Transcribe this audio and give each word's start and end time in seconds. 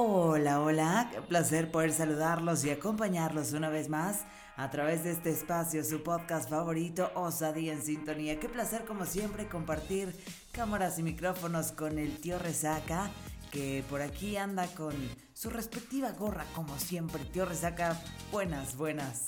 Hola, 0.00 0.60
hola, 0.60 1.08
qué 1.12 1.20
placer 1.20 1.72
poder 1.72 1.92
saludarlos 1.92 2.64
y 2.64 2.70
acompañarlos 2.70 3.52
una 3.52 3.68
vez 3.68 3.88
más 3.88 4.20
a 4.56 4.70
través 4.70 5.02
de 5.02 5.10
este 5.10 5.30
espacio, 5.30 5.82
su 5.82 6.04
podcast 6.04 6.48
favorito, 6.48 7.10
Osadía 7.16 7.72
en 7.72 7.82
Sintonía. 7.82 8.38
Qué 8.38 8.48
placer 8.48 8.84
como 8.84 9.06
siempre 9.06 9.48
compartir 9.48 10.14
cámaras 10.52 11.00
y 11.00 11.02
micrófonos 11.02 11.72
con 11.72 11.98
el 11.98 12.20
tío 12.20 12.38
Resaca, 12.38 13.10
que 13.50 13.82
por 13.90 14.00
aquí 14.00 14.36
anda 14.36 14.68
con 14.68 14.94
su 15.34 15.50
respectiva 15.50 16.12
gorra 16.12 16.44
como 16.54 16.78
siempre. 16.78 17.24
Tío 17.24 17.44
Resaca, 17.44 18.00
buenas, 18.30 18.76
buenas. 18.76 19.24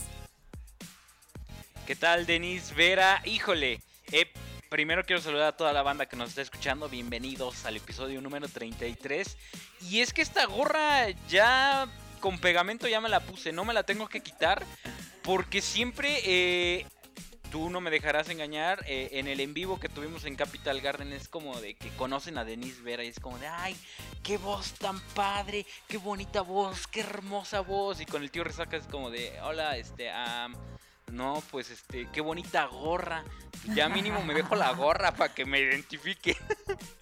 ¿Qué 1.84 1.96
tal, 1.96 2.26
Denise 2.26 2.72
Vera? 2.74 3.22
Híjole, 3.24 3.80
eh, 4.12 4.32
primero 4.70 5.04
quiero 5.04 5.20
saludar 5.20 5.48
a 5.48 5.56
toda 5.56 5.72
la 5.72 5.82
banda 5.82 6.06
que 6.06 6.16
nos 6.16 6.30
está 6.30 6.42
escuchando. 6.42 6.88
Bienvenidos 6.88 7.66
al 7.66 7.76
episodio 7.76 8.22
número 8.22 8.48
33. 8.48 9.36
Y 9.90 10.00
es 10.00 10.12
que 10.12 10.22
esta 10.22 10.46
gorra 10.46 11.10
ya 11.28 11.88
con 12.20 12.38
pegamento 12.38 12.86
ya 12.86 13.00
me 13.00 13.08
la 13.08 13.18
puse, 13.18 13.52
no 13.52 13.64
me 13.64 13.74
la 13.74 13.82
tengo 13.82 14.08
que 14.08 14.20
quitar. 14.20 14.64
Porque 15.22 15.60
siempre, 15.60 16.20
eh, 16.24 16.86
tú 17.50 17.68
no 17.68 17.80
me 17.80 17.90
dejarás 17.90 18.28
engañar, 18.28 18.84
eh, 18.86 19.08
en 19.14 19.26
el 19.26 19.40
en 19.40 19.54
vivo 19.54 19.80
que 19.80 19.88
tuvimos 19.88 20.24
en 20.24 20.36
Capital 20.36 20.80
Garden 20.80 21.12
es 21.12 21.28
como 21.28 21.60
de 21.60 21.74
que 21.74 21.90
conocen 21.96 22.38
a 22.38 22.44
Denise 22.44 22.80
Vera 22.80 23.02
y 23.02 23.08
es 23.08 23.18
como 23.18 23.38
de, 23.38 23.48
ay, 23.48 23.76
qué 24.22 24.38
voz 24.38 24.74
tan 24.74 25.00
padre, 25.14 25.66
qué 25.88 25.98
bonita 25.98 26.42
voz, 26.42 26.86
qué 26.86 27.00
hermosa 27.00 27.60
voz. 27.60 28.00
Y 28.00 28.06
con 28.06 28.22
el 28.22 28.30
tío 28.30 28.44
Resaca 28.44 28.76
es 28.76 28.86
como 28.86 29.10
de, 29.10 29.36
hola, 29.42 29.76
este, 29.76 30.10
no, 31.10 31.42
pues 31.50 31.70
este, 31.70 32.08
qué 32.12 32.20
bonita 32.20 32.66
gorra. 32.66 33.24
Ya 33.74 33.88
mínimo 33.88 34.22
me 34.22 34.34
dejo 34.34 34.54
la 34.54 34.72
gorra 34.72 35.12
para 35.16 35.34
que 35.34 35.44
me 35.44 35.60
identifique. 35.60 36.36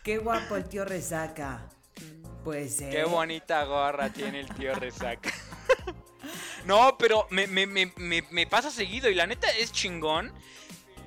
Qué 0.02 0.18
guapo 0.18 0.56
el 0.56 0.68
tío 0.68 0.84
Resaca. 0.84 1.68
Pues 2.44 2.78
Qué 2.78 3.04
bonita 3.04 3.64
gorra 3.64 4.10
tiene 4.10 4.40
el 4.40 4.48
tío 4.54 4.74
Resaca. 4.74 5.30
no, 6.66 6.96
pero 6.98 7.26
me, 7.30 7.46
me, 7.46 7.66
me, 7.66 7.92
me, 7.96 8.46
pasa 8.46 8.70
seguido 8.70 9.10
y 9.10 9.14
la 9.14 9.26
neta 9.26 9.48
es 9.50 9.72
chingón. 9.72 10.32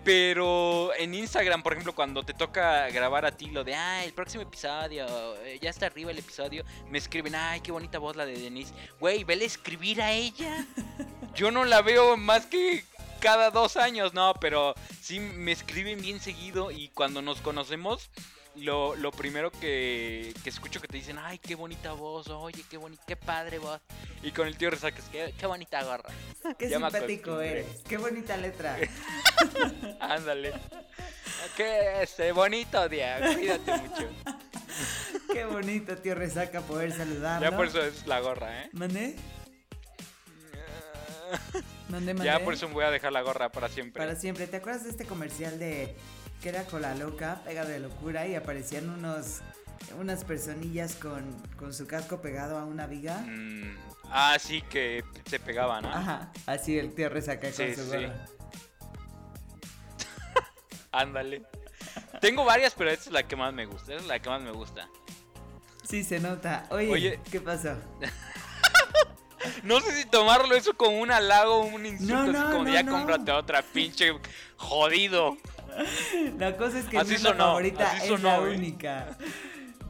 Pero 0.03 0.91
en 0.95 1.13
Instagram, 1.13 1.61
por 1.61 1.73
ejemplo, 1.73 1.93
cuando 1.93 2.23
te 2.23 2.33
toca 2.33 2.89
grabar 2.89 3.23
a 3.23 3.31
ti 3.31 3.51
lo 3.51 3.63
de, 3.63 3.75
ah, 3.75 4.03
el 4.03 4.13
próximo 4.13 4.41
episodio, 4.41 5.05
eh, 5.43 5.59
ya 5.61 5.69
está 5.69 5.85
arriba 5.85 6.09
el 6.09 6.17
episodio, 6.17 6.65
me 6.89 6.97
escriben, 6.97 7.35
ay, 7.35 7.61
qué 7.61 7.71
bonita 7.71 7.99
voz 7.99 8.15
la 8.15 8.25
de 8.25 8.33
Denise. 8.33 8.73
Güey, 8.99 9.23
vele 9.23 9.45
escribir 9.45 10.01
a 10.01 10.11
ella. 10.11 10.65
Yo 11.35 11.51
no 11.51 11.65
la 11.65 11.81
veo 11.81 12.17
más 12.17 12.45
que 12.45 12.83
cada 13.19 13.51
dos 13.51 13.77
años, 13.77 14.13
no, 14.13 14.33
pero 14.41 14.75
sí 15.01 15.19
me 15.19 15.51
escriben 15.51 16.01
bien 16.01 16.19
seguido 16.19 16.71
y 16.71 16.89
cuando 16.89 17.21
nos 17.21 17.39
conocemos, 17.41 18.09
lo, 18.55 18.95
lo 18.95 19.11
primero 19.11 19.51
que, 19.51 20.33
que, 20.43 20.49
escucho 20.49 20.81
que 20.81 20.87
te 20.87 20.97
dicen, 20.97 21.17
ay, 21.17 21.37
qué 21.37 21.55
bonita 21.55 21.93
voz, 21.93 22.27
oye, 22.29 22.63
qué 22.69 22.77
bonita, 22.77 23.03
qué 23.07 23.15
padre 23.15 23.59
voz. 23.59 23.79
Y 24.23 24.31
con 24.31 24.47
el 24.47 24.57
tío 24.57 24.69
Resaques, 24.69 25.05
qué, 25.11 25.33
qué 25.37 25.45
bonita 25.45 25.83
gorra. 25.83 26.09
Qué 26.57 26.69
simpático 26.69 27.39
eres, 27.39 27.65
qué 27.87 27.97
bonita 27.97 28.35
letra. 28.37 28.77
Ándale. 29.99 30.53
Qué 31.55 32.03
este, 32.03 32.31
bonito 32.31 32.87
día, 32.89 33.19
cuídate 33.33 33.77
mucho. 33.77 34.09
Qué 35.33 35.45
bonito, 35.45 35.95
tío 35.97 36.13
Resaca, 36.13 36.61
poder 36.61 36.91
saludarlo. 36.91 37.49
Ya 37.49 37.55
por 37.55 37.67
eso 37.67 37.81
es 37.81 38.05
la 38.05 38.19
gorra, 38.19 38.63
¿eh? 38.63 38.69
¿Mané? 38.73 39.15
Ya 42.23 42.39
por 42.39 42.53
eso 42.53 42.67
me 42.67 42.73
voy 42.73 42.85
a 42.85 42.91
dejar 42.91 43.11
la 43.11 43.21
gorra 43.21 43.51
para 43.51 43.69
siempre. 43.69 44.01
Para 44.01 44.15
siempre. 44.15 44.47
¿Te 44.47 44.57
acuerdas 44.57 44.83
de 44.83 44.89
este 44.91 45.05
comercial 45.05 45.59
de 45.59 45.95
que 46.41 46.49
era 46.49 46.63
con 46.65 46.81
la 46.81 46.95
loca, 46.95 47.41
pega 47.45 47.65
de 47.65 47.79
locura 47.79 48.27
y 48.27 48.35
aparecían 48.35 48.89
unos 48.89 49.41
unas 49.97 50.23
personillas 50.23 50.95
con, 50.95 51.33
con 51.57 51.73
su 51.73 51.87
casco 51.87 52.21
pegado 52.21 52.57
a 52.57 52.65
una 52.65 52.87
viga? 52.87 53.17
Mm, 53.19 53.77
ah, 54.09 54.37
sí, 54.39 54.61
que 54.63 55.03
se 55.25 55.39
pegaban, 55.39 55.83
¿no? 55.83 55.89
Ajá, 55.89 56.31
así 56.45 56.77
el 56.77 56.93
tío 56.93 57.09
resaca 57.09 57.51
con 57.51 57.75
su 57.75 57.87
gorra. 57.87 58.25
Ándale. 60.91 61.43
Tengo 62.19 62.45
varias, 62.45 62.73
pero 62.75 62.91
esta 62.91 63.05
es 63.05 63.11
la 63.11 63.23
que 63.23 63.35
más 63.35 63.53
me 63.53 63.65
gusta. 63.65 63.95
es 63.95 64.05
la 64.05 64.19
que 64.19 64.29
más 64.29 64.41
me 64.41 64.51
gusta. 64.51 64.87
Sí, 65.83 66.03
se 66.03 66.19
nota. 66.19 66.67
Oye, 66.69 67.19
¿qué 67.31 67.41
pasó? 67.41 67.75
No 69.63 69.79
sé 69.81 69.91
si 69.93 70.05
tomarlo 70.05 70.55
eso 70.55 70.73
como 70.75 70.99
un 70.99 71.11
halago 71.11 71.57
o 71.57 71.65
un 71.65 71.85
insulto. 71.85 72.39
así 72.39 72.51
como 72.51 72.69
ya 72.69 72.85
cómprate 72.85 73.31
otra, 73.31 73.61
pinche 73.61 74.13
jodido. 74.57 75.37
La 76.37 76.57
cosa 76.57 76.79
es 76.79 76.85
que 76.85 76.97
así 76.97 77.13
mi 77.13 77.19
favorita 77.19 77.97
es 77.97 78.21
la 78.21 78.39
única. 78.39 79.17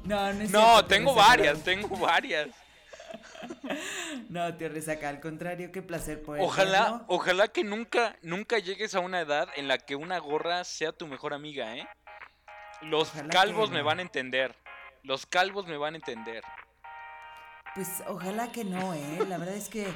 No, 0.04 0.34
no 0.34 0.42
es 0.42 0.52
No, 0.52 0.86
tengo 0.86 1.14
varias, 1.14 1.64
tengo 1.64 1.96
varias. 1.98 2.50
No, 4.30 4.54
te 4.56 4.70
resaca, 4.70 5.10
al 5.10 5.20
contrario, 5.20 5.72
qué 5.72 5.82
placer 5.82 6.22
poder 6.22 6.44
Ojalá, 6.44 7.04
ojalá 7.08 7.48
que 7.48 7.64
nunca, 7.64 8.16
nunca 8.22 8.60
llegues 8.60 8.96
a 8.96 9.00
una 9.00 9.22
edad 9.22 9.50
en 9.56 9.68
la 9.68 9.78
que 9.78 9.96
una 9.96 10.20
gorra 10.20 10.64
sea 10.64 10.92
tu 10.92 11.08
mejor 11.08 11.34
amiga, 11.34 11.76
¿eh? 11.76 11.88
Los 12.82 13.12
calvos 13.30 13.70
me 13.70 13.82
van 13.82 14.00
a 14.00 14.02
entender. 14.02 14.56
Los 15.04 15.26
calvos 15.26 15.68
me 15.68 15.78
van 15.78 15.94
a 15.94 15.98
entender. 15.98 16.44
Pues 17.76 17.88
ojalá 18.08 18.52
que 18.52 18.64
no, 18.66 18.94
¿eh? 18.94 19.20
La 19.28 19.38
verdad 19.38 19.56
es 19.56 19.70
que 19.70 19.88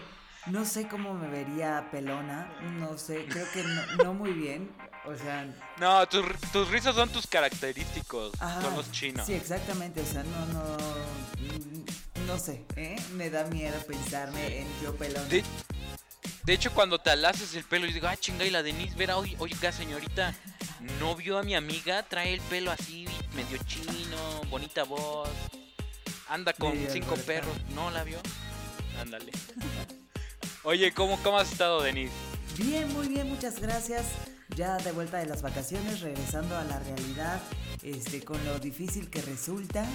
no 0.48 0.64
sé 0.64 0.88
cómo 0.88 1.14
me 1.14 1.28
vería 1.28 1.90
pelona. 1.92 2.50
No 2.80 2.98
sé, 2.98 3.26
creo 3.26 3.46
que 3.52 3.64
no, 4.04 4.14
muy 4.14 4.32
bien. 4.32 4.72
O 5.06 5.16
sea. 5.16 5.48
No, 5.80 6.08
tus, 6.08 6.26
tus 6.52 6.70
rizos 6.70 6.96
son 6.96 7.10
tus 7.10 7.28
característicos. 7.28 8.34
son 8.62 8.76
los 8.76 8.92
chinos. 8.92 9.26
Sí, 9.26 9.34
exactamente. 9.34 10.02
O 10.02 10.06
sea, 10.06 10.24
no, 10.24 10.46
no. 10.48 10.78
No 12.28 12.40
sé, 12.40 12.66
¿eh? 12.76 12.96
Me 13.14 13.30
da 13.30 13.44
miedo 13.46 13.78
pensarme 13.86 14.62
en 14.62 14.68
yo 14.82 14.96
pelona. 14.96 15.28
De, 15.28 16.54
hecho, 16.54 16.72
cuando 16.74 17.00
te 17.00 17.12
alaces 17.12 17.54
el 17.56 17.64
pelo, 17.64 17.86
y 17.86 17.94
digo, 17.94 18.08
ah, 18.08 18.18
chinga, 18.18 18.46
y 18.46 18.52
la 18.52 18.64
Denise, 18.64 18.96
verá, 18.96 19.18
oye, 19.18 19.36
oiga, 19.40 19.72
señorita, 19.72 20.34
¿no 21.00 21.16
vio 21.16 21.38
a 21.38 21.44
mi 21.44 21.56
amiga? 21.56 22.04
Trae 22.04 22.34
el 22.34 22.42
pelo 22.42 22.72
así, 22.72 23.08
medio 23.36 23.58
chino, 23.68 24.42
bonita 24.50 24.84
voz. 24.84 25.30
Anda 26.28 26.54
con 26.54 26.74
cinco 26.90 27.16
perros. 27.16 27.56
¿No 27.74 27.92
la 27.92 28.04
vio? 28.04 28.18
Ándale. 29.00 29.32
Oye, 30.64 30.92
¿cómo, 30.92 31.20
¿cómo 31.22 31.38
has 31.38 31.52
estado, 31.52 31.82
Denise? 31.82 32.14
Bien, 32.58 32.92
muy 32.94 33.08
bien, 33.08 33.30
muchas 33.30 33.60
gracias. 33.60 34.06
Ya 34.56 34.78
de 34.78 34.92
vuelta 34.92 35.18
de 35.18 35.26
las 35.26 35.42
vacaciones, 35.42 36.02
regresando 36.02 36.58
a 36.58 36.64
la 36.64 36.80
realidad, 36.80 37.40
este, 37.84 38.24
con 38.24 38.44
lo 38.46 38.60
difícil 38.60 39.10
que 39.10 39.22
resulta. 39.22 39.86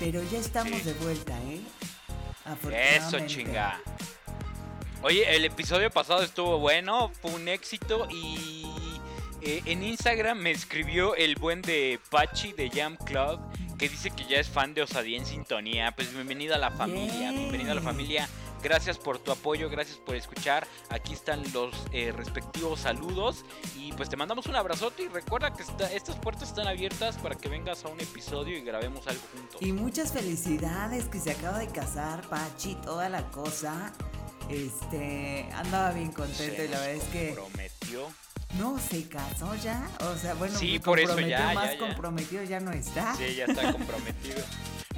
Pero 0.00 0.22
ya 0.30 0.38
estamos 0.38 0.84
de 0.84 0.92
vuelta, 0.94 1.38
¿eh? 1.44 1.60
Eso, 2.96 3.18
chinga. 3.26 3.80
Oye, 5.02 5.34
el 5.34 5.44
episodio 5.44 5.90
pasado 5.90 6.22
estuvo 6.22 6.58
bueno, 6.58 7.10
fue 7.20 7.30
un 7.32 7.48
éxito 7.48 8.08
y 8.10 8.66
eh, 9.40 9.62
en 9.66 9.82
Instagram 9.82 10.38
me 10.38 10.50
escribió 10.50 11.14
el 11.14 11.36
buen 11.36 11.62
de 11.62 12.00
Pachi 12.10 12.52
de 12.52 12.70
Jam 12.70 12.96
Club 12.96 13.40
que 13.78 13.88
dice 13.88 14.10
que 14.10 14.24
ya 14.24 14.38
es 14.38 14.48
fan 14.48 14.74
de 14.74 14.82
Osadía 14.82 15.18
en 15.18 15.26
Sintonía. 15.26 15.92
Pues 15.94 16.12
bienvenida 16.12 16.56
a 16.56 16.58
la 16.58 16.70
familia, 16.70 17.30
bienvenida 17.32 17.72
a 17.72 17.74
la 17.74 17.80
familia. 17.80 18.28
Gracias 18.62 18.96
por 18.96 19.18
tu 19.18 19.30
apoyo, 19.30 19.68
gracias 19.68 19.98
por 19.98 20.14
escuchar. 20.14 20.66
Aquí 20.88 21.12
están 21.12 21.42
los 21.52 21.74
eh, 21.92 22.12
respectivos 22.12 22.80
saludos. 22.80 23.44
Y 23.76 23.92
pues 23.92 24.08
te 24.08 24.16
mandamos 24.16 24.46
un 24.46 24.56
abrazote 24.56 25.02
y 25.02 25.08
recuerda 25.08 25.52
que 25.52 25.62
estas 25.62 26.16
puertas 26.16 26.48
están 26.48 26.66
abiertas 26.66 27.18
para 27.18 27.34
que 27.34 27.48
vengas 27.48 27.84
a 27.84 27.88
un 27.88 28.00
episodio 28.00 28.56
y 28.56 28.62
grabemos 28.62 29.06
algo 29.06 29.22
juntos. 29.32 29.60
Y 29.60 29.72
muchas 29.72 30.12
felicidades 30.12 31.06
que 31.06 31.20
se 31.20 31.32
acaba 31.32 31.58
de 31.58 31.68
casar, 31.68 32.26
Pachi, 32.28 32.76
toda 32.76 33.08
la 33.08 33.28
cosa. 33.30 33.92
Este, 34.48 35.48
andaba 35.54 35.92
bien 35.92 36.12
contento 36.12 36.64
y 36.64 36.68
la 36.68 36.80
verdad 36.80 36.94
es 36.94 37.04
que... 37.04 37.36
No, 38.58 38.78
se 38.78 39.08
casó 39.08 39.54
ya. 39.56 39.88
O 40.00 40.16
sea, 40.16 40.34
bueno, 40.34 40.56
sí, 40.56 40.78
por 40.78 41.00
eso 41.00 41.18
ya, 41.20 41.52
más 41.54 41.74
comprometido 41.76 42.42
ya 42.44 42.60
no 42.60 42.72
está. 42.72 43.14
Sí, 43.16 43.34
ya 43.34 43.46
está 43.46 43.72
comprometido. 43.72 44.42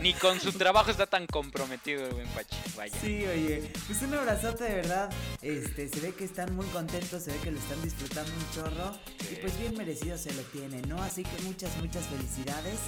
Ni 0.00 0.12
con 0.12 0.38
su 0.40 0.52
trabajo 0.52 0.90
está 0.90 1.06
tan 1.06 1.26
comprometido 1.26 2.08
buen 2.10 2.28
Pachi. 2.28 2.56
Vaya. 2.76 2.94
Sí, 3.00 3.24
oye, 3.24 3.72
pues 3.86 4.02
un 4.02 4.12
abrazote 4.12 4.64
de 4.64 4.74
verdad. 4.74 5.10
Este, 5.40 5.88
se 5.88 6.00
ve 6.00 6.12
que 6.14 6.24
están 6.24 6.54
muy 6.54 6.66
contentos, 6.66 7.22
se 7.22 7.32
ve 7.32 7.38
que 7.38 7.50
lo 7.50 7.58
están 7.58 7.80
disfrutando 7.82 8.30
un 8.30 8.50
chorro. 8.54 8.98
Y 9.32 9.36
pues 9.36 9.58
bien 9.58 9.74
merecido 9.76 10.18
se 10.18 10.34
lo 10.34 10.42
tiene, 10.42 10.82
¿no? 10.82 11.02
Así 11.02 11.22
que 11.22 11.42
muchas, 11.42 11.74
muchas 11.78 12.04
felicidades. 12.06 12.78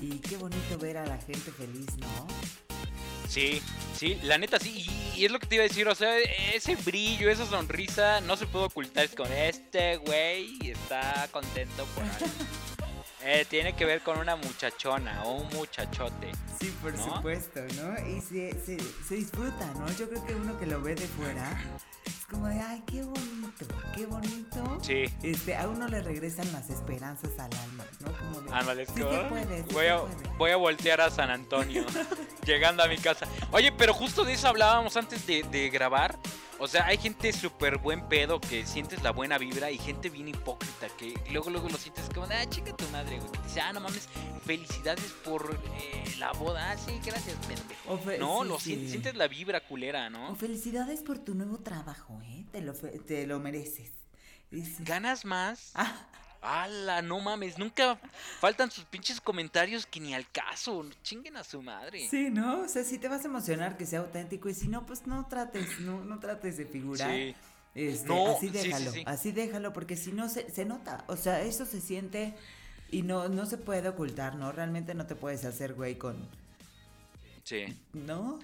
Y 0.00 0.18
qué 0.20 0.38
bonito 0.38 0.78
ver 0.78 0.96
a 0.96 1.06
la 1.06 1.18
gente 1.18 1.52
feliz, 1.52 1.86
¿no? 1.98 2.73
Sí, 3.28 3.62
sí, 3.96 4.18
la 4.22 4.38
neta 4.38 4.58
sí. 4.58 4.86
Y, 5.16 5.24
es 5.24 5.30
lo 5.30 5.38
que 5.38 5.46
te 5.46 5.54
iba 5.56 5.64
a 5.64 5.68
decir, 5.68 5.86
o 5.88 5.94
sea, 5.94 6.18
ese 6.18 6.76
brillo, 6.76 7.30
esa 7.30 7.46
sonrisa 7.46 8.20
no 8.20 8.36
se 8.36 8.46
puede 8.46 8.66
ocultar. 8.66 9.04
Es 9.04 9.14
con 9.14 9.32
este 9.32 9.96
güey 9.98 10.58
está 10.62 11.28
contento 11.30 11.84
por 11.94 12.04
algo. 12.04 12.26
Eh, 13.26 13.46
tiene 13.48 13.74
que 13.74 13.86
ver 13.86 14.02
con 14.02 14.18
una 14.18 14.36
muchachona 14.36 15.24
o 15.24 15.36
un 15.36 15.48
muchachote. 15.54 16.30
Sí, 16.60 16.70
por 16.82 16.94
supuesto, 16.94 17.60
¿no? 17.74 18.06
Y 18.06 18.20
se, 18.20 18.52
se, 18.62 18.76
se, 18.78 19.14
disfruta, 19.14 19.64
¿no? 19.78 19.88
Yo 19.96 20.10
creo 20.10 20.26
que 20.26 20.34
uno 20.34 20.58
que 20.58 20.66
lo 20.66 20.82
ve 20.82 20.94
de 20.94 21.06
fuera 21.06 21.58
como 22.34 22.48
de, 22.48 22.60
ay, 22.60 22.82
qué 22.86 23.02
bonito, 23.02 23.66
qué 23.94 24.06
bonito. 24.06 24.78
Sí. 24.82 25.04
Este, 25.22 25.56
a 25.56 25.68
uno 25.68 25.86
le 25.88 26.02
regresan 26.02 26.50
las 26.52 26.68
esperanzas 26.68 27.30
al 27.38 27.50
alma, 27.58 27.84
¿no? 28.00 28.12
Como 28.12 28.40
de, 28.40 28.52
Ándale, 28.52 28.82
es 28.82 28.88
sí 28.90 29.02
voy, 29.72 29.86
a, 29.86 30.00
voy 30.36 30.50
a 30.50 30.56
voltear 30.56 31.00
a 31.00 31.10
San 31.10 31.30
Antonio 31.30 31.84
llegando 32.44 32.82
a 32.82 32.88
mi 32.88 32.98
casa. 32.98 33.26
Oye, 33.52 33.72
pero 33.72 33.94
justo 33.94 34.24
de 34.24 34.32
eso 34.32 34.48
hablábamos 34.48 34.96
antes 34.96 35.26
de, 35.26 35.44
de 35.44 35.70
grabar. 35.70 36.18
O 36.64 36.66
sea, 36.66 36.86
hay 36.86 36.96
gente 36.96 37.30
súper 37.34 37.76
buen 37.76 38.08
pedo 38.08 38.40
que 38.40 38.64
sientes 38.64 39.02
la 39.02 39.10
buena 39.12 39.36
vibra 39.36 39.70
y 39.70 39.76
gente 39.76 40.08
bien 40.08 40.28
hipócrita 40.28 40.88
que 40.96 41.12
luego 41.30 41.50
luego 41.50 41.68
lo 41.68 41.76
sientes 41.76 42.08
como, 42.14 42.26
ah, 42.26 42.48
chica 42.48 42.74
tu 42.74 42.88
madre, 42.88 43.18
güey. 43.18 43.30
Que 43.32 43.38
dice, 43.42 43.60
ah, 43.60 43.70
no 43.74 43.80
mames, 43.80 44.08
felicidades 44.46 45.04
por 45.22 45.60
eh, 45.78 46.04
la 46.18 46.32
boda. 46.32 46.70
Ah, 46.70 46.78
sí, 46.78 46.98
gracias, 47.04 47.36
pendejo. 47.46 47.98
Fe- 47.98 48.16
No, 48.18 48.42
sí, 48.44 48.48
lo 48.48 48.58
sí. 48.58 48.70
sien- 48.76 48.88
sientes 48.88 49.14
la 49.14 49.28
vibra 49.28 49.60
culera, 49.60 50.06
O 50.06 50.10
¿no? 50.10 50.36
felicidades 50.36 51.02
por 51.02 51.18
tu 51.18 51.34
nuevo 51.34 51.58
trabajo, 51.58 52.18
¿eh? 52.24 52.46
Te 52.50 52.62
lo, 52.62 52.72
fe- 52.72 52.98
te 52.98 53.26
lo 53.26 53.40
mereces. 53.40 53.90
¿Ganas 54.78 55.26
más? 55.26 55.72
ah, 55.74 55.92
¡Hala! 56.44 57.00
No 57.02 57.20
mames, 57.20 57.58
nunca 57.58 57.98
faltan 58.38 58.70
sus 58.70 58.84
pinches 58.84 59.20
comentarios 59.20 59.86
que 59.86 59.98
ni 60.00 60.14
al 60.14 60.30
caso. 60.30 60.84
Chinguen 61.02 61.36
a 61.36 61.44
su 61.44 61.62
madre. 61.62 62.06
sí, 62.08 62.28
¿no? 62.30 62.60
O 62.60 62.68
sea, 62.68 62.84
si 62.84 62.98
te 62.98 63.08
vas 63.08 63.24
a 63.24 63.28
emocionar 63.28 63.76
que 63.76 63.86
sea 63.86 64.00
auténtico 64.00 64.48
y 64.48 64.54
si 64.54 64.68
no, 64.68 64.84
pues 64.86 65.06
no 65.06 65.26
trates, 65.26 65.80
no, 65.80 66.04
no 66.04 66.18
trates 66.20 66.56
de 66.58 66.66
figurar. 66.66 67.10
Sí. 67.10 67.34
Este, 67.74 68.06
No, 68.08 68.36
así 68.36 68.48
sí, 68.50 68.52
sí, 68.58 68.68
déjalo, 68.68 68.92
sí. 68.92 69.02
así 69.06 69.32
déjalo, 69.32 69.72
porque 69.72 69.96
si 69.96 70.12
no 70.12 70.28
se, 70.28 70.48
se 70.50 70.64
nota, 70.64 71.04
o 71.08 71.16
sea, 71.16 71.40
eso 71.42 71.66
se 71.66 71.80
siente 71.80 72.34
y 72.90 73.02
no, 73.02 73.28
no 73.28 73.46
se 73.46 73.56
puede 73.58 73.88
ocultar, 73.88 74.36
¿no? 74.36 74.52
Realmente 74.52 74.94
no 74.94 75.06
te 75.06 75.16
puedes 75.16 75.44
hacer 75.44 75.74
güey 75.74 75.96
con, 75.98 76.28
Sí. 77.42 77.64
¿no? 77.92 78.38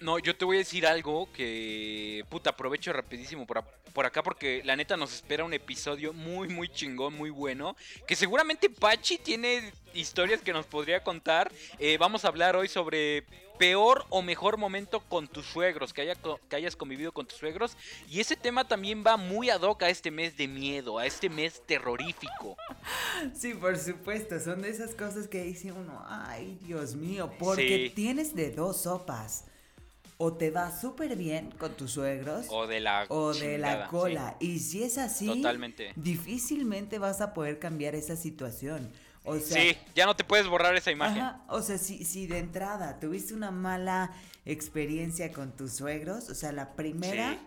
No, 0.00 0.18
yo 0.18 0.36
te 0.36 0.44
voy 0.44 0.56
a 0.56 0.58
decir 0.58 0.86
algo 0.86 1.30
que. 1.32 2.24
Puta, 2.28 2.50
aprovecho 2.50 2.92
rapidísimo 2.92 3.46
por, 3.46 3.58
a- 3.58 3.64
por 3.94 4.04
acá 4.04 4.22
porque 4.22 4.60
la 4.64 4.76
neta 4.76 4.96
nos 4.96 5.14
espera 5.14 5.42
un 5.44 5.54
episodio 5.54 6.12
muy, 6.12 6.48
muy 6.48 6.68
chingón, 6.68 7.14
muy 7.14 7.30
bueno. 7.30 7.74
Que 8.06 8.14
seguramente 8.14 8.68
Pachi 8.68 9.16
tiene 9.16 9.72
historias 9.94 10.42
que 10.42 10.52
nos 10.52 10.66
podría 10.66 11.02
contar. 11.02 11.50
Eh, 11.78 11.96
vamos 11.98 12.24
a 12.24 12.28
hablar 12.28 12.56
hoy 12.56 12.68
sobre 12.68 13.24
peor 13.58 14.04
o 14.10 14.20
mejor 14.20 14.58
momento 14.58 15.00
con 15.00 15.28
tus 15.28 15.46
suegros, 15.46 15.94
que, 15.94 16.02
haya, 16.02 16.14
que 16.14 16.56
hayas 16.56 16.76
convivido 16.76 17.10
con 17.12 17.24
tus 17.26 17.38
suegros. 17.38 17.74
Y 18.10 18.20
ese 18.20 18.36
tema 18.36 18.68
también 18.68 19.02
va 19.02 19.16
muy 19.16 19.48
ad 19.48 19.62
hoc 19.62 19.82
a 19.84 19.88
este 19.88 20.10
mes 20.10 20.36
de 20.36 20.46
miedo, 20.46 20.98
a 20.98 21.06
este 21.06 21.30
mes 21.30 21.62
terrorífico. 21.66 22.56
Sí, 23.34 23.54
por 23.54 23.78
supuesto, 23.78 24.38
son 24.38 24.60
de 24.60 24.68
esas 24.68 24.94
cosas 24.94 25.26
que 25.26 25.42
dice 25.42 25.72
uno, 25.72 26.04
ay, 26.06 26.58
Dios 26.60 26.94
mío, 26.94 27.32
porque 27.38 27.86
Sí. 27.88 27.92
tienes 27.94 28.34
de 28.36 28.50
dos 28.50 28.82
sopas. 28.82 29.46
O 30.18 30.32
te 30.32 30.50
va 30.50 30.74
súper 30.74 31.14
bien 31.16 31.50
con 31.58 31.74
tus 31.74 31.92
suegros 31.92 32.46
O 32.48 32.66
de 32.66 32.80
la. 32.80 33.04
o 33.08 33.34
de 33.34 33.58
la 33.58 33.88
cola. 33.88 34.36
Y 34.40 34.60
si 34.60 34.82
es 34.82 34.96
así, 34.98 35.26
Totalmente. 35.26 35.92
difícilmente 35.96 36.98
vas 36.98 37.20
a 37.20 37.34
poder 37.34 37.58
cambiar 37.58 37.94
esa 37.94 38.16
situación. 38.16 38.90
O 39.24 39.38
sea, 39.38 39.60
Sí, 39.60 39.76
ya 39.94 40.06
no 40.06 40.14
te 40.16 40.24
puedes 40.24 40.46
borrar 40.46 40.74
esa 40.76 40.90
imagen. 40.90 41.20
Ajá, 41.22 41.42
o 41.48 41.60
sea, 41.60 41.78
si, 41.78 42.04
si 42.04 42.26
de 42.26 42.38
entrada 42.38 42.98
tuviste 43.00 43.34
una 43.34 43.50
mala 43.50 44.12
experiencia 44.44 45.32
con 45.32 45.52
tus 45.56 45.72
suegros, 45.72 46.30
o 46.30 46.34
sea, 46.34 46.52
la 46.52 46.74
primera, 46.76 47.32
Sí. 47.32 47.38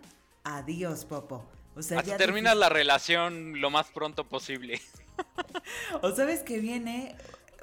adiós, 0.44 1.06
Popo. 1.06 1.46
O 1.76 1.82
sea, 1.82 2.00
Hasta 2.00 2.12
ya 2.12 2.18
terminas 2.18 2.58
la 2.58 2.68
relación 2.70 3.62
lo 3.62 3.70
más 3.70 3.88
pronto 3.92 4.28
posible. 4.28 4.80
O 6.02 6.16
sabes 6.16 6.42
que 6.44 6.60
viene, 6.60 7.16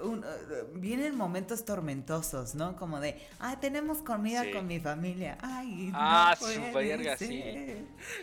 un- 0.02 0.24
uh, 0.24 0.78
vienen 0.78 1.16
momentos 1.16 1.64
tormentosos, 1.64 2.54
¿no? 2.54 2.76
Como 2.76 3.00
de, 3.00 3.20
ah, 3.40 3.58
tenemos 3.60 3.98
comida 3.98 4.42
Sí. 4.44 4.50
con 4.52 4.66
mi 4.66 4.80
familia. 4.80 5.38
Ay, 5.40 5.90
Ah, 5.94 6.36
no 6.40 6.46
su 6.46 6.72
verga, 6.72 7.16
sí. 7.16 7.42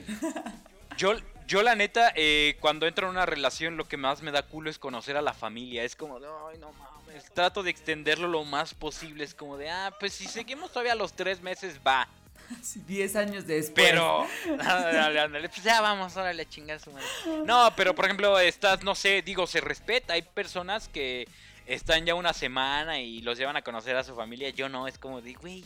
Yo, 0.97 1.13
yo 1.47 1.63
la 1.63 1.75
neta, 1.75 2.11
eh, 2.15 2.55
cuando 2.59 2.85
entro 2.85 3.07
en 3.07 3.11
una 3.13 3.25
relación, 3.25 3.77
lo 3.77 3.87
que 3.87 3.97
más 3.97 4.21
me 4.21 4.31
da 4.31 4.43
culo 4.43 4.69
es 4.69 4.77
conocer 4.77 5.17
a 5.17 5.21
la 5.23 5.33
familia. 5.33 5.83
Es 5.83 5.95
como 5.95 6.19
de, 6.19 6.27
ay, 6.51 6.59
no 6.59 6.71
mames. 6.73 7.25
Trato 7.33 7.63
de 7.63 7.71
extenderlo 7.71 8.27
lo 8.27 8.43
más 8.43 8.73
posible. 8.75 9.23
Es 9.23 9.33
como 9.33 9.57
de, 9.57 9.69
ah, 9.71 9.91
pues 9.99 10.13
si 10.13 10.27
seguimos 10.27 10.71
todavía 10.71 10.93
los 10.95 11.13
tres 11.13 11.41
meses, 11.41 11.79
va. 11.85 12.07
Sí, 12.61 12.83
Diez 12.85 13.15
años 13.15 13.47
después. 13.47 13.73
Pero, 13.89 14.27
ándale, 14.59 15.19
ándale, 15.21 15.49
pues 15.49 15.63
ya 15.63 15.81
vamos, 15.81 16.15
órale, 16.15 16.45
madre. 16.45 17.43
No, 17.45 17.73
pero 17.75 17.95
por 17.95 18.05
ejemplo, 18.05 18.37
estás, 18.37 18.83
no 18.83 18.93
sé, 18.93 19.23
digo, 19.23 19.47
se 19.47 19.61
respeta. 19.61 20.13
Hay 20.13 20.21
personas 20.21 20.87
que 20.89 21.27
están 21.65 22.05
ya 22.05 22.15
una 22.15 22.33
semana 22.33 22.99
y 22.99 23.21
los 23.21 23.37
llevan 23.37 23.55
a 23.55 23.61
conocer 23.61 23.95
a 23.95 24.03
su 24.03 24.15
familia. 24.15 24.49
Yo 24.49 24.69
no, 24.69 24.87
es 24.87 24.97
como 24.97 25.21
de, 25.21 25.33
güey, 25.33 25.63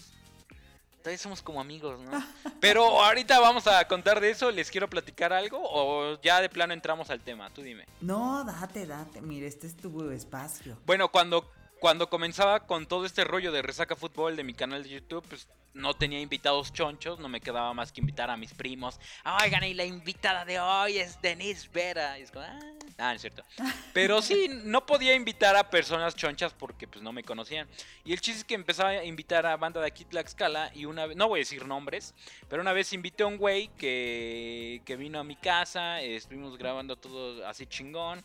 todavía 0.99 1.17
somos 1.17 1.41
como 1.41 1.61
amigos, 1.61 1.99
¿no? 1.99 2.11
Pero 2.59 3.01
ahorita 3.03 3.39
vamos 3.39 3.67
a 3.67 3.87
contar 3.87 4.19
de 4.19 4.31
eso. 4.31 4.51
¿Les 4.51 4.69
quiero 4.69 4.89
platicar 4.89 5.33
algo 5.33 5.59
o 5.61 6.19
ya 6.21 6.41
de 6.41 6.49
plano 6.49 6.73
entramos 6.73 7.09
al 7.09 7.21
tema? 7.21 7.49
Tú 7.49 7.61
dime. 7.61 7.85
No, 8.01 8.43
date, 8.43 8.85
date. 8.85 9.21
Mira, 9.21 9.47
este 9.47 9.67
es 9.67 9.77
tu 9.77 10.11
espacio. 10.11 10.77
Bueno, 10.85 11.09
cuando, 11.09 11.49
cuando 11.79 12.09
comenzaba 12.09 12.65
con 12.65 12.85
todo 12.85 13.05
este 13.05 13.23
rollo 13.23 13.51
de 13.51 13.61
Resaca 13.61 13.95
Fútbol 13.95 14.35
de 14.35 14.43
mi 14.43 14.53
canal 14.53 14.83
de 14.83 14.89
YouTube, 14.89 15.25
pues 15.27 15.47
no 15.77 15.93
tenía 15.93 16.19
invitados 16.19 16.73
chonchos, 16.73 17.19
no 17.19 17.29
me 17.29 17.39
quedaba 17.39 17.73
más 17.73 17.91
que 17.91 18.01
invitar 18.01 18.29
a 18.29 18.37
mis 18.37 18.53
primos. 18.53 18.99
Oigan, 19.43 19.63
y 19.63 19.73
la 19.73 19.85
invitada 19.85 20.43
de 20.43 20.59
hoy 20.59 20.97
es 20.97 21.21
Denise 21.21 21.69
Vera. 21.71 22.17
Y 22.19 22.23
es 22.23 22.31
como, 22.31 22.45
ah, 22.45 22.59
no 22.97 23.11
es 23.11 23.21
cierto. 23.21 23.43
Pero 23.93 24.21
sí, 24.21 24.49
no 24.49 24.85
podía 24.85 25.13
invitar 25.13 25.55
a 25.55 25.69
personas 25.69 26.15
chonchas 26.15 26.53
porque 26.53 26.87
pues 26.87 27.03
no 27.03 27.13
me 27.13 27.23
conocían. 27.23 27.67
Y 28.03 28.13
el 28.13 28.21
chiste 28.21 28.39
es 28.39 28.45
que 28.45 28.55
empezaba 28.55 28.89
a 28.89 29.05
invitar 29.05 29.45
a 29.45 29.55
banda 29.55 29.79
de 29.79 29.87
aquí 29.87 30.03
Tlaxcala 30.03 30.71
y 30.73 30.85
una 30.85 31.05
vez, 31.05 31.15
no 31.15 31.27
voy 31.27 31.39
a 31.39 31.41
decir 31.41 31.65
nombres, 31.65 32.15
pero 32.49 32.61
una 32.61 32.73
vez 32.73 32.91
invité 32.93 33.23
a 33.23 33.27
un 33.27 33.37
güey 33.37 33.69
que, 33.77 34.81
que 34.83 34.95
vino 34.95 35.19
a 35.19 35.23
mi 35.23 35.35
casa, 35.35 36.01
estuvimos 36.01 36.57
grabando 36.57 36.95
todo 36.95 37.45
así 37.47 37.67
chingón. 37.67 38.23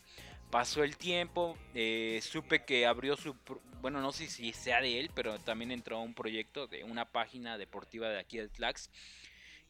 Pasó 0.53 0.83
el 0.83 0.97
tiempo, 0.97 1.57
eh, 1.73 2.19
supe 2.21 2.63
que 2.63 2.85
abrió 2.85 3.17
su... 3.17 3.35
Bueno, 3.81 4.01
no 4.01 4.11
sé 4.11 4.27
si 4.27 4.53
sea 4.53 4.81
de 4.81 4.99
él, 4.99 5.09
pero 5.15 5.39
también 5.39 5.71
entró 5.71 5.97
a 5.97 6.01
un 6.01 6.13
proyecto 6.13 6.67
de 6.67 6.83
una 6.83 7.05
página 7.05 7.57
deportiva 7.57 8.07
de 8.07 8.19
aquí 8.19 8.37
de 8.37 8.49
Tlax. 8.49 8.91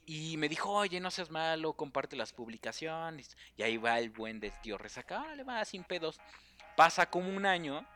Y 0.05 0.35
me 0.35 0.49
dijo, 0.49 0.71
oye, 0.71 0.99
no 0.99 1.09
seas 1.09 1.31
malo, 1.31 1.71
comparte 1.71 2.17
las 2.17 2.33
publicaciones. 2.33 3.37
Y 3.55 3.63
ahí 3.63 3.77
va 3.77 3.97
el 3.97 4.09
buen 4.09 4.41
del 4.41 4.51
tío 4.59 4.77
Resaca, 4.77 5.33
le 5.35 5.45
va 5.45 5.63
sin 5.63 5.85
pedos. 5.85 6.19
Pasa 6.75 7.09
como 7.09 7.29
un 7.29 7.45
año. 7.45 7.87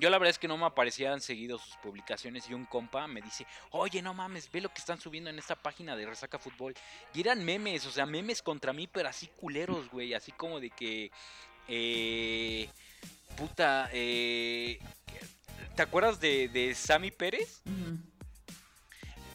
Yo 0.00 0.10
la 0.10 0.18
verdad 0.18 0.30
es 0.30 0.40
que 0.40 0.48
no 0.48 0.58
me 0.58 0.66
aparecían 0.66 1.20
seguido 1.20 1.60
sus 1.60 1.76
publicaciones 1.76 2.50
y 2.50 2.54
un 2.54 2.66
compa 2.66 3.06
me 3.06 3.22
dice, 3.22 3.46
oye, 3.70 4.02
no 4.02 4.14
mames, 4.14 4.50
ve 4.50 4.60
lo 4.60 4.70
que 4.70 4.80
están 4.80 5.00
subiendo 5.00 5.30
en 5.30 5.38
esta 5.38 5.54
página 5.54 5.94
de 5.94 6.06
Resaca 6.06 6.40
Fútbol. 6.40 6.74
Y 7.14 7.20
eran 7.20 7.44
memes, 7.44 7.86
o 7.86 7.92
sea, 7.92 8.04
memes 8.04 8.42
contra 8.42 8.72
mí, 8.72 8.88
pero 8.88 9.08
así 9.08 9.28
culeros, 9.28 9.88
güey. 9.90 10.12
Así 10.12 10.32
como 10.32 10.58
de 10.58 10.70
que... 10.70 11.12
Eh, 11.68 12.68
puta, 13.36 13.88
eh, 13.92 14.78
¿te 15.74 15.82
acuerdas 15.82 16.20
de, 16.20 16.48
de 16.48 16.74
Sammy 16.74 17.10
Pérez? 17.10 17.62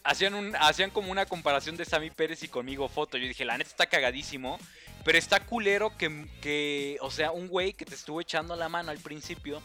Hacían, 0.04 0.34
un, 0.34 0.56
hacían 0.56 0.90
como 0.90 1.12
una 1.12 1.26
comparación 1.26 1.76
de 1.76 1.84
Sammy 1.84 2.10
Pérez 2.10 2.42
y 2.42 2.48
conmigo 2.48 2.88
foto. 2.88 3.18
Yo 3.18 3.28
dije, 3.28 3.44
la 3.44 3.56
neta 3.56 3.70
está 3.70 3.86
cagadísimo. 3.86 4.58
Pero 5.04 5.18
está 5.18 5.40
culero 5.40 5.96
que, 5.96 6.28
que, 6.40 6.96
o 7.00 7.10
sea, 7.10 7.32
un 7.32 7.48
güey 7.48 7.72
que 7.72 7.84
te 7.84 7.94
estuvo 7.94 8.20
echando 8.20 8.54
la 8.54 8.68
mano 8.68 8.92
al 8.92 8.98
principio, 8.98 9.60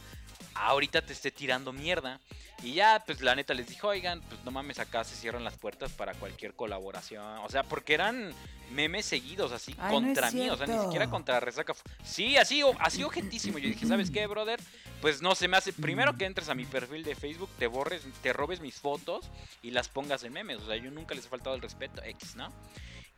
ahorita 0.59 1.01
te 1.01 1.13
esté 1.13 1.31
tirando 1.31 1.73
mierda. 1.73 2.19
Y 2.63 2.73
ya, 2.73 3.03
pues 3.05 3.21
la 3.21 3.35
neta 3.35 3.53
les 3.53 3.67
dijo, 3.67 3.87
oigan, 3.87 4.21
pues 4.21 4.43
no 4.43 4.49
mames, 4.49 4.79
acá 4.79 5.03
se 5.03 5.15
cierran 5.15 5.43
las 5.43 5.55
puertas 5.55 5.91
para 5.91 6.13
cualquier 6.15 6.55
colaboración. 6.55 7.23
O 7.43 7.49
sea, 7.49 7.63
porque 7.63 7.93
eran 7.93 8.33
memes 8.71 9.05
seguidos 9.05 9.51
así 9.51 9.75
Ay, 9.77 9.91
no 9.91 9.99
es 9.99 10.05
contra 10.05 10.31
mí, 10.31 10.49
o 10.49 10.57
sea, 10.57 10.65
ni 10.65 10.79
siquiera 10.79 11.07
contra 11.07 11.39
Resaca. 11.39 11.75
Sí, 12.03 12.35
así, 12.35 12.63
así 12.79 13.03
ojentísimo. 13.03 13.59
Yo 13.59 13.69
dije, 13.69 13.85
¿sabes 13.85 14.09
qué, 14.09 14.25
brother? 14.25 14.59
Pues 15.01 15.21
no 15.21 15.35
se 15.35 15.47
me 15.47 15.57
hace. 15.57 15.71
Primero 15.71 16.17
que 16.17 16.25
entres 16.25 16.49
a 16.49 16.55
mi 16.55 16.65
perfil 16.65 17.03
de 17.03 17.15
Facebook, 17.15 17.49
te 17.59 17.67
borres, 17.67 18.01
te 18.23 18.33
robes 18.33 18.59
mis 18.59 18.75
fotos 18.79 19.25
y 19.61 19.69
las 19.69 19.87
pongas 19.87 20.23
en 20.23 20.33
memes. 20.33 20.57
O 20.57 20.65
sea, 20.65 20.77
yo 20.77 20.89
nunca 20.89 21.13
les 21.13 21.25
he 21.25 21.29
faltado 21.29 21.55
el 21.55 21.61
respeto, 21.61 22.01
X, 22.03 22.35
¿no? 22.35 22.51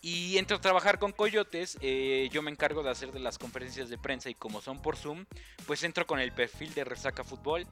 Y 0.02 0.38
entro 0.38 0.58
a 0.58 0.62
trabajar 0.62 0.98
con 0.98 1.12
Coyotes, 1.12 1.78
eh, 1.82 2.30
yo 2.32 2.42
me 2.42 2.52
encargo 2.52 2.84
de 2.84 2.90
hacer 2.90 3.12
de 3.12 3.20
las 3.20 3.38
conferencias 3.38 3.90
de 3.90 3.98
prensa 3.98 4.30
y 4.30 4.36
como 4.36 4.62
son 4.62 4.82
por 4.82 4.96
Zoom, 4.96 5.26
pues 5.68 5.84
entro 5.84 6.08
con 6.08 6.20
el 6.20 6.32
perfil 6.32 6.74
de 6.74 6.86
Resaca 6.86 7.24
Fútbol 7.24 7.68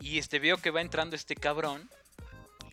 y 0.00 0.18
este 0.18 0.38
veo 0.38 0.56
que 0.56 0.70
va 0.70 0.80
entrando 0.80 1.14
este 1.14 1.34
cabrón 1.34 1.90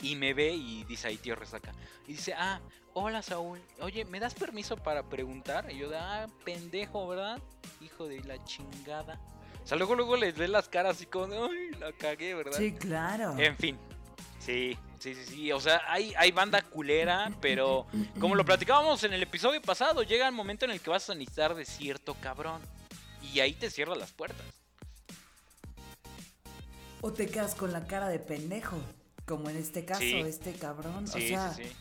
y 0.01 0.15
me 0.15 0.33
ve 0.33 0.53
y 0.53 0.83
dice 0.85 1.09
ahí 1.09 1.17
tío 1.17 1.35
Resaca. 1.35 1.73
Y 2.07 2.13
dice, 2.13 2.33
ah, 2.37 2.61
hola 2.93 3.21
Saúl, 3.21 3.61
oye, 3.81 4.05
¿me 4.05 4.21
das 4.21 4.33
permiso 4.33 4.77
para 4.77 5.03
preguntar? 5.03 5.69
Y 5.71 5.79
yo 5.79 5.89
de, 5.89 5.97
ah, 5.97 6.27
pendejo, 6.45 7.07
¿verdad? 7.07 7.41
Hijo 7.81 8.07
de 8.07 8.21
la 8.23 8.41
chingada. 8.45 9.19
O 9.63 9.67
sea, 9.67 9.77
luego, 9.77 9.95
luego 9.95 10.15
les 10.15 10.37
ve 10.37 10.47
las 10.47 10.69
caras 10.69 10.97
así 10.97 11.05
como, 11.05 11.45
ay, 11.45 11.71
la 11.79 11.91
cagué, 11.91 12.33
¿verdad? 12.33 12.57
Sí, 12.57 12.71
claro. 12.73 13.35
En 13.37 13.57
fin. 13.57 13.77
Sí, 14.39 14.77
sí, 15.13 15.25
sí, 15.25 15.33
sí. 15.35 15.51
O 15.51 15.59
sea, 15.59 15.81
hay, 15.87 16.13
hay 16.17 16.31
banda 16.31 16.61
culera, 16.61 17.31
pero 17.41 17.85
como 18.19 18.35
lo 18.35 18.43
platicábamos 18.43 19.03
en 19.03 19.13
el 19.13 19.23
episodio 19.23 19.61
pasado, 19.61 20.03
llega 20.03 20.27
el 20.27 20.33
momento 20.33 20.65
en 20.65 20.71
el 20.71 20.81
que 20.81 20.89
vas 20.89 21.09
a 21.09 21.13
necesitar 21.15 21.53
de 21.55 21.65
cierto 21.65 22.15
cabrón. 22.15 22.61
Y 23.21 23.39
ahí 23.39 23.53
te 23.53 23.69
cierran 23.69 23.99
las 23.99 24.11
puertas. 24.11 24.45
O 27.01 27.11
te 27.13 27.27
quedas 27.27 27.55
con 27.55 27.71
la 27.71 27.85
cara 27.87 28.07
de 28.09 28.19
pendejo. 28.19 28.77
Como 29.25 29.49
en 29.49 29.57
este 29.57 29.85
caso, 29.85 30.01
Sí. 30.01 30.13
este 30.19 30.53
cabrón. 30.53 31.07
Sí, 31.07 31.17
o 31.17 31.27
sea, 31.27 31.53
sí, 31.53 31.63
sí. 31.63 31.71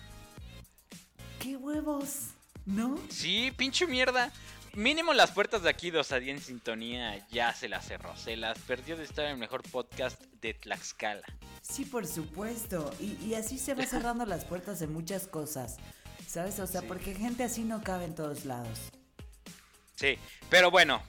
¿qué 1.40 1.56
huevos? 1.56 2.28
¿No? 2.64 2.98
Sí, 3.10 3.52
pinche 3.56 3.86
mierda. 3.86 4.32
Mínimo 4.76 5.12
las 5.14 5.30
puertas 5.30 5.62
de 5.62 5.70
aquí 5.70 5.90
de 5.90 5.98
Osadía 6.00 6.32
en 6.32 6.40
Sintonía 6.40 7.24
ya 7.28 7.52
se 7.54 7.68
las 7.68 7.86
cerró. 7.86 8.16
Se 8.16 8.36
las 8.36 8.58
perdió 8.58 8.96
de 8.96 9.04
estar 9.04 9.24
en 9.26 9.32
el 9.32 9.36
mejor 9.38 9.62
podcast 9.62 10.20
de 10.40 10.54
Tlaxcala. 10.54 11.22
Sí, 11.62 11.84
por 11.84 12.06
supuesto. 12.06 12.92
Y, 13.00 13.16
y 13.24 13.34
así 13.34 13.58
se 13.58 13.74
va 13.74 13.84
cerrando 13.86 14.26
las 14.26 14.44
puertas 14.44 14.80
de 14.80 14.86
muchas 14.88 15.26
cosas. 15.28 15.76
¿Sabes? 16.26 16.58
O 16.58 16.66
sea, 16.66 16.80
Sí. 16.80 16.86
porque 16.88 17.14
gente 17.14 17.44
así 17.44 17.62
no 17.62 17.82
cabe 17.82 18.04
en 18.06 18.14
todos 18.14 18.44
lados. 18.44 18.78
Sí, 19.94 20.18
pero 20.50 20.70
bueno. 20.70 21.00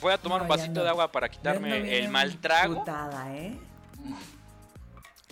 Voy 0.00 0.12
a 0.12 0.18
tomar 0.18 0.38
No, 0.38 0.44
un 0.44 0.48
vasito 0.48 0.74
no. 0.74 0.82
de 0.82 0.88
agua 0.90 1.10
para 1.10 1.28
quitarme 1.28 1.98
el 1.98 2.08
mal 2.10 2.38
trago. 2.40 2.84
¿eh? 3.28 3.56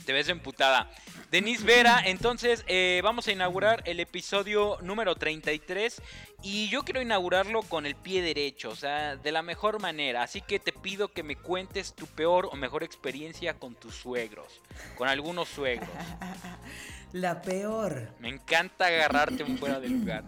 Te 0.05 0.13
ves 0.13 0.29
emputada. 0.29 0.91
Denise 1.31 1.65
Vera, 1.65 2.03
entonces 2.05 2.65
eh, 2.67 3.01
vamos 3.03 3.27
a 3.27 3.33
inaugurar 3.33 3.83
el 3.87 4.01
episodio 4.01 4.77
número 4.83 5.15
33 5.15 6.03
y 6.43 6.69
yo 6.69 6.83
quiero 6.83 7.01
inaugurarlo 7.01 7.63
con 7.63 7.87
el 7.87 7.95
pie 7.95 8.21
derecho, 8.21 8.71
o 8.71 8.77
sea, 8.77 9.17
de 9.17 9.33
la 9.33 9.43
mejor 9.43 9.81
manera. 9.81 10.23
Así 10.23 10.43
que 10.43 10.59
te 10.59 10.73
pido 10.73 11.09
que 11.09 11.23
me 11.23 11.37
cuentes 11.37 11.95
tu 11.95 12.07
peor 12.07 12.49
o 12.53 12.57
mejor 12.57 12.83
experiencia 12.83 13.55
con 13.55 13.75
tus 13.75 13.95
suegros, 13.95 14.61
con 14.97 15.09
algunos 15.09 15.49
suegros. 15.49 15.89
La 17.13 17.43
peor. 17.43 18.09
Me 18.21 18.29
encanta 18.29 18.87
agarrarte 18.87 19.45
un 19.45 19.59
fuera 19.59 19.81
de 19.81 19.89
lugar. 19.89 20.25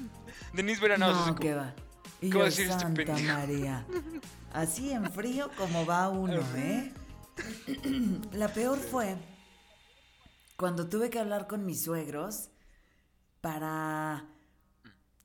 Denise 0.52 0.80
Vera, 0.80 0.96
no, 0.96 1.26
No, 1.26 1.34
¿qué 1.36 1.54
va? 1.54 1.74
Y 2.20 2.30
¿qué 2.30 2.38
va 2.38 2.44
a 2.44 2.48
yo, 2.48 2.50
decir 2.50 2.66
este 2.68 2.80
Santa 2.80 3.04
pendejo? 3.04 3.38
María. 3.38 3.84
Así 4.52 4.92
en 4.92 5.10
frío 5.12 5.50
como 5.56 5.84
va 5.84 6.08
uno, 6.08 6.40
¿eh? 6.56 6.90
La 8.32 8.48
peor 8.48 8.78
fue 8.78 9.16
cuando 10.56 10.88
tuve 10.88 11.10
que 11.10 11.18
hablar 11.18 11.46
con 11.46 11.64
mis 11.66 11.82
suegros 11.84 12.50
para 13.40 14.26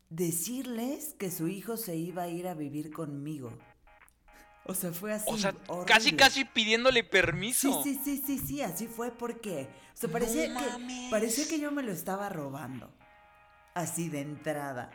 decirles 0.09 1.15
que 1.17 1.31
su 1.31 1.47
hijo 1.47 1.77
se 1.77 1.95
iba 1.95 2.23
a 2.23 2.27
ir 2.27 2.47
a 2.47 2.53
vivir 2.53 2.91
conmigo. 2.91 3.57
O 4.65 4.73
sea, 4.73 4.93
fue 4.93 5.11
así. 5.11 5.25
o 5.27 5.37
sea, 5.37 5.53
horrible. 5.67 5.85
casi 5.93 6.15
casi 6.15 6.45
pidiéndole 6.45 7.01
Sí, 7.01 7.07
permiso. 7.11 7.83
sí, 7.83 7.99
sí, 8.01 8.23
sí, 8.25 8.39
sí, 8.39 8.61
así 8.61 8.87
fue 8.87 9.11
porque. 9.11 9.67
O 9.93 9.97
sea, 9.97 10.09
parecía, 10.09 10.47
No 10.49 10.59
que, 10.59 11.07
parecía 11.11 11.47
que 11.47 11.59
yo 11.59 11.71
me 11.71 11.83
lo 11.83 11.91
estaba 11.91 12.29
robando. 12.29 12.93
Así 13.73 14.07
de 14.09 14.21
entrada. 14.21 14.91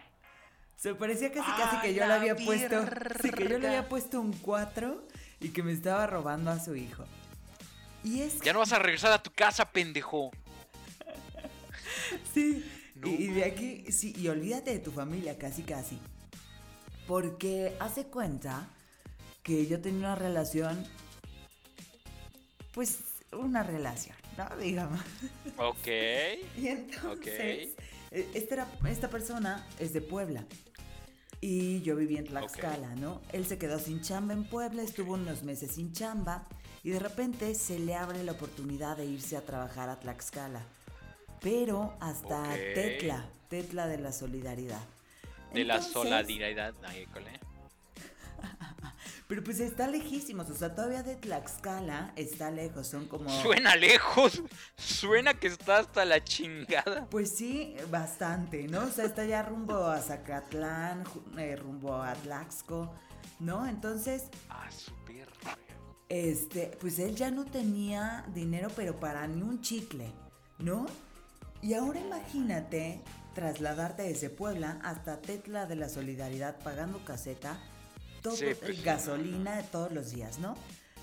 O 0.77 0.81
sea, 0.81 0.97
parecía 0.97 1.33
casi 1.33 1.51
casi 1.51 1.77
¡A 1.77 1.81
que 1.83 1.93
yo 1.93 2.07
le 2.07 2.13
había 2.13 2.37
puesto. 2.37 2.81
Sí, 3.21 3.31
que 3.31 3.49
yo 3.49 3.59
le 3.59 3.67
había 3.67 3.89
puesto 3.89 4.21
un 4.21 4.33
4 4.33 5.07
y 5.41 5.49
que 5.51 5.63
me 5.63 5.73
estaba 5.73 6.07
robando 6.07 6.51
a 6.51 6.59
su 6.59 6.75
hijo. 6.77 7.05
Y 8.05 8.21
es 8.23 8.41
Ya 8.41 8.53
no 8.53 8.61
vas 8.61 8.73
a 8.73 8.79
regresar 8.79 9.13
a 9.13 9.23
tu 9.23 9.31
casa, 9.33 9.65
pendejo. 9.71 10.31
Sí. 12.33 12.65
No 12.95 13.09
y, 13.09 13.13
y 13.15 13.27
de 13.29 13.45
aquí, 13.45 13.85
sí, 13.93 14.13
y 14.17 14.29
olvídate 14.29 14.73
de 14.73 14.79
tu 14.81 14.91
familia, 14.91 15.39
casi 15.39 15.63
casi. 15.63 15.99
Porque 17.07 17.77
hace 17.81 18.05
cuenta 18.07 18.69
que 19.43 19.67
yo 19.67 19.81
tenía 19.81 19.99
una 20.01 20.15
relación. 20.15 20.85
Pues 22.73 22.99
una 23.33 23.63
relación, 23.63 24.17
¿no? 24.37 24.57
Digamos. 24.57 25.01
Ok. 25.57 25.87
Y 26.57 26.69
entonces, 26.69 27.71
eh, 28.11 28.31
esta, 28.35 28.55
era- 28.55 28.69
esta 28.89 29.09
persona 29.09 29.67
es 29.79 29.93
de 29.93 30.01
Puebla. 30.01 30.45
Y 31.41 31.83
yo 31.83 31.95
vivía 31.95 32.19
en 32.19 32.27
Tlaxcala, 32.27 32.97
¿no? 32.97 33.21
Él 33.33 33.47
se 33.47 33.59
quedó 33.59 33.79
sin 33.79 34.01
chamba 34.01 34.35
en 34.35 34.45
Puebla, 34.45 34.83
estuvo 34.83 35.15
unos 35.15 35.43
meses 35.45 35.73
sin 35.73 35.93
chamba 35.93 36.45
y 36.83 36.91
de 36.91 36.99
repente 36.99 37.55
se 37.55 37.79
le 37.79 37.95
abre 37.95 38.25
la 38.25 38.33
oportunidad 38.33 38.97
de 38.97 39.07
irse 39.07 39.37
a 39.37 39.43
trabajar 39.43 39.89
a 39.89 40.01
Tlaxcala. 40.01 40.63
Pero 41.41 41.95
hasta 42.01 42.41
Ok. 42.43 42.57
Tetla, 42.75 43.25
Tetla 43.49 43.87
de 43.87 43.99
la 43.99 44.13
Solidaridad. 44.13 44.83
De 45.55 45.65
la 45.65 45.81
solidaridad. 45.81 46.75
Cole. 47.13 47.41
Pero 49.29 49.45
pues 49.45 49.61
está 49.61 49.87
lejísimos, 49.87 50.49
o 50.49 50.55
sea, 50.55 50.75
todavía 50.75 51.03
de 51.03 51.15
Tlaxcala 51.15 52.13
está 52.17 52.51
lejos, 52.51 52.87
son 52.87 53.07
como... 53.07 53.29
Suena 53.43 53.77
lejos. 53.77 54.43
Suena 54.79 55.35
que 55.35 55.49
está 55.49 55.79
hasta 55.79 56.07
la 56.07 56.25
chingada. 56.25 57.07
Pues 57.11 57.37
sí, 57.37 57.77
bastante, 57.91 58.67
¿no? 58.69 58.85
O 58.85 58.89
sea, 58.91 59.05
está 59.05 59.27
ya 59.27 59.43
rumbo 59.43 59.85
a 59.87 60.01
Zacatlán, 60.01 61.05
eh, 61.37 61.57
rumbo 61.57 61.95
a 62.03 62.15
Tlaxco, 62.15 62.91
¿no? 63.39 63.67
Entonces, 63.69 64.25
Ah, 64.49 64.71
super. 64.71 65.29
este, 66.09 66.77
pues 66.81 66.99
él 66.99 67.15
ya 67.15 67.31
no 67.31 67.45
tenía 67.45 68.25
dinero, 68.35 68.71
pero 68.75 68.97
para 68.99 69.27
ni 69.27 69.43
un 69.43 69.61
chicle, 69.61 70.11
¿no? 70.59 70.87
Y 71.61 71.75
ahora 71.75 72.01
imagínate 72.01 73.03
trasladarte 73.35 74.05
desde 74.05 74.31
Puebla 74.31 74.79
hasta 74.83 75.21
Tetla 75.21 75.67
de 75.67 75.77
la 75.77 75.91
Solidaridad 75.91 76.57
pagando 76.61 77.05
caseta, 77.05 77.59
todo, 78.23 78.37
Sí, 78.37 78.47
pues 78.61 78.83
gasolina 78.83 79.63
todos 79.71 79.93
los 79.93 80.11
días, 80.11 80.39
¿no? 80.39 80.57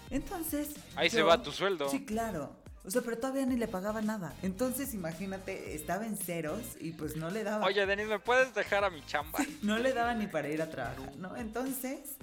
Entonces. 0.09 0.69
Ahí 0.95 1.09
se 1.09 1.21
va 1.21 1.41
tu 1.41 1.51
sueldo. 1.51 1.89
Sí, 1.89 2.05
claro. 2.05 2.55
O 2.85 2.91
sea, 2.91 3.01
pero 3.01 3.17
todavía 3.17 3.45
ni 3.47 3.55
le 3.55 3.67
pagaba 3.67 4.01
nada. 4.01 4.33
Entonces, 4.43 4.93
imagínate, 4.93 5.73
estaba 5.73 6.05
en 6.05 6.17
ceros 6.17 6.61
y 6.79 6.91
pues 6.91 7.15
no 7.15 7.31
le 7.31 7.43
daba. 7.43 7.65
Oye, 7.65 7.83
Denis, 7.85 8.07
¿me 8.07 8.19
puedes 8.19 8.53
dejar 8.53 8.83
a 8.83 8.91
mi 8.91 9.03
chamba? 9.05 9.39
No 9.63 9.79
le 9.79 9.91
daba 9.91 10.13
ni 10.13 10.27
para 10.27 10.49
ir 10.49 10.61
a 10.61 10.69
trabajar, 10.69 11.15
¿no? 11.15 11.35
Entonces, 11.35 12.17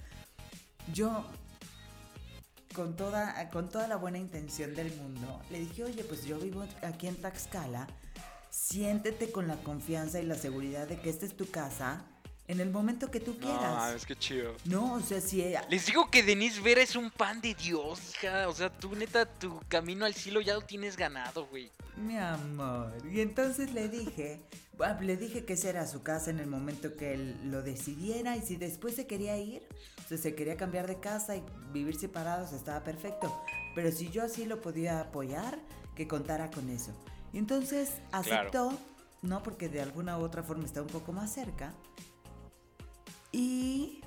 yo, 0.93 1.25
con 2.75 2.95
toda, 2.95 3.51
con 3.51 3.71
toda 3.71 3.89
la 3.89 3.97
buena 3.97 4.19
intención 4.19 4.75
del 4.77 4.95
mundo, 4.95 5.43
le 5.51 5.59
dije, 5.59 5.83
oye, 5.83 6.05
pues 6.05 6.25
yo 6.25 6.39
vivo 6.39 6.65
aquí 6.83 7.09
en 7.09 7.17
Tlaxcala, 7.17 7.89
siéntete 8.51 9.33
con 9.33 9.49
la 9.49 9.57
confianza 9.57 10.21
y 10.21 10.27
la 10.27 10.37
seguridad 10.37 10.87
de 10.87 11.01
que 11.01 11.11
esta 11.11 11.27
es 11.27 11.37
tu 11.37 11.51
casa 11.51 12.05
en 12.49 12.61
el 12.61 12.71
momento 12.71 13.11
que 13.11 13.21
tú 13.21 13.35
No, 13.35 13.41
quieras. 13.41 13.95
es 13.95 14.05
que 14.07 14.17
chido. 14.17 14.55
No, 14.65 14.95
o 14.95 15.01
sea, 15.01 15.21
si 15.21 15.43
ella... 15.43 15.65
Les 15.71 15.87
digo 15.87 16.11
que 16.11 16.23
Denise 16.23 16.61
Vera 16.61 16.83
es 16.83 16.97
un 16.97 17.11
pan 17.11 17.41
de 17.41 17.55
Dios, 17.55 18.01
hija. 18.15 18.49
O 18.49 18.55
sea, 18.55 18.71
tú 18.71 18.95
neta, 18.97 19.27
tu 19.27 19.61
camino 19.69 20.05
al 20.05 20.15
cielo 20.15 20.41
ya 20.41 20.55
lo 20.55 20.63
tienes 20.63 20.97
ganado, 20.97 21.47
güey. 21.47 21.71
Mi 21.97 22.17
amor. 22.19 22.93
Y 23.11 23.21
entonces 23.21 23.73
le 23.73 23.89
dije, 23.89 24.41
bueno, 24.77 25.01
le 25.03 25.17
dije 25.17 25.45
que 25.45 25.53
esa 25.55 25.69
era 25.69 25.87
su 25.87 26.03
casa 26.03 26.31
en 26.31 26.41
el 26.41 26.47
momento 26.47 26.97
que 26.97 27.15
él 27.15 27.37
lo 27.51 27.63
decidiera 27.63 28.37
y 28.37 28.43
si 28.43 28.57
después 28.57 28.97
se 28.97 29.07
quería 29.07 29.37
ir, 29.39 29.63
o 30.05 30.09
sea, 30.09 30.19
se 30.19 30.35
quería 30.35 30.57
cambiar 30.57 30.87
de 30.87 30.99
casa 31.01 31.37
y 31.37 31.43
vivir 31.73 31.95
separados, 31.99 32.53
estaba 32.53 32.83
perfecto. 32.83 33.45
Pero 33.75 33.93
si 33.93 34.11
yo 34.11 34.25
así 34.25 34.45
lo 34.47 34.61
podía 34.61 35.01
apoyar, 35.01 35.59
que 35.95 36.09
contara 36.09 36.51
con 36.51 36.69
eso. 36.71 36.93
Y 37.33 37.39
entonces 37.39 37.91
aceptó, 38.11 38.77
¿no? 39.23 39.43
Porque 39.43 39.69
de 39.69 39.81
alguna 39.81 40.19
u 40.19 40.23
otra 40.23 40.43
forma 40.43 40.65
está 40.65 40.83
un 40.83 40.89
poco 40.89 41.13
más 41.13 41.33
cerca. 41.33 41.73
Y 43.33 44.01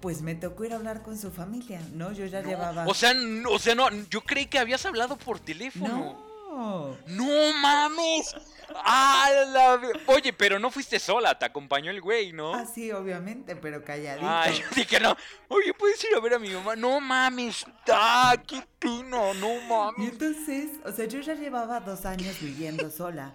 pues 0.00 0.22
me 0.22 0.34
tocó 0.34 0.64
ir 0.64 0.72
a 0.72 0.76
hablar 0.76 1.02
con 1.02 1.18
su 1.18 1.30
familia, 1.30 1.80
¿no? 1.94 2.12
Yo 2.12 2.24
ya 2.26 2.40
No, 2.42 2.48
llevaba... 2.48 2.86
O 2.86 2.94
sea, 2.94 3.12
no, 3.14 3.50
o 3.50 3.58
sea, 3.58 3.74
no, 3.74 3.88
yo 4.08 4.20
creí 4.22 4.46
que 4.46 4.58
habías 4.58 4.86
hablado 4.86 5.16
por 5.16 5.40
teléfono. 5.40 6.24
no. 6.48 6.96
No 7.06 7.52
mames. 7.60 8.34
Ah, 8.74 9.28
la 9.48 9.80
Oye, 10.06 10.32
pero 10.32 10.58
no 10.58 10.70
fuiste 10.70 10.98
sola, 10.98 11.38
te 11.38 11.44
acompañó 11.44 11.90
el 11.90 12.00
güey, 12.00 12.32
¿no? 12.32 12.54
Ah, 12.54 12.66
sí, 12.66 12.90
obviamente, 12.90 13.54
pero 13.56 13.84
calladito. 13.84 14.26
Ay, 14.28 14.58
yo 14.58 14.64
dije 14.74 14.98
no. 14.98 15.16
Oye, 15.48 15.72
¿puedes 15.74 16.02
ir 16.04 16.14
a 16.16 16.20
ver 16.20 16.34
a 16.34 16.38
mi 16.38 16.50
mamá? 16.50 16.74
No 16.74 17.00
mames. 17.00 17.64
Ah, 17.90 18.34
qué 18.46 18.62
pino, 18.78 19.34
no 19.34 19.54
Y 19.56 19.68
mames. 19.68 20.08
entonces, 20.12 20.70
o 20.84 20.90
sea, 20.92 21.04
yo 21.06 21.20
ya 21.20 21.34
llevaba 21.34 21.80
dos 21.80 22.04
años 22.04 22.40
viviendo 22.40 22.90
sola. 22.90 23.34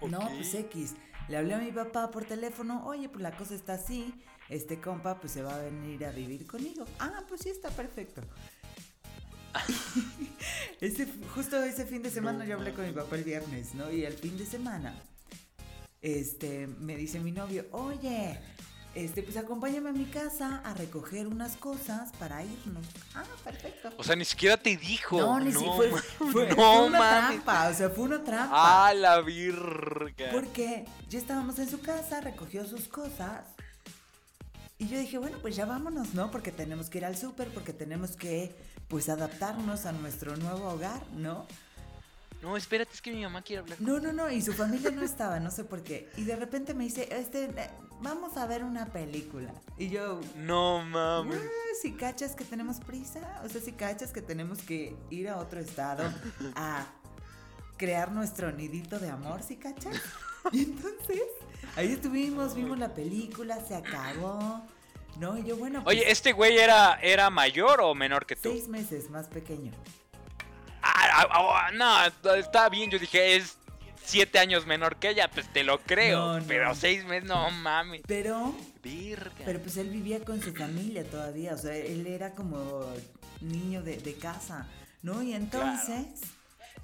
No, 0.00 0.18
Ok. 0.18 0.28
pues 0.36 0.54
X. 0.54 0.94
Le 1.28 1.36
hablé 1.36 1.54
a 1.54 1.58
mi 1.58 1.72
papá 1.72 2.10
por 2.10 2.24
teléfono, 2.24 2.86
oye, 2.86 3.08
pues 3.08 3.22
la 3.22 3.36
cosa 3.36 3.54
está 3.54 3.74
así. 3.74 4.14
Este 4.48 4.80
compa, 4.80 5.18
pues 5.18 5.32
se 5.32 5.42
va 5.42 5.56
a 5.56 5.58
venir 5.58 6.04
a 6.04 6.12
vivir 6.12 6.46
conmigo. 6.46 6.84
Ah, 7.00 7.24
pues 7.28 7.40
sí, 7.42 7.48
está 7.48 7.68
perfecto. 7.70 8.22
ese, 10.80 11.08
justo 11.34 11.62
ese 11.62 11.86
fin 11.86 12.02
de 12.02 12.10
semana 12.10 12.44
yo 12.44 12.56
hablé 12.56 12.72
con 12.72 12.86
mi 12.86 12.92
papá 12.92 13.16
el 13.16 13.24
viernes, 13.24 13.74
¿no? 13.74 13.90
Y 13.90 14.04
el 14.04 14.12
fin 14.12 14.36
de 14.36 14.46
semana, 14.46 14.94
este, 16.00 16.66
me 16.66 16.96
dice 16.96 17.18
mi 17.18 17.32
novio, 17.32 17.66
oye, 17.72 18.38
este, 18.96 19.22
pues 19.22 19.36
acompáñame 19.36 19.90
a 19.90 19.92
mi 19.92 20.06
casa 20.06 20.60
a 20.64 20.74
recoger 20.74 21.26
unas 21.26 21.56
cosas 21.56 22.10
para 22.18 22.42
irnos. 22.42 22.84
Ah, 23.14 23.22
perfecto. 23.44 23.90
O 23.96 24.02
sea, 24.02 24.16
ni 24.16 24.24
siquiera 24.24 24.56
te 24.56 24.76
dijo. 24.76 25.18
No, 25.18 25.38
ni 25.38 25.52
si 25.52 25.64
fue, 25.64 25.90
ma- 25.90 25.98
fue, 26.32 26.48
no 26.48 26.54
fue 26.54 26.86
una 26.86 26.98
mames. 26.98 27.28
trampa, 27.44 27.68
o 27.68 27.74
sea, 27.74 27.90
fue 27.90 28.04
una 28.04 28.24
trampa. 28.24 28.86
Ah, 28.88 28.94
la 28.94 29.20
virga. 29.20 30.30
Porque 30.32 30.86
ya 31.08 31.18
estábamos 31.18 31.58
en 31.58 31.68
su 31.68 31.80
casa, 31.80 32.20
recogió 32.20 32.66
sus 32.66 32.88
cosas. 32.88 33.42
Y 34.78 34.88
yo 34.88 34.98
dije, 34.98 35.16
bueno, 35.18 35.38
pues 35.40 35.56
ya 35.56 35.64
vámonos, 35.64 36.12
¿no? 36.14 36.30
Porque 36.30 36.52
tenemos 36.52 36.90
que 36.90 36.98
ir 36.98 37.04
al 37.06 37.16
súper, 37.16 37.48
porque 37.48 37.72
tenemos 37.72 38.10
que, 38.16 38.54
pues, 38.88 39.08
adaptarnos 39.08 39.86
a 39.86 39.92
nuestro 39.92 40.36
nuevo 40.36 40.68
hogar, 40.68 41.00
¿no? 41.14 41.46
No, 42.42 42.56
espérate, 42.56 42.92
es 42.94 43.00
que 43.02 43.10
mi 43.12 43.22
mamá 43.22 43.42
quiere 43.42 43.60
hablar. 43.62 43.80
No, 43.80 43.98
no, 43.98 44.12
no, 44.12 44.30
y 44.30 44.40
su 44.42 44.52
familia 44.62 44.90
no 44.90 45.02
estaba, 45.02 45.40
no 45.40 45.50
sé 45.50 45.64
por 45.64 45.82
qué. 45.82 46.10
Y 46.16 46.22
de 46.24 46.36
repente 46.36 46.74
me 46.74 46.84
dice, 46.84 47.08
este, 47.10 47.44
eh, 47.44 47.70
vamos 48.00 48.36
a 48.36 48.46
ver 48.46 48.62
una 48.64 48.86
película. 48.86 49.52
Y 49.78 49.88
yo, 49.88 50.20
No 50.36 50.84
mames. 50.84 51.40
"Ah, 51.42 51.48
si 51.82 51.92
cachas 51.92 52.34
que 52.36 52.44
tenemos 52.44 52.78
prisa, 52.80 53.40
o 53.44 53.48
sea, 53.48 53.60
si 53.60 53.72
cachas 53.72 54.12
que 54.12 54.22
tenemos 54.22 54.58
que 54.62 54.96
ir 55.10 55.28
a 55.28 55.38
otro 55.38 55.60
estado 55.60 56.04
a 56.56 56.86
crear 57.76 58.12
nuestro 58.12 58.52
nidito 58.52 58.98
de 58.98 59.10
amor, 59.10 59.42
¿sí 59.42 59.56
cachas? 59.56 59.94
Y 60.52 60.62
entonces, 60.62 61.22
ahí 61.74 61.90
estuvimos, 61.90 62.54
vimos 62.54 62.78
la 62.78 62.94
película, 62.94 63.58
se 63.66 63.74
acabó. 63.74 64.64
No, 65.18 65.36
y 65.36 65.42
yo, 65.42 65.56
bueno. 65.56 65.82
Oye, 65.86 66.02
pues, 66.02 66.12
¿este 66.12 66.32
güey 66.32 66.56
era, 66.58 67.00
era 67.02 67.30
mayor 67.30 67.80
o 67.80 67.96
menor 67.96 68.26
que 68.26 68.36
tú? 68.36 68.50
Seis 68.50 68.68
meses 68.68 69.10
más 69.10 69.26
pequeño. 69.26 69.72
Ah, 70.94 71.26
ah, 71.30 71.68
ah, 71.68 71.70
no, 71.72 72.34
está 72.36 72.68
bien, 72.68 72.90
yo 72.90 72.98
dije, 72.98 73.36
es 73.36 73.56
siete 74.04 74.38
años 74.38 74.66
menor 74.66 74.96
que 74.96 75.10
ella, 75.10 75.28
pues 75.28 75.52
te 75.52 75.64
lo 75.64 75.78
creo. 75.80 76.18
No, 76.18 76.40
no. 76.40 76.46
Pero 76.46 76.74
seis 76.74 77.04
meses, 77.04 77.28
no 77.28 77.50
mames. 77.50 78.02
Pero, 78.06 78.54
Virga. 78.82 79.32
pero 79.44 79.60
pues 79.60 79.76
él 79.78 79.90
vivía 79.90 80.24
con 80.24 80.40
su 80.40 80.54
familia 80.54 81.04
todavía, 81.04 81.54
o 81.54 81.58
sea, 81.58 81.74
él 81.74 82.06
era 82.06 82.30
como 82.32 82.84
niño 83.40 83.82
de, 83.82 83.96
de 83.98 84.14
casa, 84.14 84.66
¿no? 85.02 85.22
Y 85.22 85.32
entonces, 85.34 86.06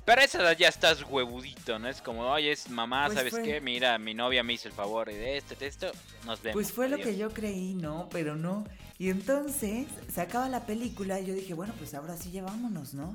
Pero 0.05 0.21
a 0.21 0.25
esa 0.25 0.41
edad 0.43 0.57
ya 0.59 0.69
estás 0.69 1.05
huevudito, 1.09 1.79
¿no? 1.79 1.89
Es 1.89 2.03
como, 2.03 2.23
oye, 2.23 2.51
es 2.51 2.69
mamá, 2.69 3.07
Pues 3.07 3.19
¿sabes 3.19 3.31
fue- 3.31 3.43
qué? 3.45 3.61
Mira, 3.61 3.99
mi 3.99 4.15
novia 4.15 4.43
me 4.43 4.55
hizo 4.55 4.67
el 4.69 4.75
favor 4.75 5.07
de 5.07 5.37
esto, 5.37 5.55
de 5.55 5.67
esto, 5.69 5.93
nos 6.27 6.43
vemos. 6.43 6.55
pues 6.55 6.73
fue 6.73 6.89
lo 6.89 6.97
adiós". 6.97 7.09
que 7.09 7.17
yo 7.17 7.31
creí, 7.31 7.75
¿no? 7.75 8.09
Pero 8.11 8.35
no. 8.35 8.65
Y 8.99 9.11
entonces, 9.11 9.87
se 10.13 10.21
acaba 10.21 10.49
la 10.49 10.67
película 10.67 11.21
y 11.21 11.27
yo 11.27 11.35
dije, 11.35 11.55
bueno, 11.55 11.73
pues 11.79 11.95
ahora 11.95 12.17
sí 12.17 12.31
llevámonos, 12.33 12.95
¿no? 12.95 13.15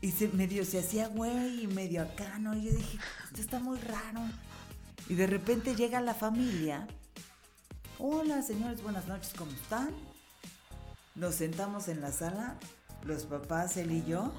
Y 0.00 0.12
se, 0.12 0.28
medio 0.28 0.64
se 0.64 0.78
hacía 0.78 1.08
güey 1.08 1.64
y 1.64 1.66
medio 1.66 2.02
acá, 2.02 2.38
¿no? 2.38 2.54
Y 2.56 2.64
yo 2.66 2.70
dije, 2.70 2.98
esto 3.24 3.40
está 3.40 3.58
muy 3.58 3.78
raro. 3.78 4.20
Y 5.08 5.14
de 5.14 5.26
repente 5.26 5.74
llega 5.74 6.00
la 6.00 6.14
familia. 6.14 6.86
Hola, 7.98 8.42
señores, 8.42 8.80
buenas 8.82 9.08
noches, 9.08 9.32
¿cómo 9.36 9.50
están? 9.50 9.90
Nos 11.16 11.34
sentamos 11.34 11.88
en 11.88 12.00
la 12.00 12.12
sala, 12.12 12.56
los 13.04 13.24
papás, 13.24 13.76
él 13.76 13.90
y 13.90 14.04
yo. 14.04 14.30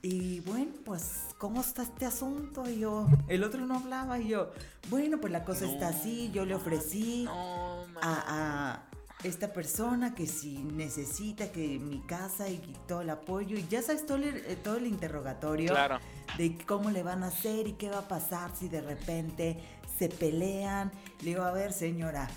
Y 0.00 0.40
bueno, 0.40 0.72
pues, 0.86 1.34
¿cómo 1.36 1.60
está 1.60 1.82
este 1.82 2.06
asunto? 2.06 2.66
Y 2.70 2.78
yo, 2.78 3.08
el 3.28 3.44
otro 3.44 3.66
no 3.66 3.76
hablaba 3.76 4.18
y 4.18 4.28
yo, 4.28 4.52
bueno, 4.88 5.20
pues 5.20 5.32
la 5.32 5.44
cosa 5.44 5.66
está 5.66 5.88
así, 5.88 6.30
yo 6.32 6.46
le 6.46 6.54
ofrecí 6.54 7.24
No, 7.24 7.84
a 8.00 8.85
esta 9.24 9.52
persona 9.52 10.14
que 10.14 10.26
si 10.26 10.58
necesita 10.58 11.50
que 11.50 11.78
mi 11.78 12.00
casa 12.00 12.48
y 12.48 12.58
todo 12.86 13.00
el 13.00 13.10
apoyo 13.10 13.56
y 13.56 13.66
ya 13.68 13.82
sabes 13.82 14.04
todo 14.06 14.18
el, 14.18 14.24
eh, 14.36 14.56
todo 14.62 14.76
el 14.76 14.86
interrogatorio 14.86 15.70
Claro. 15.72 15.98
de 16.36 16.56
cómo 16.66 16.90
le 16.90 17.02
van 17.02 17.22
a 17.24 17.28
hacer 17.28 17.66
y 17.66 17.72
qué 17.72 17.88
va 17.88 17.98
a 18.00 18.08
pasar 18.08 18.50
si 18.56 18.68
de 18.68 18.82
repente 18.82 19.58
se 19.98 20.08
pelean. 20.10 20.92
Le 21.20 21.30
digo, 21.30 21.42
a 21.42 21.52
ver 21.52 21.72
señora, 21.72 22.28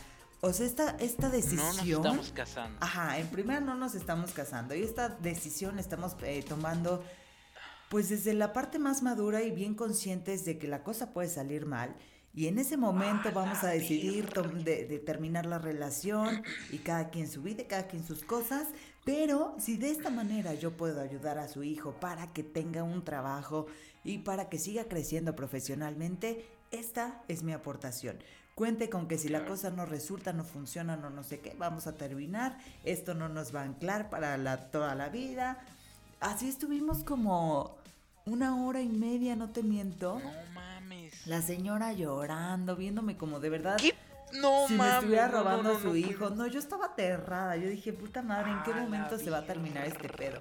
o 0.42 0.54
sea, 0.54 0.66
esta, 0.66 0.92
esta 1.00 1.28
No 1.28 1.34
nos 1.34 1.46
decisión... 1.46 2.02
estamos 2.06 2.32
casando. 2.32 2.78
Ajá, 2.82 3.20
en 3.20 3.28
primera 3.28 3.60
no 3.60 3.76
nos 3.76 3.94
estamos 3.94 4.32
casando 4.32 4.74
y 4.74 4.82
esta 4.82 5.10
decisión 5.10 5.80
estamos 5.80 6.16
eh, 6.24 6.44
tomando 6.48 7.04
pues 7.90 8.08
desde 8.10 8.34
la 8.34 8.54
parte 8.54 8.80
más 8.80 9.02
madura 9.02 9.42
y 9.42 9.52
bien 9.52 9.74
conscientes 9.76 10.46
de 10.46 10.58
que 10.58 10.68
la 10.68 10.84
cosa 10.84 11.12
puede 11.12 11.28
salir 11.28 11.66
mal 11.66 11.96
y 12.40 12.48
en 12.48 12.58
ese 12.58 12.78
momento 12.78 13.34
vamos 13.34 13.66
a 13.66 13.68
decidir 13.68 14.30
de 14.64 15.04
terminar 15.06 15.46
la 15.46 15.60
relación 15.60 16.42
y 16.72 16.78
cada 16.78 17.10
quien 17.10 17.30
su 17.30 17.42
vida, 17.42 17.66
cada 17.68 17.88
quien 17.88 18.08
sus 18.08 18.24
cosas, 18.24 18.70
pero 19.04 19.58
si 19.60 19.76
de 19.76 19.92
esta 19.92 20.10
manera 20.10 20.54
yo 20.54 20.72
puedo 20.72 21.02
ayudar 21.02 21.38
a 21.38 21.50
su 21.50 21.64
hijo 21.64 21.92
para 22.00 22.32
que 22.32 22.44
tenga 22.44 22.82
un 22.82 23.04
trabajo 23.04 23.66
y 24.06 24.20
para 24.20 24.48
que 24.48 24.58
siga 24.58 24.86
creciendo 24.86 25.36
profesionalmente, 25.36 26.46
esta 26.72 27.22
es 27.28 27.44
mi 27.44 27.52
aportación. 27.52 28.16
Cuente 28.56 28.90
con 28.90 29.10
que 29.10 29.18
si 29.18 29.28
la 29.28 29.44
cosa 29.44 29.70
no 29.70 29.86
resulta, 29.86 30.32
no 30.32 30.46
funciona, 30.46 30.96
no 30.96 31.10
no 31.10 31.24
sé 31.24 31.42
qué, 31.42 31.58
vamos 31.60 31.88
a 31.88 31.98
terminar. 31.98 32.58
Esto 32.86 33.16
no 33.16 33.28
nos 33.28 33.54
va 33.54 33.64
a 33.64 33.66
anclar 33.66 34.10
para 34.10 34.38
la, 34.38 34.72
toda 34.72 34.96
la 34.96 35.10
vida. 35.10 35.60
Así 36.22 36.48
estuvimos 36.48 37.04
como 37.04 37.79
una 38.30 38.64
hora 38.66 38.82
y 38.82 38.90
media, 38.90 39.36
no 39.36 39.50
te 39.50 39.64
miento. 39.64 40.20
No 40.20 40.32
mames. 40.54 41.26
La 41.28 41.42
señora 41.42 41.94
llorando, 41.94 42.76
viéndome 42.76 43.18
como 43.18 43.40
de 43.40 43.50
verdad. 43.50 43.78
¿Qué? 43.78 43.94
No 44.42 44.66
si 44.68 44.74
me 44.74 44.80
mames. 44.80 44.96
estuviera 45.00 45.28
no, 45.28 45.34
no, 45.34 45.40
robando 45.44 45.74
no, 45.74 45.78
a 45.78 45.82
su 45.82 45.96
hijo. 45.96 46.30
No, 46.30 46.46
yo 46.48 46.60
estaba 46.60 46.86
aterrada. 46.88 47.58
Yo 47.58 47.68
dije, 47.70 47.94
puta 47.94 48.22
madre, 48.22 48.52
¿en 48.52 48.64
qué 48.64 48.72
Ah, 48.74 48.82
momento 48.82 49.18
se 49.18 49.30
va 49.30 49.40
a 49.40 49.46
terminar 49.46 49.86
este 49.88 50.08
pedo? 50.10 50.38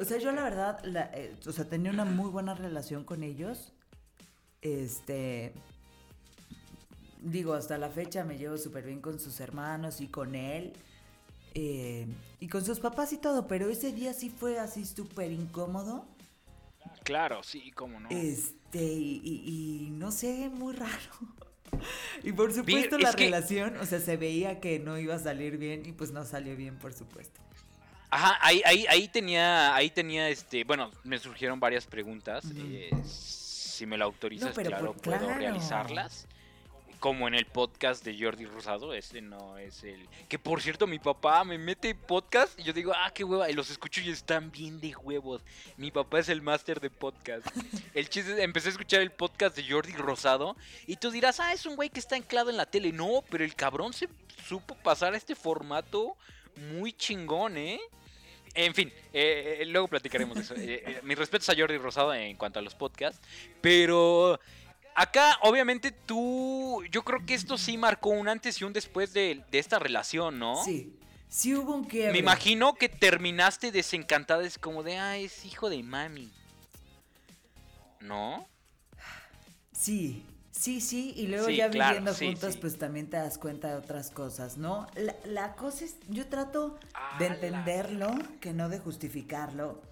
O 0.00 0.04
sea, 0.04 0.18
yo 0.18 0.30
la 0.32 0.42
verdad, 0.44 0.78
la- 0.84 1.10
eh, 1.12 1.34
o 1.46 1.50
sea, 1.52 1.64
tenía 1.68 1.90
una 1.90 2.04
muy 2.04 2.30
buena 2.30 2.54
relación 2.54 3.02
con 3.04 3.22
ellos. 3.24 3.72
Este. 4.62 5.52
Digo, 7.20 7.54
hasta 7.54 7.78
la 7.78 7.88
fecha 7.88 8.22
me 8.24 8.38
llevo 8.38 8.56
súper 8.58 8.84
bien 8.84 9.00
con 9.00 9.18
sus 9.18 9.40
hermanos 9.40 10.00
y 10.00 10.06
con 10.08 10.34
él. 10.34 10.72
eh, 11.54 12.06
y 12.38 12.46
con 12.46 12.64
sus 12.64 12.78
papás 12.78 13.12
y 13.12 13.16
todo, 13.16 13.48
pero 13.48 13.68
ese 13.68 13.90
día 13.90 14.12
sí 14.12 14.30
fue 14.30 14.60
así 14.60 14.84
súper 14.86 15.32
incómodo. 15.32 16.04
Claro, 17.08 17.42
sí, 17.42 17.70
cómo 17.70 17.98
no. 18.00 18.10
Este, 18.10 18.82
y, 18.84 19.20
y- 19.24 19.86
y 19.86 19.90
no 19.92 20.12
sé, 20.12 20.50
muy 20.52 20.74
raro. 20.74 20.92
Y 22.22 22.32
por 22.32 22.52
supuesto 22.52 22.96
es 22.96 23.02
la 23.02 23.12
que- 23.12 23.24
relación, 23.26 23.76
o 23.78 23.86
sea, 23.86 23.98
se 24.00 24.16
veía 24.18 24.58
que 24.60 24.78
no 24.78 24.98
iba 24.98 25.14
a 25.14 25.18
salir 25.18 25.56
bien 25.58 25.84
y 25.86 25.92
pues 25.92 26.10
no 26.12 26.24
salió 26.24 26.54
bien, 26.56 26.76
por 26.78 26.92
supuesto. 26.92 27.40
Ajá, 28.10 28.38
ahí, 28.42 28.60
ahí, 28.66 28.84
ahí 28.88 29.08
tenía, 29.08 29.74
ahí 29.74 29.88
tenía, 29.90 30.28
este, 30.28 30.64
bueno, 30.64 30.90
me 31.04 31.18
surgieron 31.18 31.60
varias 31.60 31.86
preguntas. 31.86 32.44
Eh, 32.56 32.90
si 33.06 33.86
me 33.86 33.96
lo 33.96 34.04
autorizas, 34.06 34.54
No, 34.56 34.62
claro, 34.62 34.92
por- 34.94 35.02
puedo 35.02 35.34
realizarlas. 35.34 36.26
Como 37.00 37.28
en 37.28 37.34
el 37.34 37.46
podcast 37.46 38.04
de 38.04 38.18
Jordi 38.18 38.44
Rosado, 38.44 38.92
este 38.92 39.20
no 39.20 39.56
es 39.56 39.84
el... 39.84 40.08
Que 40.28 40.38
por 40.38 40.60
cierto, 40.60 40.86
mi 40.86 40.98
papá 40.98 41.44
me 41.44 41.56
mete 41.56 41.94
podcast 41.94 42.58
y 42.58 42.64
yo 42.64 42.72
digo, 42.72 42.92
ah, 42.94 43.12
qué 43.14 43.22
hueva, 43.22 43.48
y 43.48 43.52
los 43.52 43.70
escucho 43.70 44.00
y 44.00 44.10
están 44.10 44.50
bien 44.50 44.80
de 44.80 44.96
huevos. 44.96 45.42
Mi 45.76 45.92
papá 45.92 46.18
es 46.18 46.28
el 46.28 46.42
máster 46.42 46.80
de 46.80 46.90
podcast. 46.90 47.46
El 47.94 48.08
chiste 48.08 48.32
es, 48.32 48.38
empecé 48.40 48.68
a 48.68 48.72
escuchar 48.72 49.00
el 49.00 49.10
podcast 49.10 49.56
de 49.56 49.68
Jordi 49.68 49.92
Rosado 49.92 50.56
y 50.86 50.96
tú 50.96 51.10
dirás, 51.10 51.40
ah, 51.40 51.52
es 51.52 51.66
un 51.66 51.76
güey 51.76 51.88
que 51.88 52.00
está 52.00 52.16
anclado 52.16 52.50
en 52.50 52.56
la 52.56 52.66
tele. 52.66 52.92
No, 52.92 53.22
pero 53.30 53.44
el 53.44 53.54
cabrón 53.54 53.92
se 53.92 54.08
supo 54.46 54.74
pasar 54.76 55.14
a 55.14 55.16
este 55.16 55.34
formato 55.34 56.16
muy 56.56 56.92
chingón, 56.92 57.56
¿eh? 57.56 57.80
En 58.54 58.74
fin, 58.74 58.92
eh, 59.12 59.58
eh, 59.60 59.66
luego 59.66 59.88
platicaremos 59.88 60.34
de 60.34 60.42
eso. 60.42 60.54
Eh, 60.54 60.82
eh, 60.84 61.00
mis 61.04 61.16
respetos 61.18 61.48
a 61.48 61.54
Jordi 61.56 61.76
Rosado 61.76 62.12
en 62.14 62.36
cuanto 62.36 62.58
a 62.58 62.62
los 62.62 62.74
podcasts. 62.74 63.20
Pero 63.60 64.40
acá, 65.00 65.38
obviamente, 65.42 65.90
tú. 65.92 66.82
Yo 66.90 67.02
creo 67.04 67.24
que 67.26 67.34
esto 67.34 67.56
sí 67.58 67.76
marcó 67.76 68.10
un 68.10 68.28
antes 68.28 68.60
y 68.60 68.64
un 68.64 68.72
después 68.72 69.12
de, 69.12 69.44
de 69.50 69.58
esta 69.58 69.78
relación, 69.78 70.38
¿no? 70.38 70.62
Sí, 70.64 70.96
sí 71.28 71.54
hubo 71.54 71.74
un 71.74 71.84
quiebre. 71.84 72.12
Me 72.12 72.18
imagino 72.18 72.74
que 72.74 72.88
terminaste 72.88 73.72
desencantada. 73.72 74.44
Es 74.44 74.58
como 74.58 74.82
de, 74.82 74.98
ah, 74.98 75.16
es 75.16 75.44
hijo 75.44 75.70
de 75.70 75.82
mami. 75.82 76.30
¿No? 78.00 78.46
Sí, 79.72 80.24
sí, 80.50 80.80
sí, 80.80 81.12
y 81.16 81.26
luego 81.26 81.46
Sí, 81.46 81.56
ya 81.56 81.70
claro, 81.70 81.90
viviendo 81.94 82.14
sí, 82.14 82.26
juntos, 82.26 82.54
sí. 82.54 82.58
pues 82.60 82.78
también 82.78 83.08
te 83.10 83.16
das 83.16 83.38
cuenta 83.38 83.68
de 83.68 83.74
otras 83.76 84.10
cosas, 84.10 84.56
¿no? 84.56 84.86
La, 84.94 85.14
la 85.24 85.54
cosa 85.54 85.84
es, 85.84 85.96
yo 86.08 86.26
trato 86.26 86.78
Ah, 86.94 87.16
de 87.18 87.28
la 87.28 87.34
entenderlo, 87.36 88.10
que 88.40 88.52
no 88.52 88.68
de 88.68 88.78
justificarlo. 88.78 89.82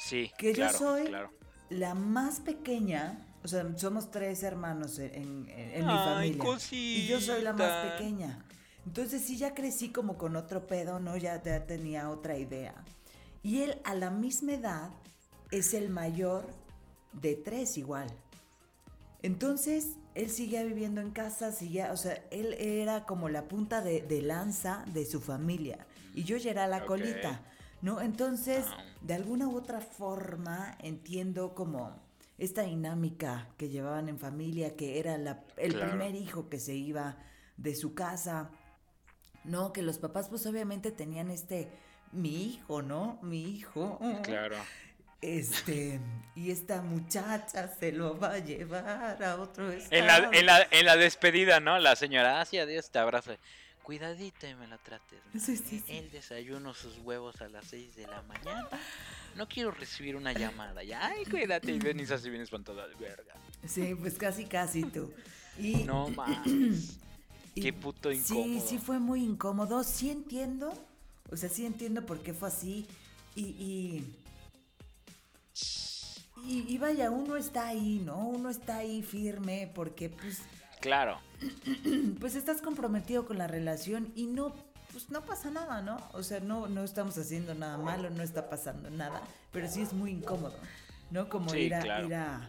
Sí. 0.00 0.30
Que 0.38 0.54
yo 0.54 0.68
soy 0.72 1.06
Claro. 1.06 1.32
la 1.70 1.94
más 1.94 2.40
pequeña, 2.40 3.18
o 3.48 3.50
sea, 3.50 3.78
somos 3.78 4.10
tres 4.10 4.42
hermanos 4.42 4.98
en, 4.98 5.14
en- 5.14 5.48
en 5.48 5.86
mi 5.86 5.92
Ay, 5.92 6.34
familia. 6.34 6.58
Y 6.70 7.06
yo 7.06 7.18
soy 7.20 7.40
la 7.42 7.52
más 7.54 7.86
pequeña. 7.92 8.44
Entonces 8.84 9.22
sí 9.22 9.36
ya 9.38 9.54
crecí 9.54 9.88
como 9.90 10.18
con 10.18 10.36
otro 10.36 10.66
pedo, 10.66 11.00
¿no? 11.00 11.16
Ya, 11.16 11.42
ya 11.42 11.66
tenía 11.66 12.10
otra 12.10 12.36
idea. 12.36 12.74
Y 13.42 13.62
él 13.62 13.80
a 13.84 13.94
la 13.94 14.10
misma 14.10 14.52
edad 14.52 14.90
es 15.50 15.72
el 15.72 15.88
mayor 15.88 16.46
de 17.14 17.34
tres 17.36 17.78
igual. 17.78 18.08
Entonces, 19.22 19.96
él 20.14 20.30
seguía 20.30 20.62
viviendo 20.64 21.00
en 21.00 21.10
casa, 21.10 21.50
seguía, 21.52 21.92
o 21.92 21.96
sea, 21.96 22.22
él 22.30 22.54
era 22.54 23.04
como 23.06 23.28
la 23.28 23.48
punta 23.48 23.80
de, 23.80 24.02
de 24.02 24.22
lanza 24.22 24.84
de 24.92 25.04
su 25.06 25.20
familia. 25.20 25.86
Y 26.14 26.24
yo 26.24 26.36
ya 26.36 26.50
era 26.50 26.66
la 26.66 26.84
colita, 26.84 27.40
¿no? 27.82 28.00
Entonces, 28.00 28.64
Ah. 28.68 28.84
de 29.02 29.14
alguna 29.14 29.48
u 29.48 29.56
otra 29.56 29.80
forma, 29.80 30.76
entiendo 30.80 31.54
como 31.54 31.96
esta 32.38 32.62
dinámica 32.62 33.48
que 33.58 33.68
llevaban 33.68 34.08
en 34.08 34.18
familia, 34.18 34.76
que 34.76 34.98
era 34.98 35.18
la- 35.18 35.44
el 35.56 35.72
Claro. 35.74 35.90
primer 35.90 36.14
hijo 36.14 36.48
que 36.48 36.58
se 36.60 36.74
iba 36.74 37.16
de 37.56 37.74
su 37.74 37.94
casa, 37.94 38.50
¿no? 39.44 39.72
Que 39.72 39.82
los 39.82 39.98
papás 39.98 40.28
pues 40.28 40.46
obviamente 40.46 40.92
tenían 40.92 41.30
este, 41.30 41.68
mi 42.12 42.44
hijo, 42.46 42.80
¿no? 42.82 43.18
Mi 43.22 43.42
hijo. 43.44 43.98
Claro. 44.22 44.56
Este, 45.20 45.98
y 46.36 46.52
esta 46.52 46.80
muchacha 46.80 47.66
se 47.66 47.90
lo 47.90 48.16
va 48.20 48.34
a 48.34 48.38
llevar 48.38 49.20
a 49.20 49.34
otro 49.40 49.68
estado. 49.72 50.00
En 50.00 50.06
la, 50.06 50.30
en, 50.32 50.46
la, 50.46 50.68
en 50.70 50.86
la 50.86 50.96
despedida, 50.96 51.58
¿no? 51.58 51.76
La 51.80 51.96
señora, 51.96 52.40
hacia 52.40 52.66
Dios, 52.66 52.90
te 52.92 53.00
abraza. 53.00 53.32
Cuidadito 53.82 54.46
y 54.46 54.54
me 54.54 54.68
la 54.68 54.78
trates. 54.78 55.18
Sí, 55.32 55.52
mami. 55.52 55.56
sí, 55.68 55.82
sí. 55.84 55.96
El 55.96 56.10
desayuno 56.12 56.72
sus 56.72 56.98
huevos 57.00 57.40
a 57.40 57.48
las 57.48 57.64
6 57.64 57.96
de 57.96 58.06
la 58.06 58.22
mañana. 58.22 58.68
No 59.38 59.48
quiero 59.48 59.70
recibir 59.70 60.16
una 60.16 60.32
llamada. 60.32 60.82
Ya, 60.82 61.06
ay, 61.06 61.24
cuídate. 61.24 61.70
Y 61.70 61.78
Denise 61.78 62.12
así 62.14 62.28
bien 62.28 62.42
espantada 62.42 62.88
de 62.88 62.94
verga. 62.96 63.34
Sí, 63.64 63.94
pues 63.94 64.14
casi, 64.14 64.44
casi 64.46 64.82
tú. 64.82 65.12
Y, 65.56 65.84
No 65.84 66.08
mames. 66.10 66.96
y- 67.54 67.60
Qué 67.60 67.72
puto 67.72 68.10
Sí, 68.10 68.16
incómodo. 68.18 68.66
sí 68.68 68.78
fue 68.78 68.98
muy 68.98 69.22
incómodo. 69.22 69.84
Sí 69.84 70.10
entiendo. 70.10 70.72
O 71.30 71.36
sea, 71.36 71.48
sí 71.48 71.64
entiendo 71.64 72.04
por 72.04 72.20
qué 72.20 72.34
fue 72.34 72.48
así. 72.48 72.84
Y, 73.36 73.42
y, 73.42 74.14
Y, 76.44 76.64
y 76.68 76.78
vaya, 76.78 77.10
uno 77.10 77.36
está 77.36 77.68
ahí, 77.68 78.00
¿no? 78.04 78.26
Uno 78.28 78.48
está 78.50 78.78
ahí 78.78 79.02
firme 79.02 79.70
porque 79.74 80.08
pues 80.08 80.38
Claro. 80.80 81.18
pues 82.20 82.34
estás 82.36 82.60
comprometido 82.62 83.24
con 83.26 83.38
la 83.38 83.46
relación 83.48 84.12
y 84.16 84.26
no 84.26 84.54
pues 84.98 85.10
no 85.12 85.22
pasa 85.24 85.48
nada, 85.50 85.80
¿no? 85.80 85.96
O 86.12 86.24
sea, 86.24 86.40
no, 86.40 86.66
no 86.66 86.82
estamos 86.82 87.16
haciendo 87.18 87.54
nada 87.54 87.78
malo, 87.78 88.10
no 88.10 88.20
está 88.24 88.50
pasando 88.50 88.90
nada, 88.90 89.22
pero 89.52 89.68
sí 89.68 89.80
es 89.82 89.92
muy 89.92 90.10
incómodo, 90.10 90.56
¿no? 91.12 91.28
Como 91.28 91.50
Sí, 91.50 91.58
ir 91.58 91.74
a, 91.76 91.80
claro. 91.82 92.06
ir 92.08 92.14
a 92.16 92.48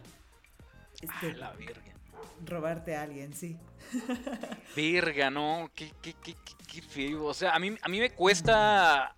este, 1.00 1.30
Ah, 1.30 1.34
la 1.36 1.52
verga. 1.52 1.92
robarte 2.44 2.96
a 2.96 3.02
alguien, 3.02 3.34
sí. 3.34 3.56
Verga, 4.74 5.30
no, 5.30 5.70
qué, 5.76 5.92
qué, 6.02 6.14
qué, 6.14 6.34
qué, 6.34 6.54
qué 6.66 6.82
feo. 6.82 7.26
O 7.26 7.34
sea, 7.34 7.54
a 7.54 7.58
mí, 7.60 7.76
a 7.80 7.88
mí 7.88 8.00
me 8.00 8.10
cuesta. 8.10 9.14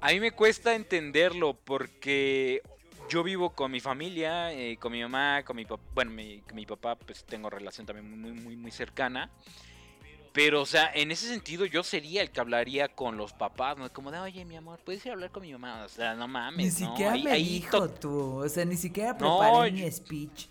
A 0.00 0.08
mí 0.12 0.20
me 0.20 0.32
cuesta 0.32 0.74
entenderlo 0.74 1.54
porque 1.54 2.62
yo 3.08 3.22
vivo 3.22 3.50
con 3.54 3.70
mi 3.72 3.80
familia, 3.80 4.52
eh, 4.52 4.76
con 4.76 4.92
mi 4.92 5.00
mamá, 5.00 5.42
con 5.44 5.56
mi 5.56 5.64
papá. 5.64 5.82
Bueno, 5.94 6.10
mi, 6.10 6.42
mi 6.52 6.66
papá, 6.66 6.94
pues 6.94 7.24
tengo 7.24 7.48
relación 7.48 7.86
también 7.86 8.20
muy, 8.20 8.32
muy, 8.32 8.54
muy 8.56 8.70
cercana. 8.70 9.30
Pero, 10.38 10.62
o 10.62 10.66
sea, 10.66 10.88
en 10.94 11.10
ese 11.10 11.26
sentido, 11.26 11.66
yo 11.66 11.82
sería 11.82 12.22
el 12.22 12.30
que 12.30 12.38
hablaría 12.38 12.86
con 12.86 13.16
los 13.16 13.32
papás, 13.32 13.76
¿no? 13.76 13.92
Como 13.92 14.12
de, 14.12 14.20
oye, 14.20 14.44
mi 14.44 14.54
amor, 14.54 14.78
¿puedes 14.84 15.04
ir 15.04 15.10
a 15.10 15.14
hablar 15.14 15.32
con 15.32 15.42
mi 15.42 15.50
mamá? 15.50 15.82
O 15.84 15.88
sea, 15.88 16.14
no 16.14 16.28
mames, 16.28 16.78
Ni 16.78 16.84
¿no? 16.86 16.90
siquiera 16.92 17.12
Ahí- 17.14 17.24
me 17.24 17.32
ahí 17.32 17.48
dijo 17.58 17.90
tú, 17.90 18.44
o 18.44 18.48
sea, 18.48 18.64
ni 18.64 18.76
siquiera 18.76 19.14
No, 19.14 19.40
preparé 19.40 19.72
mi 19.72 19.90
speech. 19.90 20.46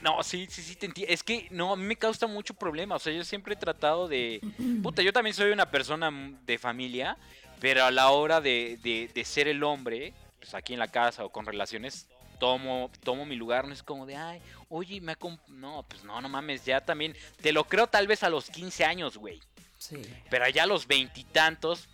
No, 0.00 0.22
sí, 0.22 0.46
sí, 0.48 0.62
sí, 0.62 0.74
te 0.76 0.86
entiendo. 0.86 1.12
Es 1.12 1.22
que 1.22 1.48
no, 1.50 1.74
a 1.74 1.76
mí 1.76 1.82
me 1.84 1.96
causa 1.96 2.26
mucho 2.26 2.54
problema. 2.54 2.94
O 2.96 2.98
sea, 2.98 3.12
yo 3.12 3.22
siempre 3.24 3.52
he 3.52 3.56
tratado 3.58 4.08
de. 4.08 4.40
Puta, 4.82 5.02
yo 5.02 5.12
también 5.12 5.34
soy 5.34 5.50
una 5.52 5.70
persona 5.70 6.10
de 6.46 6.56
familia, 6.56 7.18
pero 7.60 7.84
a 7.84 7.90
la 7.90 8.08
hora 8.08 8.40
de, 8.40 8.78
de- 8.82 9.10
de 9.12 9.24
ser 9.26 9.48
el 9.48 9.62
hombre, 9.62 10.14
pues 10.38 10.54
aquí 10.54 10.72
en 10.72 10.78
la 10.78 10.88
casa 10.88 11.26
o 11.26 11.30
con 11.30 11.44
relaciones, 11.44 12.08
tomo, 12.38 12.90
tomo 13.02 13.24
mi 13.24 13.36
lugar. 13.36 13.66
No 13.66 13.72
es 13.72 13.82
como 13.82 14.06
de, 14.06 14.16
ay, 14.16 14.40
oye, 14.68 15.00
me 15.00 15.16
acom-". 15.16 15.38
No, 15.48 15.84
pues 15.88 16.04
no, 16.04 16.20
no 16.20 16.28
mames, 16.28 16.64
ya 16.64 16.80
también. 16.80 17.16
Te 17.40 17.52
lo 17.52 17.64
creo 17.64 17.86
tal 17.86 18.06
vez 18.06 18.22
a 18.22 18.30
los 18.30 18.50
15 18.50 18.84
años, 18.84 19.16
güey. 19.16 19.40
Sí. 19.78 20.02
Pero 20.30 20.44
allá 20.44 20.62
a 20.64 20.66
los 20.66 20.86
veintitantos, 20.86 21.88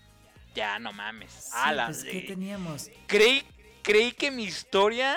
ya 0.54 0.78
no 0.78 0.92
mames. 0.92 1.32
Sí, 1.32 1.50
Ala, 1.54 1.86
pues, 1.86 2.04
¿qué 2.04 2.20
teníamos? 2.22 2.90
creí, 3.06 3.44
creí 3.82 4.12
que 4.12 4.30
mi 4.30 4.44
historia 4.44 5.16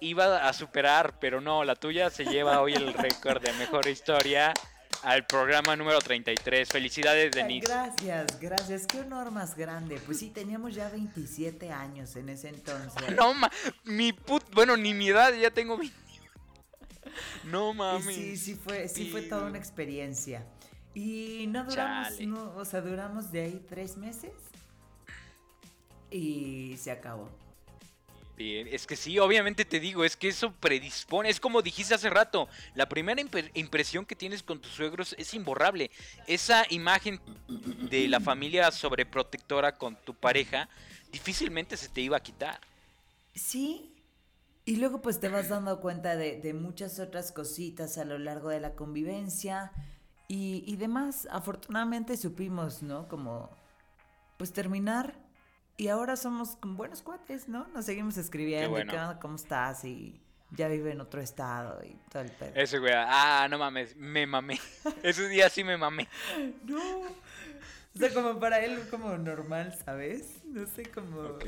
iba 0.00 0.48
a 0.48 0.52
superar, 0.52 1.18
pero 1.20 1.40
no, 1.40 1.62
la 1.64 1.76
tuya 1.76 2.08
se 2.10 2.24
lleva 2.24 2.60
hoy 2.60 2.74
el 2.74 2.92
récord 2.94 3.42
de 3.42 3.52
mejor 3.54 3.86
historia 3.86 4.54
al 5.02 5.26
programa 5.26 5.76
número 5.76 5.98
33. 6.00 6.68
Felicidades, 6.68 7.32
Denise. 7.32 7.66
gracias, 7.66 8.40
gracias. 8.40 8.86
Qué 8.86 9.00
honor 9.00 9.30
más 9.30 9.56
grande. 9.56 9.98
Pues 10.04 10.18
sí, 10.18 10.30
teníamos 10.30 10.74
ya 10.74 10.88
27 10.90 11.70
años 11.72 12.14
en 12.16 12.28
ese 12.28 12.48
entonces. 12.48 12.92
No, 13.16 13.34
ma, 13.34 13.50
mi 13.84 14.12
put, 14.12 14.44
bueno, 14.54 14.76
ni 14.76 14.94
mi 14.94 15.08
edad, 15.08 15.32
ya 15.34 15.50
tengo 15.50 15.76
20. 15.78 15.96
No 17.44 17.72
Y 17.72 17.74
mames. 17.74 18.14
sí, 18.14 18.36
sí 18.36 18.54
fue, 18.54 18.88
sí 18.88 19.10
fue 19.10 19.22
toda 19.22 19.46
una 19.46 19.58
experiencia. 19.58 20.46
Y 20.94 21.46
no 21.48 21.64
duramos, 21.64 22.20
no, 22.20 22.52
o 22.56 22.64
sea, 22.64 22.80
duramos 22.80 23.30
de 23.32 23.42
ahí 23.42 23.64
tres 23.68 23.96
meses 23.96 24.32
y 26.10 26.76
se 26.78 26.90
acabó. 26.90 27.30
Es 28.40 28.86
que 28.86 28.96
sí, 28.96 29.18
obviamente 29.18 29.66
te 29.66 29.80
digo, 29.80 30.02
es 30.02 30.16
que 30.16 30.28
eso 30.28 30.52
predispone, 30.52 31.28
es 31.28 31.40
como 31.40 31.60
dijiste 31.60 31.94
hace 31.94 32.08
rato, 32.08 32.48
la 32.74 32.88
primera 32.88 33.20
impresión 33.54 34.06
que 34.06 34.16
tienes 34.16 34.42
con 34.42 34.60
tus 34.60 34.72
suegros 34.72 35.14
es 35.18 35.34
imborrable. 35.34 35.90
Esa 36.26 36.64
imagen 36.70 37.20
de 37.48 38.08
la 38.08 38.18
familia 38.18 38.70
sobreprotectora 38.70 39.76
con 39.76 39.96
tu 39.96 40.14
pareja 40.14 40.70
difícilmente 41.12 41.76
se 41.76 41.88
te 41.88 42.00
iba 42.00 42.16
a 42.16 42.20
quitar. 42.20 42.58
Sí. 43.34 43.94
Y 44.64 44.76
luego 44.76 45.02
pues 45.02 45.20
te 45.20 45.28
vas 45.28 45.50
dando 45.50 45.80
cuenta 45.80 46.16
de, 46.16 46.40
de 46.40 46.54
muchas 46.54 46.98
otras 46.98 47.32
cositas 47.32 47.98
a 47.98 48.04
lo 48.04 48.18
largo 48.18 48.48
de 48.48 48.60
la 48.60 48.74
convivencia 48.74 49.72
y, 50.28 50.64
y 50.66 50.76
demás. 50.76 51.28
Afortunadamente 51.30 52.16
supimos, 52.16 52.82
¿no? 52.82 53.06
Como 53.06 53.50
pues 54.38 54.52
terminar 54.54 55.19
y 55.80 55.88
ahora 55.88 56.16
somos 56.16 56.58
buenos 56.62 57.00
cuates, 57.02 57.48
¿no? 57.48 57.66
Nos 57.68 57.86
seguimos 57.86 58.16
escribiendo, 58.18 58.66
Qué 58.66 58.70
bueno. 58.70 58.92
¿qué 58.92 58.98
onda? 58.98 59.18
¿cómo 59.18 59.36
estás? 59.36 59.82
Y 59.84 60.20
ya 60.50 60.68
vive 60.68 60.92
en 60.92 61.00
otro 61.00 61.20
estado 61.22 61.80
y 61.84 61.96
todo 62.10 62.22
el 62.22 62.30
pedo. 62.32 62.52
Ese 62.54 62.78
güey, 62.78 62.92
ah, 62.94 63.46
no 63.48 63.56
mames, 63.58 63.96
me 63.96 64.26
mamé. 64.26 64.60
Ese 65.02 65.28
día 65.28 65.48
sí 65.48 65.64
me 65.64 65.76
mamé. 65.78 66.06
No. 66.64 67.00
O 67.00 67.98
sea, 67.98 68.12
como 68.12 68.38
para 68.38 68.60
él 68.60 68.78
como 68.90 69.16
normal, 69.16 69.74
¿sabes? 69.84 70.42
No 70.44 70.66
sé, 70.66 70.82
como... 70.84 71.38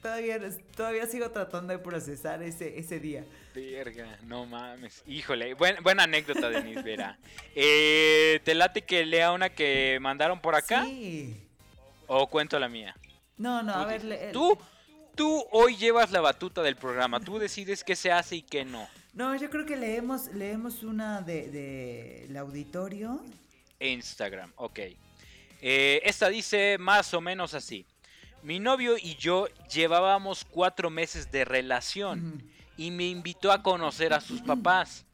Todavía, 0.00 0.38
todavía 0.76 1.06
sigo 1.06 1.30
tratando 1.30 1.72
de 1.72 1.78
procesar 1.80 2.40
ese, 2.42 2.78
ese 2.78 3.00
día. 3.00 3.24
Verga, 3.54 4.16
no 4.22 4.46
mames. 4.46 5.02
Híjole, 5.06 5.54
buen- 5.54 5.82
buena 5.82 6.04
anécdota, 6.04 6.48
Denise 6.48 6.82
Vera. 6.82 7.18
Eh, 7.54 8.40
¿Te 8.44 8.54
late 8.54 8.82
que 8.82 9.04
lea 9.04 9.32
una 9.32 9.50
que 9.50 9.98
mandaron 10.00 10.40
por 10.40 10.54
acá? 10.54 10.84
Sí. 10.84 11.36
¿O 12.06 12.28
cuento 12.28 12.58
la 12.60 12.68
mía? 12.68 12.94
No, 13.38 13.62
no, 13.62 13.72
a 13.74 13.86
ver... 13.86 14.04
le- 14.04 14.32
Tú, 14.32 14.58
tú 15.14 15.44
hoy 15.50 15.76
llevas 15.76 16.10
la 16.10 16.20
batuta 16.20 16.62
del 16.62 16.76
programa. 16.76 17.20
Tú 17.20 17.38
decides 17.38 17.82
qué 17.84 17.96
se 17.96 18.12
hace 18.12 18.36
y 18.36 18.42
qué 18.42 18.64
no. 18.64 18.88
No, 19.14 19.34
yo 19.36 19.48
creo 19.50 19.64
que 19.66 19.76
leemos, 19.76 20.26
leemos 20.34 20.82
una 20.82 21.20
de, 21.22 21.48
de 22.28 22.38
auditorio. 22.38 23.20
Instagram, 23.80 24.52
ok. 24.56 24.78
Eh, 25.60 26.00
esta 26.04 26.28
dice 26.28 26.76
más 26.78 27.12
o 27.14 27.20
menos 27.20 27.54
así. 27.54 27.84
Mi 28.42 28.60
novio 28.60 28.96
y 28.96 29.16
yo 29.16 29.48
llevábamos 29.72 30.44
cuatro 30.44 30.90
meses 30.90 31.30
de 31.32 31.44
relación 31.44 32.42
y 32.76 32.92
me 32.92 33.04
invitó 33.06 33.50
a 33.50 33.62
conocer 33.62 34.12
a 34.12 34.20
sus 34.20 34.40
papás. 34.42 35.04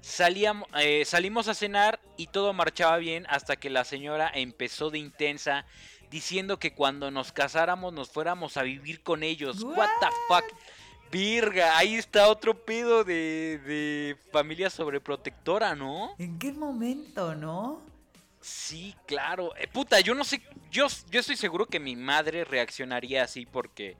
Salíamos, 0.00 0.68
eh, 0.78 1.04
salimos 1.04 1.46
a 1.48 1.54
cenar 1.54 2.00
y 2.16 2.26
todo 2.28 2.52
marchaba 2.52 2.96
bien 2.98 3.26
hasta 3.28 3.56
que 3.56 3.70
la 3.70 3.84
señora 3.84 4.30
empezó 4.34 4.90
de 4.90 4.98
intensa 4.98 5.64
diciendo 6.10 6.58
que 6.58 6.72
cuando 6.72 7.10
nos 7.10 7.32
casáramos 7.32 7.92
nos 7.92 8.10
fuéramos 8.10 8.56
a 8.56 8.62
vivir 8.62 9.02
con 9.02 9.22
ellos. 9.22 9.62
What, 9.62 9.88
the 10.00 10.06
fuck? 10.28 10.44
Virga, 11.10 11.78
ahí 11.78 11.94
está 11.94 12.28
otro 12.28 12.64
pedo 12.64 13.04
de, 13.04 13.60
de 13.64 14.16
familia 14.32 14.70
sobreprotectora, 14.70 15.74
¿no? 15.74 16.14
¿En 16.18 16.38
qué 16.38 16.52
momento, 16.52 17.34
no? 17.34 17.80
Sí, 18.40 18.94
claro. 19.06 19.54
Eh, 19.56 19.66
puta, 19.66 20.00
yo 20.00 20.14
no 20.14 20.24
sé, 20.24 20.40
yo, 20.70 20.86
yo 21.10 21.20
estoy 21.20 21.36
seguro 21.36 21.66
que 21.66 21.80
mi 21.80 21.96
madre 21.96 22.44
reaccionaría 22.44 23.24
así 23.24 23.46
porque, 23.46 23.96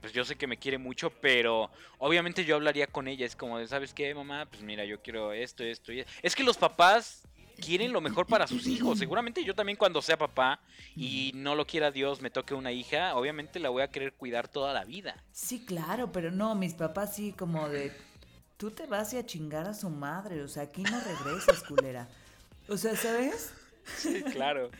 pues 0.00 0.12
yo 0.12 0.24
sé 0.24 0.36
que 0.36 0.46
me 0.46 0.56
quiere 0.56 0.78
mucho, 0.78 1.10
pero 1.10 1.70
obviamente 1.98 2.44
yo 2.44 2.56
hablaría 2.56 2.86
con 2.86 3.08
ella. 3.08 3.26
Es 3.26 3.36
como 3.36 3.58
de, 3.58 3.66
¿sabes 3.66 3.92
qué, 3.92 4.14
mamá? 4.14 4.46
Pues 4.46 4.62
mira, 4.62 4.84
yo 4.84 5.02
quiero 5.02 5.32
esto, 5.32 5.62
esto 5.62 5.92
y 5.92 6.00
esto. 6.00 6.12
Es 6.22 6.34
que 6.34 6.42
los 6.42 6.56
papás 6.56 7.28
quieren 7.64 7.92
lo 7.92 8.00
mejor 8.00 8.26
para 8.26 8.46
sus 8.46 8.66
hijos. 8.66 8.98
Seguramente 8.98 9.44
yo 9.44 9.54
también 9.54 9.78
cuando 9.78 10.02
sea 10.02 10.18
papá 10.18 10.60
y 10.96 11.32
no 11.34 11.54
lo 11.54 11.66
quiera 11.66 11.90
Dios, 11.90 12.20
me 12.20 12.30
toque 12.30 12.54
una 12.54 12.72
hija, 12.72 13.14
obviamente 13.14 13.60
la 13.60 13.70
voy 13.70 13.82
a 13.82 13.88
querer 13.88 14.12
cuidar 14.12 14.48
toda 14.48 14.72
la 14.72 14.84
vida. 14.84 15.22
Sí, 15.32 15.64
claro, 15.64 16.12
pero 16.12 16.30
no, 16.30 16.54
mis 16.54 16.74
papás 16.74 17.14
sí 17.14 17.32
como 17.32 17.68
de... 17.68 17.92
Tú 18.56 18.70
te 18.70 18.86
vas 18.86 19.12
y 19.12 19.16
a 19.16 19.26
chingar 19.26 19.66
a 19.66 19.74
su 19.74 19.90
madre, 19.90 20.42
o 20.42 20.48
sea, 20.48 20.64
aquí 20.64 20.82
no 20.82 21.00
regresas, 21.00 21.62
culera. 21.68 22.08
O 22.68 22.76
sea, 22.76 22.94
¿sabes? 22.96 23.52
Sí, 23.96 24.22
claro. 24.22 24.70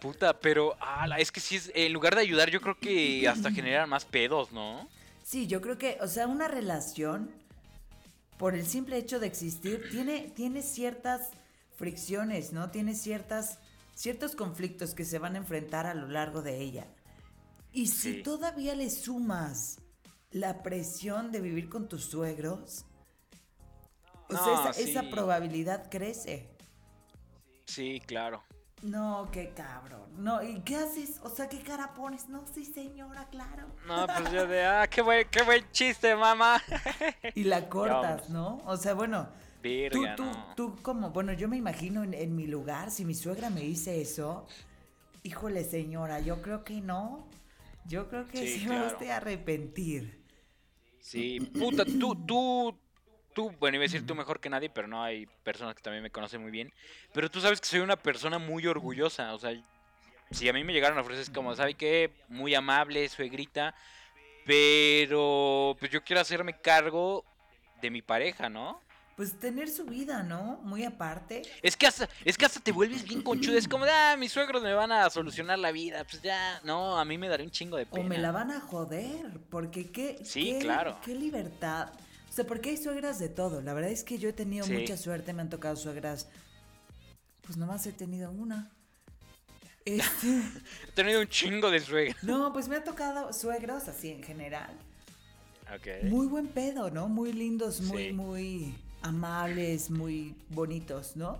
Puta, 0.00 0.38
pero 0.38 0.76
ala, 0.80 1.18
es 1.18 1.32
que 1.32 1.40
sí 1.40 1.56
es, 1.56 1.70
en 1.74 1.92
lugar 1.92 2.14
de 2.14 2.22
ayudar, 2.22 2.48
yo 2.50 2.60
creo 2.60 2.78
que 2.78 3.28
hasta 3.28 3.50
generan 3.50 3.88
más 3.88 4.04
pedos, 4.04 4.52
¿no? 4.52 4.88
Sí, 5.22 5.46
yo 5.46 5.60
creo 5.60 5.78
que, 5.78 5.98
o 6.00 6.06
sea, 6.06 6.26
una 6.26 6.48
relación, 6.48 7.30
por 8.38 8.54
el 8.54 8.66
simple 8.66 8.96
hecho 8.96 9.20
de 9.20 9.26
existir, 9.26 9.88
tiene, 9.90 10.32
tiene 10.34 10.62
ciertas 10.62 11.30
fricciones, 11.80 12.52
¿no? 12.52 12.70
Tiene 12.70 12.94
ciertas, 12.94 13.58
ciertos 13.94 14.36
conflictos 14.36 14.94
que 14.94 15.06
se 15.06 15.18
van 15.18 15.34
a 15.34 15.38
enfrentar 15.38 15.86
a 15.86 15.94
lo 15.94 16.08
largo 16.08 16.42
de 16.42 16.58
ella. 16.60 16.86
Y 17.72 17.86
si 17.86 18.16
Sí. 18.16 18.22
todavía 18.22 18.74
le 18.74 18.90
sumas 18.90 19.78
la 20.30 20.62
presión 20.62 21.32
de 21.32 21.40
vivir 21.40 21.70
con 21.70 21.88
tus 21.88 22.04
suegros, 22.04 22.84
o 24.28 24.36
sea, 24.36 24.70
esa, 24.76 25.08
probabilidad 25.10 25.88
crece. 25.90 26.50
Sí, 27.64 28.02
claro. 28.06 28.42
No, 28.82 29.28
qué 29.32 29.54
cabrón. 29.54 30.10
No, 30.18 30.42
¿y 30.42 30.60
qué 30.60 30.76
haces? 30.76 31.18
O 31.22 31.30
sea, 31.30 31.48
¿qué 31.48 31.60
cara 31.60 31.94
pones? 31.94 32.28
No, 32.28 32.44
sí, 32.54 32.66
señora, 32.66 33.26
claro. 33.30 33.66
No, 33.86 34.06
pues 34.06 34.32
yo 34.32 34.46
de, 34.46 34.64
ah, 34.66 34.86
qué 34.86 35.00
buen, 35.00 35.26
qué 35.30 35.42
buen 35.42 35.64
chiste, 35.72 36.14
mamá. 36.14 36.62
Y 37.34 37.44
la 37.44 37.68
cortas, 37.70 38.28
Vamos. 38.28 38.30
¿no? 38.30 38.62
O 38.66 38.76
sea, 38.76 38.92
bueno, 38.92 39.28
Verga, 39.62 40.16
tú, 40.16 40.24
no. 40.24 40.54
tú 40.56 40.76
como, 40.82 41.10
bueno, 41.10 41.32
yo 41.32 41.48
me 41.48 41.56
imagino 41.56 42.04
en, 42.04 42.14
en 42.14 42.34
mi 42.36 42.46
lugar, 42.46 42.90
si 42.90 43.04
mi 43.04 43.14
suegra 43.14 43.50
me 43.50 43.60
dice 43.62 44.00
eso, 44.00 44.46
híjole, 45.22 45.64
señora, 45.64 46.20
yo 46.20 46.42
creo 46.42 46.64
que 46.64 46.80
no. 46.80 47.28
Yo 47.84 48.08
creo 48.08 48.28
que 48.28 48.46
Sí, 48.46 48.46
sí, 48.46 48.66
va 48.66 48.82
claro. 48.82 48.86
usted 48.86 49.10
a 49.10 49.16
arrepentir. 49.18 50.24
Sí, 50.98 51.40
puta, 51.58 51.84
tú, 51.98 52.14
tú, 52.26 52.78
tú, 53.32 53.50
bueno, 53.58 53.76
iba 53.76 53.82
a 53.82 53.86
decir 53.88 54.06
tú 54.06 54.14
mejor 54.14 54.40
que 54.40 54.50
nadie, 54.50 54.70
pero 54.70 54.86
no, 54.88 55.02
hay 55.02 55.26
personas 55.44 55.74
que 55.74 55.82
también 55.82 56.02
me 56.02 56.10
conocen 56.10 56.42
muy 56.42 56.50
bien. 56.50 56.72
Pero 57.12 57.30
tú 57.30 57.40
sabes 57.40 57.60
que 57.60 57.66
soy 57.68 57.80
una 57.80 57.96
persona 57.96 58.38
muy 58.38 58.66
orgullosa, 58.66 59.34
o 59.34 59.38
sea, 59.38 59.52
si 60.30 60.48
a 60.48 60.52
mí 60.52 60.64
me 60.64 60.72
llegaron 60.72 60.98
a 60.98 61.02
ofrecer 61.02 61.22
es 61.22 61.30
como, 61.30 61.54
¿sabe 61.56 61.74
qué? 61.76 62.12
Muy 62.28 62.54
amable, 62.54 63.08
suegrita, 63.08 63.74
Pero 64.44 65.76
pues 65.80 65.90
yo 65.92 66.02
quiero 66.04 66.20
hacerme 66.22 66.60
cargo 66.60 67.24
de 67.82 67.90
mi 67.90 68.02
pareja, 68.02 68.48
¿no? 68.48 68.82
Pues 69.20 69.38
tener 69.38 69.68
su 69.68 69.84
vida, 69.84 70.22
¿no? 70.22 70.58
Muy 70.62 70.82
aparte. 70.82 71.42
Es 71.60 71.76
que 71.76 71.86
hasta, 71.86 72.08
es 72.24 72.38
que 72.38 72.46
hasta 72.46 72.58
te 72.58 72.72
vuelves 72.72 73.04
bien 73.04 73.20
conchudo. 73.20 73.54
Es 73.58 73.68
como, 73.68 73.84
ah, 73.84 74.16
mis 74.18 74.32
suegros 74.32 74.62
me 74.62 74.72
van 74.72 74.90
a 74.92 75.10
solucionar 75.10 75.58
la 75.58 75.72
vida. 75.72 76.04
Pues 76.04 76.22
ya, 76.22 76.58
no, 76.64 76.98
a 76.98 77.04
mí 77.04 77.18
me 77.18 77.28
daré 77.28 77.44
un 77.44 77.50
chingo 77.50 77.76
de 77.76 77.84
pena. 77.84 78.02
O 78.02 78.08
me 78.08 78.16
la 78.16 78.32
van 78.32 78.50
a 78.50 78.60
joder, 78.62 79.38
porque 79.50 79.90
qué, 79.90 80.18
Sí, 80.24 80.52
qué- 80.52 80.58
claro. 80.60 80.98
qué 81.04 81.14
libertad. 81.14 81.90
O 82.30 82.32
sea, 82.32 82.46
porque 82.46 82.70
hay 82.70 82.78
suegras 82.78 83.18
de 83.18 83.28
todo. 83.28 83.60
La 83.60 83.74
verdad 83.74 83.90
es 83.90 84.04
que 84.04 84.16
yo 84.16 84.30
he 84.30 84.32
tenido 84.32 84.64
Sí. 84.64 84.72
mucha 84.72 84.96
suerte, 84.96 85.34
me 85.34 85.42
han 85.42 85.50
tocado 85.50 85.76
suegras. 85.76 86.26
Pues 87.42 87.58
nomás 87.58 87.84
he 87.84 87.92
tenido 87.92 88.30
una. 88.30 88.70
Este, 89.84 90.28
He 90.88 90.92
tenido 90.94 91.20
un 91.20 91.28
chingo 91.28 91.70
de 91.70 91.80
suegros. 91.80 92.22
no, 92.24 92.54
pues 92.54 92.68
me 92.68 92.76
ha 92.76 92.84
tocado 92.84 93.34
suegros 93.34 93.86
así 93.86 94.12
en 94.12 94.22
general. 94.22 94.70
Ok. 95.76 96.04
Muy 96.04 96.26
buen 96.26 96.48
pedo, 96.48 96.90
¿no? 96.90 97.06
Muy 97.10 97.34
lindos, 97.34 97.82
muy, 97.82 98.06
Sí. 98.06 98.12
muy 98.14 98.74
amables, 99.02 99.90
muy 99.90 100.34
bonitos, 100.50 101.16
¿no? 101.16 101.38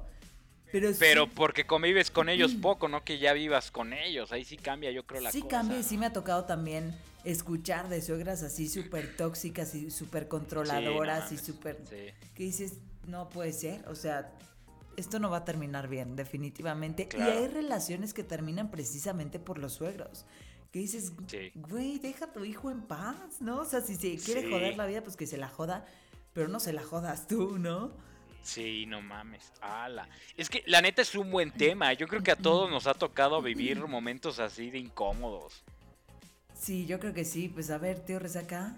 Pero, 0.72 0.90
sí- 0.92 0.96
Pero 1.00 1.26
porque 1.28 1.66
convives 1.66 2.10
con 2.10 2.28
ellos 2.28 2.54
poco, 2.54 2.86
no 2.88 3.02
que 3.04 3.18
ya 3.18 3.32
vivas 3.32 3.70
con 3.72 3.92
ellos. 3.92 4.30
Ahí 4.30 4.44
sí 4.44 4.56
cambia, 4.56 4.90
yo 4.92 5.04
creo, 5.04 5.20
la 5.20 5.32
sí 5.32 5.40
cosa. 5.42 5.50
cambia 5.56 5.78
y 5.80 5.82
sí 5.82 5.98
me 5.98 6.06
ha 6.06 6.12
tocado 6.12 6.44
también 6.44 6.94
escuchar 7.24 7.88
de 7.88 8.00
suegras 8.00 8.42
así 8.44 8.68
súper 8.68 9.16
tóxicas 9.16 9.74
y 9.74 9.90
súper 9.90 10.28
controladoras 10.28 11.28
Sí, 11.28 11.34
y 11.34 11.38
no 11.38 11.44
súper... 11.44 11.78
Sí. 11.90 11.96
Que 12.34 12.44
dices, 12.44 12.74
no 13.08 13.28
puede 13.28 13.52
ser, 13.52 13.86
o 13.88 13.94
sea, 13.96 14.32
esto 14.96 15.18
no 15.18 15.28
va 15.28 15.38
a 15.38 15.44
terminar 15.44 15.88
bien, 15.88 16.14
definitivamente. 16.14 17.08
Claro. 17.08 17.34
Y 17.34 17.36
hay 17.38 17.48
relaciones 17.48 18.14
que 18.14 18.22
terminan 18.22 18.70
precisamente 18.70 19.40
por 19.40 19.58
los 19.58 19.72
suegros. 19.72 20.24
Que 20.70 20.78
dices, 20.78 21.12
Sí. 21.26 21.50
güey, 21.56 21.98
deja 21.98 22.26
a 22.26 22.32
tu 22.32 22.44
hijo 22.44 22.70
en 22.70 22.82
paz, 22.82 23.40
¿no? 23.40 23.58
O 23.58 23.64
sea, 23.64 23.80
si 23.80 23.96
se 23.96 24.16
quiere 24.18 24.42
Sí. 24.42 24.50
joder 24.50 24.76
la 24.76 24.86
vida, 24.86 25.02
pues 25.02 25.16
que 25.16 25.26
se 25.26 25.36
la 25.36 25.48
joda, 25.48 25.84
pero 26.32 26.48
no 26.48 26.60
se 26.60 26.72
la 26.72 26.82
jodas 26.82 27.26
tú, 27.26 27.58
¿no? 27.58 27.90
Sí, 28.42 28.86
no 28.86 29.02
mames. 29.02 29.52
Ala. 29.60 30.08
Es 30.36 30.48
que 30.48 30.62
la 30.66 30.80
neta 30.80 31.02
es 31.02 31.14
un 31.14 31.30
buen 31.30 31.50
tema. 31.52 31.92
Yo 31.92 32.08
creo 32.08 32.22
que 32.22 32.30
a 32.30 32.36
todos 32.36 32.70
nos 32.70 32.86
ha 32.86 32.94
tocado 32.94 33.42
vivir 33.42 33.78
momentos 33.88 34.38
así 34.38 34.70
de 34.70 34.78
incómodos. 34.78 35.62
Sí, 36.58 36.86
yo 36.86 36.98
creo 37.00 37.12
que 37.12 37.24
sí. 37.24 37.48
Pues 37.48 37.70
a 37.70 37.78
ver, 37.78 38.00
tío 38.00 38.18
Resaca, 38.18 38.76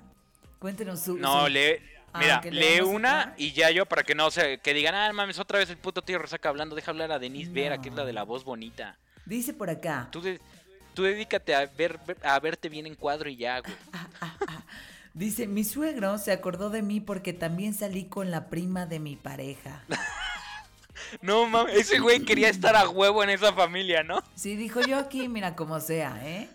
cuéntenos 0.58 1.00
su... 1.00 1.16
No, 1.16 1.42
su- 1.44 1.48
lee. 1.52 1.76
Ah, 2.14 2.18
Mira, 2.18 2.40
lee 2.50 2.80
una 2.82 3.34
y 3.38 3.52
ya 3.52 3.70
yo 3.70 3.86
para 3.86 4.02
que 4.02 4.14
no 4.14 4.30
se 4.30 4.58
que 4.58 4.74
digan, 4.74 4.94
ah, 4.94 5.10
mames, 5.14 5.38
otra 5.38 5.58
vez 5.58 5.70
el 5.70 5.78
puto 5.78 6.02
tío 6.02 6.18
Resaca 6.18 6.50
hablando. 6.50 6.74
Deja 6.76 6.90
hablar 6.90 7.10
a 7.10 7.18
Denise 7.18 7.50
Vera, 7.50 7.80
que 7.80 7.88
es 7.88 7.94
la 7.94 8.04
de 8.04 8.12
la 8.12 8.24
voz 8.24 8.44
bonita. 8.44 8.98
Dice 9.24 9.54
por 9.54 9.70
acá. 9.70 10.08
Tú, 10.12 10.20
de- 10.20 10.40
tú 10.92 11.04
dedícate 11.04 11.54
a 11.54 11.64
ver 11.66 11.98
a 12.22 12.38
verte 12.38 12.68
bien 12.68 12.86
en 12.86 12.96
cuadro 12.96 13.30
y 13.30 13.36
ya, 13.36 13.60
güey. 13.60 13.72
Dice, 15.14 15.46
mi 15.46 15.64
suegro 15.64 16.16
se 16.18 16.32
acordó 16.32 16.70
de 16.70 16.82
mí 16.82 17.00
porque 17.00 17.32
también 17.32 17.74
salí 17.74 18.04
con 18.04 18.30
la 18.30 18.48
prima 18.48 18.86
de 18.86 18.98
mi 19.00 19.16
pareja. 19.16 19.84
No 21.20 21.46
mames, 21.46 21.76
ese 21.76 21.98
güey 21.98 22.20
quería 22.20 22.48
estar 22.48 22.74
a 22.76 22.88
huevo 22.88 23.22
en 23.22 23.30
esa 23.30 23.52
familia, 23.52 24.02
¿no? 24.02 24.22
Sí, 24.34 24.56
dijo 24.56 24.80
yo 24.80 24.98
aquí, 24.98 25.28
mira 25.28 25.56
como 25.56 25.80
sea, 25.80 26.18
¿eh? 26.24 26.48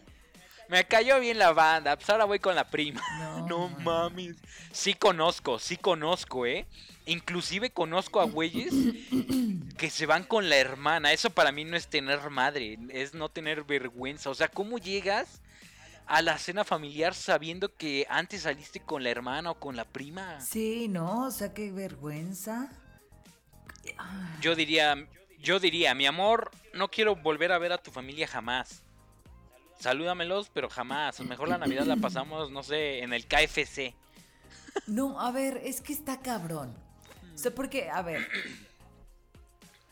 Me 0.70 0.86
cayó 0.86 1.20
bien 1.20 1.38
la 1.38 1.54
banda, 1.54 1.96
pues 1.96 2.10
ahora 2.10 2.26
voy 2.26 2.40
con 2.40 2.56
la 2.56 2.66
prima. 2.66 3.02
No, 3.20 3.48
No 3.48 3.70
mames. 3.84 4.36
Sí 4.72 4.94
conozco, 4.94 5.60
sí 5.60 5.78
conozco, 5.78 6.46
¿eh? 6.46 6.66
Inclusive 7.06 7.70
conozco 7.70 8.20
a 8.20 8.26
güeyes 8.26 8.74
que 9.78 9.90
se 9.90 10.06
van 10.06 10.24
con 10.24 10.50
la 10.50 10.58
hermana. 10.58 11.14
Eso 11.14 11.30
para 11.30 11.52
mí 11.52 11.64
no 11.64 11.78
es 11.78 11.88
tener 11.88 12.30
madre, 12.30 12.78
es 12.90 13.14
no 13.14 13.30
tener 13.30 13.64
vergüenza. 13.64 14.30
O 14.30 14.36
sea, 14.36 14.50
¿cómo 14.50 14.78
llegas 14.78 15.42
a 16.08 16.22
la 16.22 16.38
cena 16.38 16.64
familiar 16.64 17.14
sabiendo 17.14 17.76
que 17.76 18.08
antes 18.10 18.44
saliste 18.44 18.80
con 18.80 19.04
la 19.04 19.10
hermana 19.10 19.52
o 19.52 19.60
con 19.60 19.76
la 19.76 19.86
prima? 19.86 20.40
Sí, 20.42 20.88
¿no? 20.88 21.26
O 21.28 21.32
sea, 21.32 21.54
qué 21.54 21.72
vergüenza. 21.72 22.72
Yo 24.42 24.56
diría, 24.56 24.96
yo 25.40 25.60
diría, 25.60 25.94
mi 25.94 26.06
amor, 26.06 26.52
no 26.74 26.90
quiero 26.90 27.16
volver 27.16 27.52
a 27.52 27.58
ver 27.58 27.74
a 27.74 27.78
tu 27.78 27.92
familia 27.92 28.28
jamás. 28.28 28.84
Salúdamelos, 29.80 30.50
pero 30.50 30.70
jamás. 30.70 31.20
Mejor 31.20 31.50
la 31.50 31.58
Navidad 31.58 31.86
la 31.86 31.98
pasamos, 31.98 32.52
no 32.52 32.64
sé, 32.64 33.00
en 33.00 33.14
el 33.14 33.28
KFC. 33.28 33.94
No, 34.88 35.20
a 35.20 35.32
ver, 35.32 35.62
es 35.64 35.82
que 35.82 35.94
está 35.94 36.20
cabrón. 36.22 36.76
O 37.34 37.38
sea, 37.38 37.54
porque, 37.54 37.90
a 37.90 38.02
ver, 38.02 38.28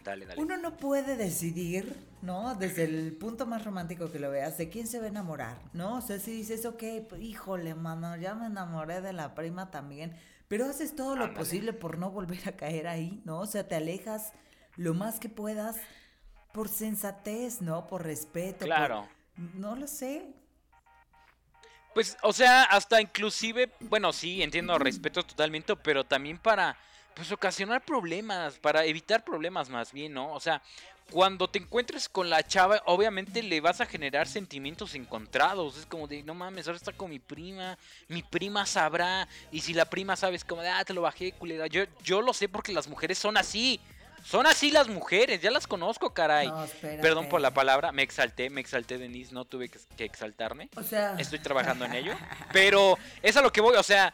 Dale, 0.06 0.26
dale. 0.26 0.42
uno 0.42 0.56
no 0.58 0.78
puede 0.78 1.18
decidir, 1.18 1.94
¿no? 2.22 2.56
Desde 2.56 2.84
el 2.86 3.18
punto 3.18 3.46
más 3.46 3.66
romántico 3.66 4.12
que 4.12 4.20
lo 4.20 4.30
veas, 4.32 4.58
de 4.58 4.70
quién 4.70 4.88
se 4.88 5.00
va 5.00 5.06
a 5.06 5.10
enamorar, 5.10 5.58
¿no? 5.74 5.98
O 5.98 6.02
sea, 6.02 6.20
si 6.20 6.32
dices, 6.32 6.66
ok, 6.66 6.84
pues, 7.10 7.22
híjole, 7.22 7.76
mano, 7.76 8.16
ya 8.16 8.36
me 8.36 8.46
enamoré 8.46 9.02
de 9.02 9.12
la 9.14 9.36
prima 9.36 9.72
también, 9.72 10.16
pero 10.48 10.66
haces 10.66 10.96
todo 10.96 11.16
lo 11.16 11.34
posible 11.34 11.74
por 11.74 11.98
no 11.98 12.12
volver 12.12 12.48
a 12.48 12.52
caer 12.56 12.88
ahí, 12.88 13.22
¿no? 13.26 13.40
O 13.40 13.48
sea, 13.48 13.68
te 13.68 13.76
alejas 13.76 14.32
lo 14.78 14.94
más 14.94 15.20
que 15.20 15.28
puedas 15.28 15.76
por 16.54 16.70
sensatez, 16.70 17.62
¿no? 17.62 17.88
Por 17.88 18.04
respeto. 18.06 18.60
por- 18.60 18.68
Claro. 18.68 19.10
No 19.56 19.76
lo 19.76 19.88
sé. 19.88 20.34
Pues, 21.94 22.16
o 22.24 22.32
sea, 22.34 22.64
hasta 22.64 23.02
inclusive, 23.02 23.72
bueno, 23.80 24.12
sí, 24.14 24.44
entiendo, 24.44 24.78
respeto 24.78 25.24
totalmente, 25.24 25.76
pero 25.78 26.04
también 26.04 26.38
para, 26.38 26.78
pues, 27.16 27.32
ocasionar 27.32 27.84
problemas, 27.84 28.60
para 28.60 28.86
evitar 28.86 29.24
problemas 29.24 29.70
más 29.70 29.92
bien, 29.92 30.14
¿no? 30.14 30.34
O 30.34 30.40
sea, 30.40 30.62
cuando 31.12 31.48
te 31.48 31.60
encuentres 31.60 32.10
con 32.10 32.30
la 32.30 32.44
chava, 32.44 32.82
obviamente 32.86 33.44
le 33.44 33.62
vas 33.62 33.80
a 33.80 33.86
generar 33.86 34.28
sentimientos 34.28 34.96
encontrados. 34.96 35.78
Es 35.78 35.86
como 35.86 36.08
de, 36.08 36.24
no 36.24 36.34
mames, 36.34 36.68
ahora 36.68 36.78
está 36.78 36.92
con 36.92 37.10
mi 37.10 37.20
prima, 37.20 37.78
mi 38.08 38.24
prima 38.24 38.66
sabrá, 38.66 39.28
y 39.52 39.62
si 39.62 39.74
la 39.74 39.86
prima 39.86 40.16
sabe, 40.16 40.36
es 40.36 40.44
como 40.44 40.62
de, 40.62 40.70
ah, 40.70 40.84
te 40.84 40.94
lo 40.94 41.02
bajé, 41.02 41.32
culera. 41.34 41.68
Yo, 41.68 41.84
yo 42.04 42.22
lo 42.22 42.34
sé 42.34 42.50
porque 42.50 42.74
las 42.74 42.88
mujeres 42.88 43.18
son 43.18 43.38
así. 43.38 43.80
Son 44.24 44.48
así 44.48 44.72
las 44.72 44.88
mujeres, 44.88 45.40
ya 45.40 45.52
las 45.52 45.68
conozco, 45.68 46.12
caray. 46.12 46.48
No. 46.48 46.66
Perdón 46.82 47.30
por 47.30 47.42
la 47.42 47.52
palabra, 47.52 47.92
me 47.92 48.02
exalté, 48.02 48.50
me 48.50 48.60
exalté, 48.60 48.98
Denise, 48.98 49.32
no 49.32 49.46
tuve 49.46 49.70
que, 49.70 49.78
que 49.96 50.04
exaltarme. 50.04 50.68
O 50.76 50.82
sea, 50.82 51.16
Estoy 51.20 51.38
trabajando 51.38 51.86
en 51.86 51.94
ello. 51.94 52.16
Pero 52.52 52.98
es 53.22 53.38
a 53.38 53.42
lo 53.42 53.52
que 53.52 53.62
voy, 53.62 53.76
o 53.76 53.84
sea, 53.84 54.12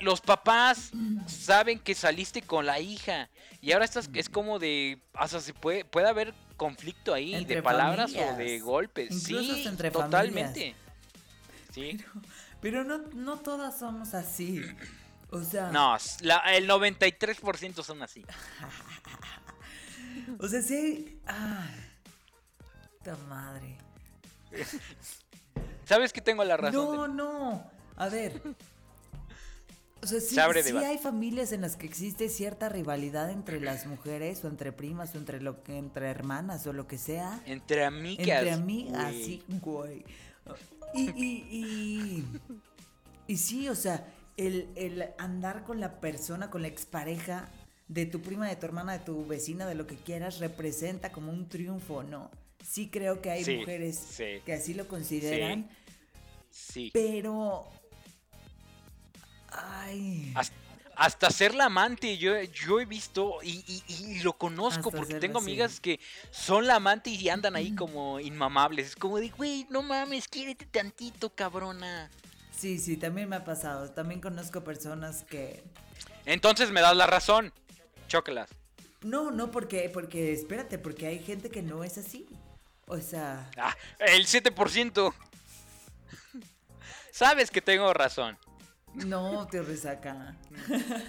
los 0.00 0.20
papás 0.20 0.90
saben 1.26 1.78
que 1.78 1.94
saliste 1.94 2.42
con 2.42 2.66
la 2.66 2.80
hija. 2.80 3.28
Y 3.60 3.72
ahora 3.72 3.84
estás, 3.84 4.08
es 4.14 4.28
como 4.28 4.58
de, 4.58 5.00
o 5.18 5.28
sea, 5.28 5.40
se 5.40 5.52
puede, 5.54 5.84
puede 5.84 6.08
haber 6.08 6.34
conflicto 6.56 7.12
ahí 7.14 7.34
Entre 7.34 7.56
de 7.56 7.62
palabras 7.62 8.10
familias. 8.12 8.34
o 8.34 8.38
de 8.38 8.60
golpes. 8.60 9.10
Incluso 9.10 9.54
sí, 9.54 9.66
entre 9.66 9.90
totalmente. 9.90 10.74
Sí. 11.72 11.98
pero 12.60 12.84
no, 12.84 12.98
no 13.14 13.38
todas 13.38 13.78
somos 13.78 14.14
así. 14.14 14.60
O 15.30 15.42
sea, 15.42 15.70
No, 15.70 15.96
la- 16.22 16.42
el 16.54 16.68
93% 16.68 17.82
son 17.84 18.02
así. 18.02 18.24
o 20.40 20.48
sea, 20.48 20.60
sí 20.62 21.20
puta 22.98 23.16
madre. 23.28 23.78
¿Sabes 25.84 26.12
que 26.12 26.20
tengo 26.20 26.44
la 26.44 26.56
razón? 26.56 26.96
No, 26.96 27.02
de- 27.08 27.14
no. 27.14 27.70
A 27.96 28.08
ver. 28.08 28.40
O 30.02 30.06
sea, 30.06 30.20
sí, 30.20 30.34
Se 30.34 30.62
sí 30.62 30.76
hay 30.78 30.96
familias 30.98 31.52
en 31.52 31.60
las 31.60 31.76
que 31.76 31.86
existe 31.86 32.28
cierta 32.30 32.68
rivalidad 32.70 33.30
entre 33.30 33.60
las 33.60 33.86
mujeres 33.86 34.42
o 34.44 34.48
entre 34.48 34.72
primas 34.72 35.14
o 35.14 35.18
entre 35.18 35.42
lo 35.42 35.62
que 35.62 35.76
entre 35.76 36.08
hermanas 36.08 36.66
o 36.66 36.72
lo 36.72 36.86
que 36.86 36.96
sea. 36.96 37.42
Entre 37.44 37.84
amigas. 37.84 38.26
Entre 38.26 38.50
amigas, 38.52 39.12
güey. 39.12 39.24
sí, 39.24 39.42
güey. 39.60 40.04
Y, 40.94 41.10
y, 41.10 41.46
y, 41.50 42.24
y 43.26 43.36
sí, 43.36 43.68
o 43.68 43.74
sea, 43.74 44.06
el, 44.36 44.68
el 44.74 45.04
andar 45.18 45.64
con 45.64 45.80
la 45.80 46.00
persona, 46.00 46.50
con 46.50 46.62
la 46.62 46.68
expareja 46.68 47.48
de 47.88 48.06
tu 48.06 48.22
prima, 48.22 48.48
de 48.48 48.56
tu 48.56 48.66
hermana, 48.66 48.94
de 48.94 49.04
tu 49.04 49.26
vecina, 49.26 49.66
de 49.66 49.74
lo 49.74 49.86
que 49.86 49.96
quieras, 49.96 50.38
representa 50.38 51.12
como 51.12 51.30
un 51.30 51.48
triunfo, 51.48 52.02
¿no? 52.02 52.30
Sí 52.66 52.88
creo 52.88 53.20
que 53.20 53.30
hay 53.30 53.44
Sí, 53.44 53.56
mujeres 53.58 53.96
sí. 53.98 54.40
que 54.46 54.52
así 54.54 54.74
lo 54.74 54.88
consideran, 54.88 55.68
Sí. 56.50 56.90
pero... 56.94 57.68
Ay... 59.52 60.32
Hasta, 60.36 60.54
hasta 60.96 61.30
ser 61.30 61.54
la 61.54 61.66
amante, 61.66 62.18
yo, 62.18 62.40
yo 62.42 62.78
he 62.80 62.84
visto 62.84 63.38
y, 63.42 63.64
y- 63.66 63.94
y 63.94 64.18
lo 64.22 64.34
conozco 64.34 64.88
Hasta 64.88 64.98
porque 64.98 65.14
tengo 65.14 65.38
amigas 65.38 65.80
que 65.80 65.98
son 66.30 66.66
la 66.66 66.74
amante 66.76 67.08
y 67.10 67.28
andan 67.30 67.56
ahí 67.56 67.74
como 67.74 68.20
inmamables. 68.20 68.88
Es 68.88 68.96
como 68.96 69.18
de, 69.18 69.28
güey, 69.30 69.66
no 69.70 69.82
mames, 69.82 70.28
quiérete 70.28 70.66
tantito, 70.66 71.30
cabrona. 71.34 72.10
Sí, 72.56 72.78
sí, 72.78 72.98
también 72.98 73.28
me 73.30 73.36
ha 73.36 73.44
pasado. 73.44 73.90
También 73.90 74.20
conozco 74.20 74.62
personas 74.62 75.22
que... 75.24 75.62
Entonces 76.26 76.70
me 76.70 76.82
das 76.82 76.94
la 76.94 77.06
razón. 77.06 77.52
Chócalas. 78.08 78.50
No, 79.00 79.30
no, 79.30 79.50
porque, 79.50 79.88
porque, 79.88 80.34
espérate, 80.34 80.78
porque 80.78 81.06
hay 81.06 81.20
gente 81.20 81.48
que 81.48 81.62
no 81.62 81.82
es 81.84 81.96
así. 81.96 82.26
O 82.86 82.98
sea, 82.98 83.50
Ah, 83.56 83.74
el 84.00 84.26
7%. 84.26 85.14
Sabes 87.12 87.50
que 87.50 87.62
tengo 87.62 87.92
razón. 87.94 88.36
No, 88.94 89.46
te 89.46 89.62
resaca. 89.62 90.34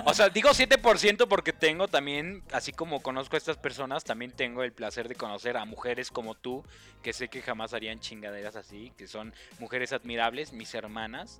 O 0.06 0.14
sea, 0.14 0.30
digo 0.30 0.50
7% 0.50 1.28
porque 1.28 1.52
tengo 1.52 1.88
también, 1.88 2.44
así 2.52 2.72
como 2.72 3.02
conozco 3.02 3.36
a 3.36 3.38
estas 3.38 3.58
personas, 3.58 4.04
también 4.04 4.32
tengo 4.32 4.64
el 4.64 4.72
placer 4.72 5.08
de 5.08 5.16
conocer 5.16 5.58
a 5.58 5.66
mujeres 5.66 6.12
como 6.12 6.36
tú, 6.36 6.64
que 7.02 7.12
sé 7.14 7.28
que 7.28 7.42
jamás 7.42 7.74
harían 7.74 8.00
chingaderas 8.00 8.56
así, 8.56 8.94
que 8.98 9.08
son 9.08 9.34
mujeres 9.60 9.94
admirables, 9.94 10.54
mis 10.54 10.74
hermanas, 10.76 11.40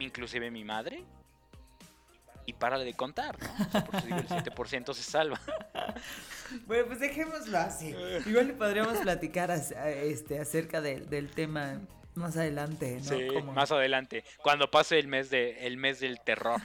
inclusive 0.00 0.50
mi 0.50 0.64
madre. 0.64 1.04
Y 2.46 2.52
párale 2.52 2.84
de 2.84 2.92
contar, 2.92 3.38
¿no? 3.42 3.84
por 3.86 3.94
eso 3.96 4.06
digo, 4.06 4.18
el 4.18 4.28
7% 4.28 4.94
se 4.94 5.02
salva. 5.02 5.40
Bueno, 6.66 6.86
pues 6.86 7.00
dejémoslo 7.00 7.58
así. 7.58 7.94
Igual 8.26 8.48
le 8.48 8.52
podríamos 8.52 8.98
platicar 8.98 9.50
este, 9.50 10.38
acerca 10.38 10.82
del 10.82 11.30
tema 11.30 11.80
más 12.14 12.36
adelante, 12.36 13.00
¿no? 13.02 13.08
Sí, 13.08 13.28
más 13.54 13.72
adelante, 13.72 14.24
cuando 14.42 14.70
pase 14.70 14.98
el 14.98 15.08
mes 15.08 15.30
de 15.30 15.66
el 15.66 15.76
mes 15.76 16.00
del 16.00 16.20
terror. 16.20 16.60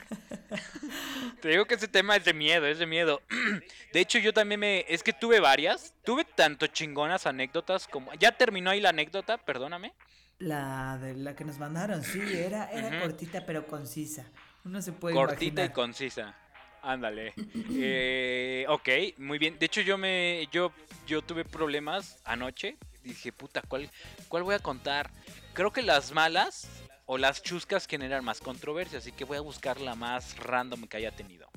Te 1.41 1.49
digo 1.49 1.65
que 1.65 1.75
ese 1.75 1.87
tema 1.87 2.15
es 2.15 2.25
de 2.25 2.33
miedo, 2.33 2.65
es 2.65 2.79
de 2.79 2.85
miedo. 2.85 3.21
De 3.93 3.99
hecho, 3.99 4.19
yo 4.19 4.33
también 4.33 4.59
me 4.59 4.85
es 4.87 5.03
que 5.03 5.13
tuve 5.13 5.39
varias, 5.39 5.93
tuve 6.03 6.25
tanto 6.25 6.67
chingonas 6.67 7.25
anécdotas 7.25 7.87
como 7.87 8.13
ya 8.15 8.31
terminó 8.31 8.69
ahí 8.69 8.81
la 8.81 8.89
anécdota, 8.89 9.37
perdóname. 9.37 9.93
La 10.37 10.97
de 10.97 11.15
la 11.15 11.35
que 11.35 11.43
nos 11.43 11.57
mandaron, 11.59 12.03
sí, 12.03 12.21
era 12.33 12.69
era 12.71 12.99
cortita 13.01 13.45
pero 13.45 13.67
concisa. 13.67 14.25
Uno 14.65 14.81
se 14.81 14.91
puede 14.91 15.15
Cortita 15.15 15.65
y 15.65 15.69
concisa. 15.69 16.35
Ándale. 16.81 17.33
Eh, 17.71 18.65
ok, 18.69 18.89
muy 19.17 19.37
bien. 19.37 19.57
De 19.59 19.65
hecho, 19.65 19.81
yo 19.81 19.97
me 19.97 20.47
yo 20.51 20.71
yo 21.07 21.21
tuve 21.21 21.43
problemas 21.43 22.21
anoche. 22.23 22.77
Dije, 23.03 23.31
puta, 23.31 23.61
¿cuál, 23.67 23.89
¿cuál 24.27 24.43
voy 24.43 24.55
a 24.55 24.59
contar? 24.59 25.11
creo 25.59 25.73
que 25.73 25.81
las 25.81 26.13
malas 26.13 26.69
o 27.05 27.17
las 27.17 27.41
chuscas 27.41 27.85
generan 27.85 28.23
más 28.23 28.39
controversia, 28.39 28.99
así 28.99 29.11
que 29.11 29.25
voy 29.25 29.35
a 29.37 29.41
buscar 29.41 29.81
la 29.81 29.93
más 29.93 30.37
random 30.37 30.87
que 30.87 30.95
haya 30.95 31.11
tenido. 31.11 31.49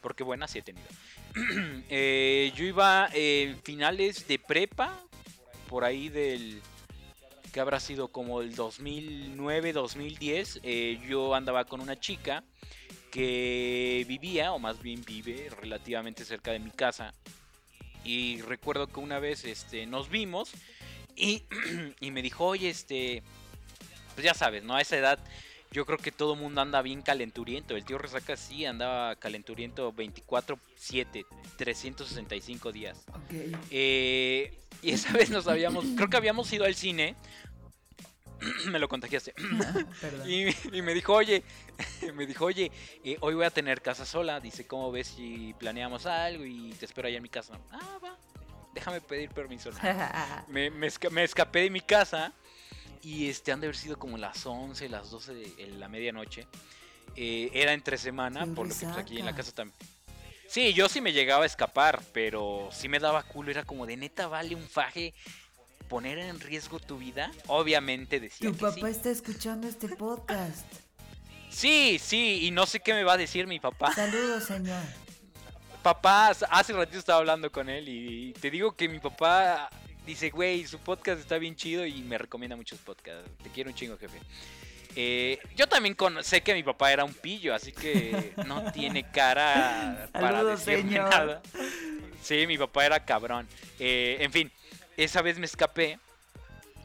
Porque 0.00 0.22
buenas 0.22 0.52
sí 0.52 0.60
he 0.60 0.62
tenido. 0.62 0.86
Eh, 1.90 2.52
yo 2.54 2.64
iba 2.64 3.08
en 3.12 3.60
finales 3.62 4.28
de 4.28 4.38
prepa, 4.38 5.02
por 5.68 5.84
ahí 5.84 6.08
del... 6.08 6.62
que 7.52 7.58
habrá 7.58 7.80
sido 7.80 8.08
como 8.08 8.42
el 8.42 8.54
2009, 8.54 9.72
2010. 9.72 10.60
Eh, 10.62 11.00
yo 11.08 11.34
andaba 11.34 11.64
con 11.64 11.80
una 11.80 11.98
chica 11.98 12.44
que 13.10 14.04
vivía, 14.06 14.52
o 14.52 14.60
más 14.60 14.80
bien 14.82 15.02
vive, 15.04 15.50
relativamente 15.60 16.24
cerca 16.24 16.52
de 16.52 16.60
mi 16.60 16.70
casa. 16.70 17.12
Y 18.04 18.40
recuerdo 18.42 18.86
que 18.86 19.00
una 19.00 19.18
vez 19.18 19.44
este, 19.44 19.86
nos 19.86 20.08
vimos 20.08 20.52
y, 21.18 21.44
y 22.00 22.10
me 22.10 22.22
dijo, 22.22 22.46
oye, 22.46 22.70
este, 22.70 23.22
pues 24.14 24.24
ya 24.24 24.34
sabes, 24.34 24.64
¿no? 24.64 24.74
A 24.74 24.80
esa 24.80 24.96
edad 24.96 25.18
yo 25.70 25.84
creo 25.84 25.98
que 25.98 26.12
todo 26.12 26.34
el 26.34 26.40
mundo 26.40 26.60
anda 26.60 26.80
bien 26.80 27.02
calenturiento. 27.02 27.76
El 27.76 27.84
tío 27.84 27.98
Resaca 27.98 28.36
sí 28.36 28.64
andaba 28.64 29.16
calenturiento 29.16 29.92
24-7, 29.92 31.26
365 31.56 32.72
días. 32.72 33.04
Okay. 33.26 33.52
Eh, 33.70 34.58
y 34.82 34.90
esa 34.90 35.12
vez 35.12 35.30
nos 35.30 35.46
habíamos, 35.46 35.84
creo 35.96 36.08
que 36.08 36.16
habíamos 36.16 36.50
ido 36.52 36.64
al 36.64 36.74
cine. 36.74 37.16
me 38.70 38.78
lo 38.78 38.88
contagiaste. 38.88 39.34
y, 40.26 40.82
me 40.82 40.94
dijo, 40.94 41.12
oye, 41.12 41.42
me 42.14 42.26
dijo, 42.26 42.46
oye, 42.46 42.70
eh, 43.04 43.16
hoy 43.20 43.34
voy 43.34 43.44
a 43.44 43.50
tener 43.50 43.82
casa 43.82 44.06
sola. 44.06 44.40
Dice, 44.40 44.66
¿cómo 44.66 44.90
ves 44.90 45.08
si 45.08 45.54
planeamos 45.58 46.06
algo 46.06 46.44
y 46.44 46.70
te 46.78 46.86
espero 46.86 47.08
allá 47.08 47.18
en 47.18 47.22
mi 47.22 47.28
casa? 47.28 47.58
Ah, 47.70 47.98
va. 48.02 48.16
Déjame 48.78 49.00
pedir 49.00 49.30
permiso. 49.30 49.70
me, 50.48 50.70
me 50.70 51.24
escapé 51.24 51.60
de 51.60 51.70
mi 51.70 51.80
casa 51.80 52.32
y 53.02 53.28
este, 53.28 53.52
han 53.52 53.60
de 53.60 53.66
haber 53.66 53.76
sido 53.76 53.98
como 53.98 54.18
las 54.18 54.44
11, 54.44 54.88
las 54.88 55.10
12 55.10 55.34
de 55.34 55.66
la 55.78 55.88
medianoche. 55.88 56.46
Eh, 57.16 57.50
era 57.52 57.72
entre 57.72 57.98
semana, 57.98 58.46
por 58.54 58.68
lo 58.68 58.74
que 58.74 58.86
pues, 58.86 58.96
aquí 58.96 59.18
en 59.18 59.26
la 59.26 59.34
casa 59.34 59.52
también. 59.52 59.76
Sí, 60.48 60.72
yo 60.72 60.88
sí 60.88 61.00
me 61.00 61.12
llegaba 61.12 61.44
a 61.44 61.46
escapar, 61.46 62.02
pero 62.12 62.68
sí 62.72 62.88
me 62.88 62.98
daba 62.98 63.22
culo. 63.22 63.50
Era 63.50 63.64
como 63.64 63.86
de 63.86 63.96
neta, 63.96 64.28
vale 64.28 64.54
un 64.54 64.68
faje 64.68 65.14
poner 65.88 66.18
en 66.18 66.38
riesgo 66.40 66.78
tu 66.78 66.98
vida. 66.98 67.30
Obviamente 67.46 68.20
decía. 68.20 68.50
Tu 68.50 68.56
papá 68.56 68.88
está 68.88 69.10
escuchando 69.10 69.66
este 69.66 69.88
podcast. 69.88 70.66
Sí, 71.50 71.98
sí, 72.00 72.46
y 72.46 72.50
no 72.50 72.66
sé 72.66 72.80
qué 72.80 72.92
me 72.92 73.04
va 73.04 73.14
a 73.14 73.16
decir 73.16 73.46
mi 73.46 73.58
papá. 73.58 73.94
Saludos, 73.94 74.44
señor. 74.44 74.82
Papá, 75.82 76.28
hace 76.50 76.72
ratito 76.72 76.98
estaba 76.98 77.20
hablando 77.20 77.50
con 77.50 77.68
él 77.68 77.88
y 77.88 78.32
te 78.34 78.50
digo 78.50 78.72
que 78.72 78.88
mi 78.88 78.98
papá 78.98 79.70
dice, 80.04 80.30
güey, 80.30 80.66
su 80.66 80.78
podcast 80.78 81.20
está 81.20 81.38
bien 81.38 81.54
chido 81.54 81.86
y 81.86 82.02
me 82.02 82.18
recomienda 82.18 82.56
muchos 82.56 82.78
podcasts. 82.80 83.30
Te 83.42 83.50
quiero 83.50 83.70
un 83.70 83.76
chingo, 83.76 83.96
jefe. 83.98 84.18
Eh, 84.96 85.38
yo 85.54 85.66
también 85.68 85.96
sé 86.22 86.40
que 86.40 86.54
mi 86.54 86.62
papá 86.62 86.92
era 86.92 87.04
un 87.04 87.14
pillo, 87.14 87.54
así 87.54 87.72
que 87.72 88.32
no 88.46 88.72
tiene 88.72 89.10
cara 89.10 90.08
para 90.12 90.42
decirme 90.42 90.98
nada. 90.98 91.42
Sí, 92.22 92.46
mi 92.46 92.58
papá 92.58 92.86
era 92.86 93.04
cabrón. 93.04 93.46
Eh, 93.78 94.16
en 94.20 94.32
fin, 94.32 94.50
esa 94.96 95.22
vez 95.22 95.38
me 95.38 95.46
escapé 95.46 95.98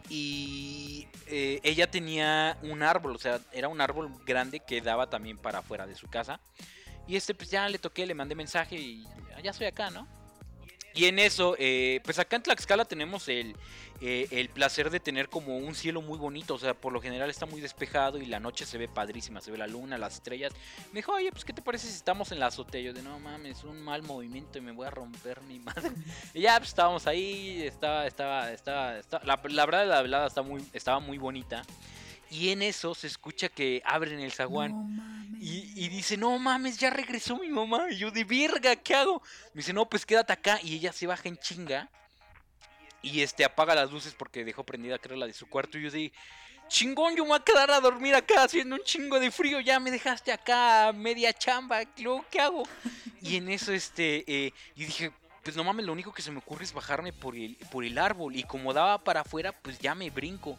y 0.09 1.07
eh, 1.27 1.59
ella 1.63 1.89
tenía 1.89 2.57
un 2.61 2.83
árbol, 2.83 3.15
o 3.15 3.19
sea, 3.19 3.39
era 3.51 3.67
un 3.67 3.81
árbol 3.81 4.11
grande 4.25 4.59
que 4.59 4.81
daba 4.81 5.09
también 5.09 5.37
para 5.37 5.59
afuera 5.59 5.87
de 5.87 5.95
su 5.95 6.07
casa. 6.07 6.39
Y 7.07 7.15
este, 7.15 7.33
pues 7.33 7.49
ya 7.49 7.67
le 7.67 7.77
toqué, 7.79 8.05
le 8.05 8.13
mandé 8.13 8.35
mensaje 8.35 8.75
y 8.75 9.05
ya 9.43 9.51
estoy 9.51 9.67
acá, 9.67 9.89
¿no? 9.89 10.07
Y 10.95 11.05
en 11.05 11.17
eso, 11.17 11.55
eh, 11.57 12.01
pues 12.03 12.19
acá 12.19 12.35
en 12.35 12.43
Tlaxcala 12.43 12.85
tenemos 12.85 13.27
el, 13.27 13.55
eh, 13.99 14.27
el, 14.29 14.49
placer 14.49 14.91
de 14.91 14.99
tener 14.99 15.27
como 15.27 15.57
un 15.57 15.73
cielo 15.73 16.03
muy 16.03 16.19
bonito. 16.19 16.53
O 16.53 16.59
sea, 16.59 16.75
por 16.75 16.93
lo 16.93 17.01
general 17.01 17.31
está 17.31 17.47
muy 17.47 17.61
despejado 17.61 18.19
y 18.19 18.27
la 18.27 18.39
noche 18.39 18.65
se 18.65 18.77
ve 18.77 18.87
padrísima. 18.87 19.41
Se 19.41 19.49
ve 19.49 19.57
la 19.57 19.65
luna, 19.65 19.97
las 19.97 20.15
estrellas. 20.15 20.53
Me 20.91 20.99
dijo, 20.99 21.13
oye, 21.13 21.31
pues 21.31 21.45
¿qué 21.45 21.53
te 21.53 21.63
parece 21.63 21.87
si 21.87 21.95
estamos 21.95 22.31
en 22.31 22.39
la 22.39 22.47
azotea? 22.47 22.81
Yo 22.81 22.93
de, 22.93 23.01
no 23.01 23.19
mames, 23.19 23.63
un 23.63 23.81
mal 23.81 24.03
movimiento 24.03 24.59
y 24.59 24.61
me 24.61 24.71
voy 24.71 24.85
a 24.85 24.91
romper 24.91 25.41
mi 25.41 25.57
madre. 25.57 25.89
y 26.33 26.41
ya, 26.41 26.57
pues 26.57 26.69
estábamos 26.69 27.07
ahí. 27.07 27.63
Estaba, 27.63 28.05
estaba, 28.05 28.51
estaba, 28.51 28.99
estaba 28.99 29.25
la, 29.25 29.41
la, 29.43 29.65
verdad, 29.65 29.87
la 29.87 30.01
velada 30.03 30.27
está 30.27 30.43
muy, 30.43 30.63
estaba 30.73 30.99
muy 30.99 31.17
bonita. 31.17 31.63
Y 32.33 32.49
en 32.49 32.63
eso 32.63 32.95
se 32.95 33.05
escucha 33.05 33.47
que 33.47 33.83
abren 33.85 34.19
el 34.19 34.31
zaguán. 34.31 35.29
y, 35.39 35.87
dice, 35.89 36.17
no 36.17 36.39
mames, 36.39 36.79
ya 36.79 36.89
regresó 36.89 37.37
mi 37.37 37.47
mamá. 37.47 37.91
Y 37.91 37.97
yo 37.97 38.09
de 38.09 38.23
verga, 38.23 38.75
¿qué 38.75 38.95
hago? 38.95 39.21
Me 39.53 39.59
dice, 39.59 39.71
no, 39.71 39.87
pues 39.87 40.03
quédate 40.03 40.33
acá. 40.33 40.59
Y 40.63 40.75
ella 40.75 40.91
se 40.91 41.05
baja 41.05 41.29
en 41.29 41.37
chinga. 41.37 41.89
Y 43.03 43.21
este 43.21 43.45
apaga 43.45 43.75
las 43.75 43.91
luces 43.91 44.15
porque 44.17 44.43
dejó 44.43 44.63
prendida, 44.63 44.97
creo, 44.97 45.15
la 45.15 45.27
de 45.27 45.33
su 45.33 45.47
cuarto. 45.47 45.77
Y 45.77 45.83
yo 45.83 45.91
de, 45.91 46.11
chingón, 46.69 47.15
yo 47.15 47.23
me 47.23 47.29
voy 47.29 47.39
a 47.39 47.43
quedar 47.43 47.69
a 47.69 47.79
dormir 47.79 48.15
acá 48.15 48.45
haciendo 48.45 48.77
un 48.77 48.83
chingo 48.83 49.19
de 49.19 49.29
frío. 49.29 49.59
Ya 49.59 49.79
me 49.79 49.91
dejaste 49.91 50.31
acá 50.31 50.91
media 50.91 51.33
chamba. 51.33 51.83
Luego, 51.99 52.25
¿qué 52.31 52.39
hago? 52.39 52.63
Y 53.21 53.35
en 53.35 53.49
eso, 53.49 53.73
este, 53.73 54.23
eh, 54.25 54.53
yo 54.75 54.87
dije, 54.87 55.11
pues 55.43 55.55
no 55.55 55.63
mames, 55.63 55.85
lo 55.85 55.93
único 55.93 56.11
que 56.11 56.23
se 56.23 56.31
me 56.31 56.39
ocurre 56.39 56.63
es 56.63 56.73
bajarme 56.73 57.13
por 57.13 57.35
el, 57.35 57.57
por 57.69 57.85
el 57.85 57.99
árbol. 57.99 58.35
Y 58.35 58.43
como 58.43 58.73
daba 58.73 58.97
para 58.97 59.21
afuera, 59.21 59.51
pues 59.51 59.77
ya 59.77 59.93
me 59.93 60.09
brinco. 60.09 60.57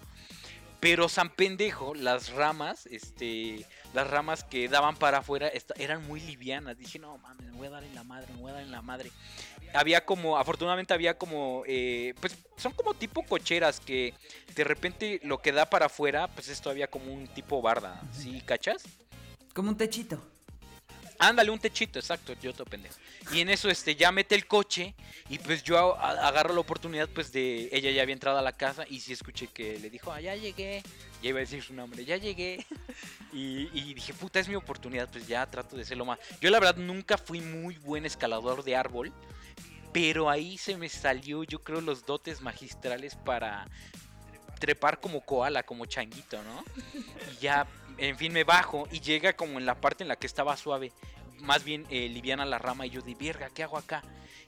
Pero 0.84 1.08
San 1.08 1.30
Pendejo, 1.30 1.94
las 1.94 2.28
ramas, 2.28 2.84
este, 2.90 3.64
las 3.94 4.06
ramas 4.06 4.44
que 4.44 4.68
daban 4.68 4.96
para 4.96 5.20
afuera 5.20 5.50
eran 5.76 6.06
muy 6.06 6.20
livianas. 6.20 6.76
Dije, 6.76 6.98
no 6.98 7.16
mames, 7.16 7.46
me 7.46 7.52
voy 7.52 7.68
a 7.68 7.70
dar 7.70 7.84
en 7.84 7.94
la 7.94 8.04
madre, 8.04 8.30
me 8.34 8.42
voy 8.42 8.50
a 8.50 8.54
dar 8.56 8.62
en 8.64 8.70
la 8.70 8.82
madre. 8.82 9.10
Había 9.72 10.04
como, 10.04 10.36
afortunadamente 10.36 10.92
había 10.92 11.16
como, 11.16 11.62
eh, 11.66 12.12
pues 12.20 12.36
son 12.58 12.72
como 12.72 12.92
tipo 12.92 13.22
cocheras 13.22 13.80
que 13.80 14.12
de 14.54 14.62
repente 14.62 15.22
lo 15.24 15.38
que 15.38 15.52
da 15.52 15.70
para 15.70 15.86
afuera, 15.86 16.28
pues 16.28 16.48
es 16.48 16.60
todavía 16.60 16.86
como 16.86 17.14
un 17.14 17.28
tipo 17.28 17.62
barda, 17.62 18.02
¿sí 18.12 18.42
cachas? 18.42 18.84
Como 19.54 19.70
un 19.70 19.78
techito. 19.78 20.33
Ándale, 21.24 21.50
un 21.50 21.58
techito, 21.58 21.98
exacto, 21.98 22.34
yo 22.42 22.52
te 22.52 22.64
pendejo. 22.64 22.96
Y 23.32 23.40
en 23.40 23.48
eso 23.48 23.70
este 23.70 23.96
ya 23.96 24.12
mete 24.12 24.34
el 24.34 24.46
coche 24.46 24.94
y 25.30 25.38
pues 25.38 25.62
yo 25.62 25.98
agarro 25.98 26.52
la 26.52 26.60
oportunidad 26.60 27.08
pues 27.08 27.32
de 27.32 27.70
ella 27.72 27.90
ya 27.90 28.02
había 28.02 28.12
entrado 28.12 28.38
a 28.38 28.42
la 28.42 28.52
casa 28.52 28.84
y 28.88 29.00
sí 29.00 29.14
escuché 29.14 29.46
que 29.46 29.78
le 29.78 29.88
dijo, 29.88 30.12
ah, 30.12 30.20
ya 30.20 30.36
llegué. 30.36 30.82
Ya 31.22 31.30
iba 31.30 31.38
a 31.38 31.40
decir 31.40 31.62
su 31.62 31.72
nombre, 31.72 32.04
ya 32.04 32.18
llegué. 32.18 32.66
Y, 33.32 33.94
dije, 33.94 34.14
puta, 34.14 34.38
es 34.38 34.48
mi 34.48 34.54
oportunidad, 34.54 35.08
pues 35.10 35.26
ya 35.26 35.44
trato 35.50 35.76
de 35.76 35.96
lo 35.96 36.04
más. 36.04 36.20
Yo 36.40 36.50
la 36.50 36.60
verdad 36.60 36.76
nunca 36.76 37.18
fui 37.18 37.40
muy 37.40 37.76
buen 37.78 38.06
escalador 38.06 38.62
de 38.62 38.76
árbol, 38.76 39.12
pero 39.92 40.30
ahí 40.30 40.56
se 40.56 40.76
me 40.76 40.88
salió 40.88 41.42
yo 41.42 41.60
creo 41.60 41.80
los 41.80 42.06
dotes 42.06 42.42
magistrales 42.42 43.16
para 43.16 43.66
trepar 44.60 45.00
como 45.00 45.20
koala, 45.20 45.62
como 45.62 45.86
changuito, 45.86 46.42
¿no? 46.42 46.64
Y 47.32 47.42
ya, 47.42 47.66
en 47.98 48.16
fin, 48.16 48.32
me 48.32 48.44
bajo 48.44 48.88
y 48.90 49.00
llega 49.00 49.34
como 49.34 49.58
en 49.58 49.66
la 49.66 49.80
parte 49.80 50.04
en 50.04 50.08
la 50.08 50.16
que 50.16 50.26
estaba 50.26 50.56
suave 50.56 50.92
más 51.44 51.64
bien 51.64 51.86
eh, 51.90 52.08
liviana 52.08 52.44
la 52.44 52.58
rama 52.58 52.86
y 52.86 52.90
yo 52.90 53.02
de 53.02 53.14
verga, 53.14 53.50
¿qué 53.54 53.62
hago 53.62 53.78
acá? 53.78 54.02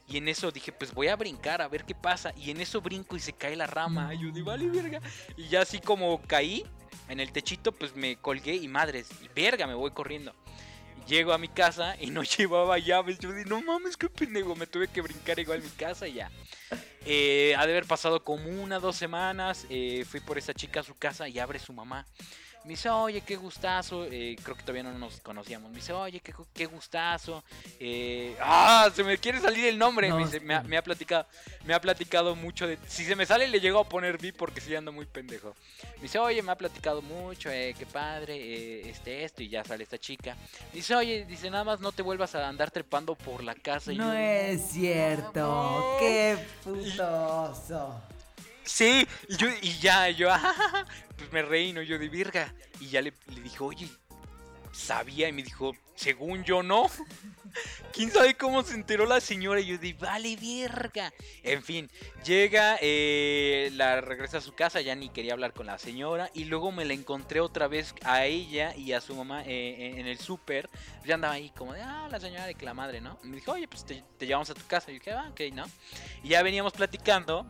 Y 0.07 0.17
en 0.17 0.27
eso 0.27 0.51
dije, 0.51 0.71
pues 0.71 0.93
voy 0.93 1.07
a 1.07 1.15
brincar 1.15 1.61
a 1.61 1.67
ver 1.67 1.83
qué 1.83 1.93
pasa. 1.93 2.33
Y 2.37 2.51
en 2.51 2.61
eso 2.61 2.81
brinco 2.81 3.15
y 3.15 3.19
se 3.19 3.33
cae 3.33 3.55
la 3.55 3.67
rama. 3.67 4.13
Y 4.13 4.19
yo 4.19 4.31
de 4.31 4.41
vale, 4.41 4.69
verga. 4.69 5.01
Y 5.35 5.49
ya 5.49 5.61
así 5.61 5.79
como 5.79 6.21
caí 6.21 6.65
en 7.09 7.19
el 7.19 7.31
techito, 7.31 7.71
pues 7.73 7.95
me 7.95 8.15
colgué 8.15 8.55
y 8.55 8.67
madres, 8.67 9.09
y 9.21 9.27
verga, 9.35 9.67
me 9.67 9.73
voy 9.73 9.91
corriendo. 9.91 10.33
Llego 11.07 11.33
a 11.33 11.37
mi 11.37 11.47
casa 11.49 11.95
y 11.99 12.07
no 12.07 12.23
llevaba 12.37 12.77
llaves. 12.79 13.19
Yo 13.19 13.31
dije, 13.33 13.49
no 13.49 13.61
mames, 13.61 13.97
qué 13.97 14.09
pendejo. 14.09 14.55
Me 14.55 14.65
tuve 14.65 14.87
que 14.87 15.01
brincar 15.01 15.39
igual 15.39 15.59
a 15.59 15.63
mi 15.63 15.69
casa 15.69 16.07
y 16.07 16.13
ya. 16.13 16.31
Eh, 17.05 17.53
ha 17.57 17.65
de 17.65 17.73
haber 17.73 17.85
pasado 17.85 18.23
como 18.23 18.49
una, 18.49 18.79
dos 18.79 18.95
semanas. 18.95 19.65
Eh, 19.69 20.05
fui 20.09 20.21
por 20.21 20.37
esa 20.37 20.53
chica 20.53 20.79
a 20.79 20.83
su 20.83 20.95
casa 20.95 21.27
y 21.27 21.37
abre 21.39 21.59
su 21.59 21.73
mamá 21.73 22.05
Me 22.67 22.71
dice, 22.73 22.89
oye, 22.89 23.21
qué 23.21 23.37
gustazo. 23.37 24.03
eh, 24.11 24.35
creo 24.43 24.53
que 24.57 24.61
todavía 24.61 24.83
no 24.83 24.91
nos 24.99 25.21
conocíamos. 25.21 25.69
Me 25.71 25.77
dice, 25.77 25.93
oye, 25.93 26.19
qué, 26.19 26.33
qué 26.53 26.65
gustazo. 26.65 27.41
eh, 27.79 28.35
ah, 28.41 28.89
se 28.93 29.05
me 29.05 29.17
quiere 29.17 29.39
salir 29.39 29.63
el 29.67 29.77
nombre. 29.77 30.09
No, 30.09 30.17
me, 30.17 30.25
dice, 30.25 30.41
me, 30.41 30.53
ha, 30.53 30.63
me 30.63 30.75
ha 30.75 30.81
platicado, 30.83 31.25
me 31.63 31.73
ha 31.73 31.79
platicado 31.79 32.35
mucho 32.35 32.67
de. 32.67 32.77
Si 32.85 33.05
se 33.05 33.15
me 33.15 33.25
sale, 33.25 33.47
le 33.47 33.61
llego 33.61 33.79
a 33.79 33.87
poner 33.87 34.17
vi 34.17 34.33
porque 34.33 34.59
sí 34.59 34.75
ando 34.75 34.91
muy 34.91 35.05
pendejo. 35.05 35.55
Me 35.95 36.01
dice, 36.01 36.19
oye, 36.19 36.41
me 36.43 36.51
ha 36.51 36.55
platicado 36.57 37.01
mucho, 37.01 37.49
eh, 37.49 37.73
qué 37.79 37.85
padre, 37.85 38.35
eh, 38.35 38.89
este, 38.89 39.23
esto, 39.23 39.43
y 39.43 39.47
ya 39.47 39.63
sale 39.63 39.83
esta 39.85 39.97
chica. 39.97 40.35
Dice, 40.73 40.93
oye, 40.93 41.23
dice, 41.25 41.49
nada 41.49 41.63
más 41.63 41.79
no 41.79 41.93
te 41.93 42.01
vuelvas 42.01 42.35
a 42.35 42.49
andar 42.49 42.69
trepando 42.69 43.15
por 43.15 43.43
la 43.45 43.55
casa. 43.55 43.93
Y 43.93 43.97
No 43.97 44.11
yo, 44.11 44.19
es 44.19 44.61
cierto. 44.71 45.39
no. 45.39 45.95
Qué 45.99 46.37
putoso. 46.65 48.01
Sí, 48.67 49.07
y 49.29 49.37
yo, 49.37 49.47
ya, 49.81 50.09
yo, 50.09 50.29
ah, 50.31 50.85
pues 51.17 51.31
me 51.31 51.41
reí, 51.41 51.73
¿no? 51.73 51.81
Yo 51.81 51.97
de 51.97 52.09
virga. 52.09 52.53
Y 52.79 52.89
ya 52.89 53.01
le, 53.01 53.13
le 53.33 53.41
dije, 53.41 53.63
oye, 53.63 53.87
sabía, 54.73 55.29
y 55.29 55.31
me 55.31 55.41
dijo, 55.41 55.73
según 55.95 56.43
yo 56.43 56.61
no. 56.61 56.89
¿Quién 57.93 58.11
sabe 58.11 58.35
cómo 58.35 58.61
se 58.63 58.75
enteró 58.75 59.05
la 59.05 59.19
señora? 59.19 59.59
Y 59.61 59.67
yo 59.67 59.77
de, 59.77 59.93
vale, 59.93 60.35
virga. 60.35 61.11
En 61.41 61.63
fin, 61.63 61.89
llega, 62.23 62.77
eh, 62.81 63.71
la 63.73 64.01
regresa 64.01 64.37
a 64.37 64.41
su 64.41 64.53
casa, 64.53 64.81
ya 64.81 64.93
ni 64.95 65.09
quería 65.09 65.33
hablar 65.33 65.53
con 65.53 65.65
la 65.65 65.79
señora. 65.79 66.29
Y 66.33 66.45
luego 66.45 66.71
me 66.71 66.85
la 66.85 66.93
encontré 66.93 67.39
otra 67.39 67.67
vez 67.67 67.95
a 68.03 68.25
ella 68.25 68.75
y 68.75 68.91
a 68.91 69.01
su 69.01 69.15
mamá 69.15 69.43
eh, 69.45 69.95
en 69.97 70.05
el 70.05 70.19
súper. 70.19 70.69
Ya 71.05 71.15
andaba 71.15 71.33
ahí 71.33 71.49
como 71.51 71.73
de, 71.73 71.81
ah, 71.81 72.07
la 72.11 72.19
señora 72.19 72.45
de 72.45 72.53
que 72.53 72.65
la 72.65 72.73
madre, 72.73 73.01
¿no? 73.01 73.17
Y 73.23 73.27
me 73.27 73.37
dijo, 73.37 73.53
oye, 73.53 73.67
pues 73.67 73.85
te, 73.85 74.03
te 74.17 74.27
llevamos 74.27 74.49
a 74.49 74.53
tu 74.53 74.67
casa. 74.67 74.91
Y 74.91 74.95
yo 74.95 74.99
dije, 74.99 75.11
ah, 75.13 75.29
ok, 75.31 75.41
¿no? 75.53 75.65
Y 76.21 76.29
ya 76.29 76.43
veníamos 76.43 76.73
platicando. 76.73 77.47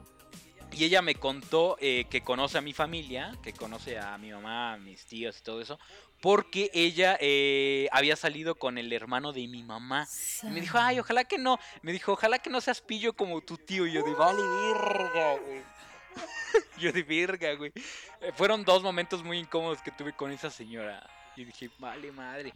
Y 0.71 0.83
ella 0.83 1.01
me 1.01 1.15
contó 1.15 1.77
eh, 1.79 2.05
que 2.09 2.21
conoce 2.21 2.57
a 2.57 2.61
mi 2.61 2.73
familia, 2.73 3.31
que 3.41 3.53
conoce 3.53 3.97
a 3.97 4.17
mi 4.17 4.31
mamá, 4.31 4.73
a 4.73 4.77
mis 4.77 5.05
tíos 5.05 5.37
y 5.39 5.43
todo 5.43 5.61
eso, 5.61 5.79
porque 6.21 6.69
ella 6.73 7.17
eh, 7.19 7.87
había 7.91 8.15
salido 8.15 8.55
con 8.55 8.77
el 8.77 8.91
hermano 8.91 9.33
de 9.33 9.47
mi 9.47 9.63
mamá. 9.63 10.07
Y 10.43 10.47
me 10.47 10.61
dijo, 10.61 10.77
ay, 10.79 10.99
ojalá 10.99 11.23
que 11.23 11.37
no. 11.37 11.59
Me 11.81 11.91
dijo, 11.91 12.13
ojalá 12.13 12.39
que 12.39 12.49
no 12.49 12.61
seas 12.61 12.81
pillo 12.81 13.13
como 13.13 13.41
tu 13.41 13.57
tío. 13.57 13.85
Y 13.87 13.93
yo 13.93 14.03
de, 14.03 14.13
vale, 14.13 14.41
verga, 14.41 15.37
güey. 15.37 15.63
yo 16.79 16.91
de 16.91 17.03
verga, 17.03 17.53
güey. 17.53 17.71
Eh, 18.21 18.31
fueron 18.35 18.63
dos 18.63 18.81
momentos 18.81 19.23
muy 19.23 19.37
incómodos 19.37 19.81
que 19.81 19.91
tuve 19.91 20.13
con 20.13 20.31
esa 20.31 20.49
señora. 20.49 21.07
Y 21.35 21.45
dije, 21.45 21.69
vale, 21.77 22.11
madre. 22.11 22.53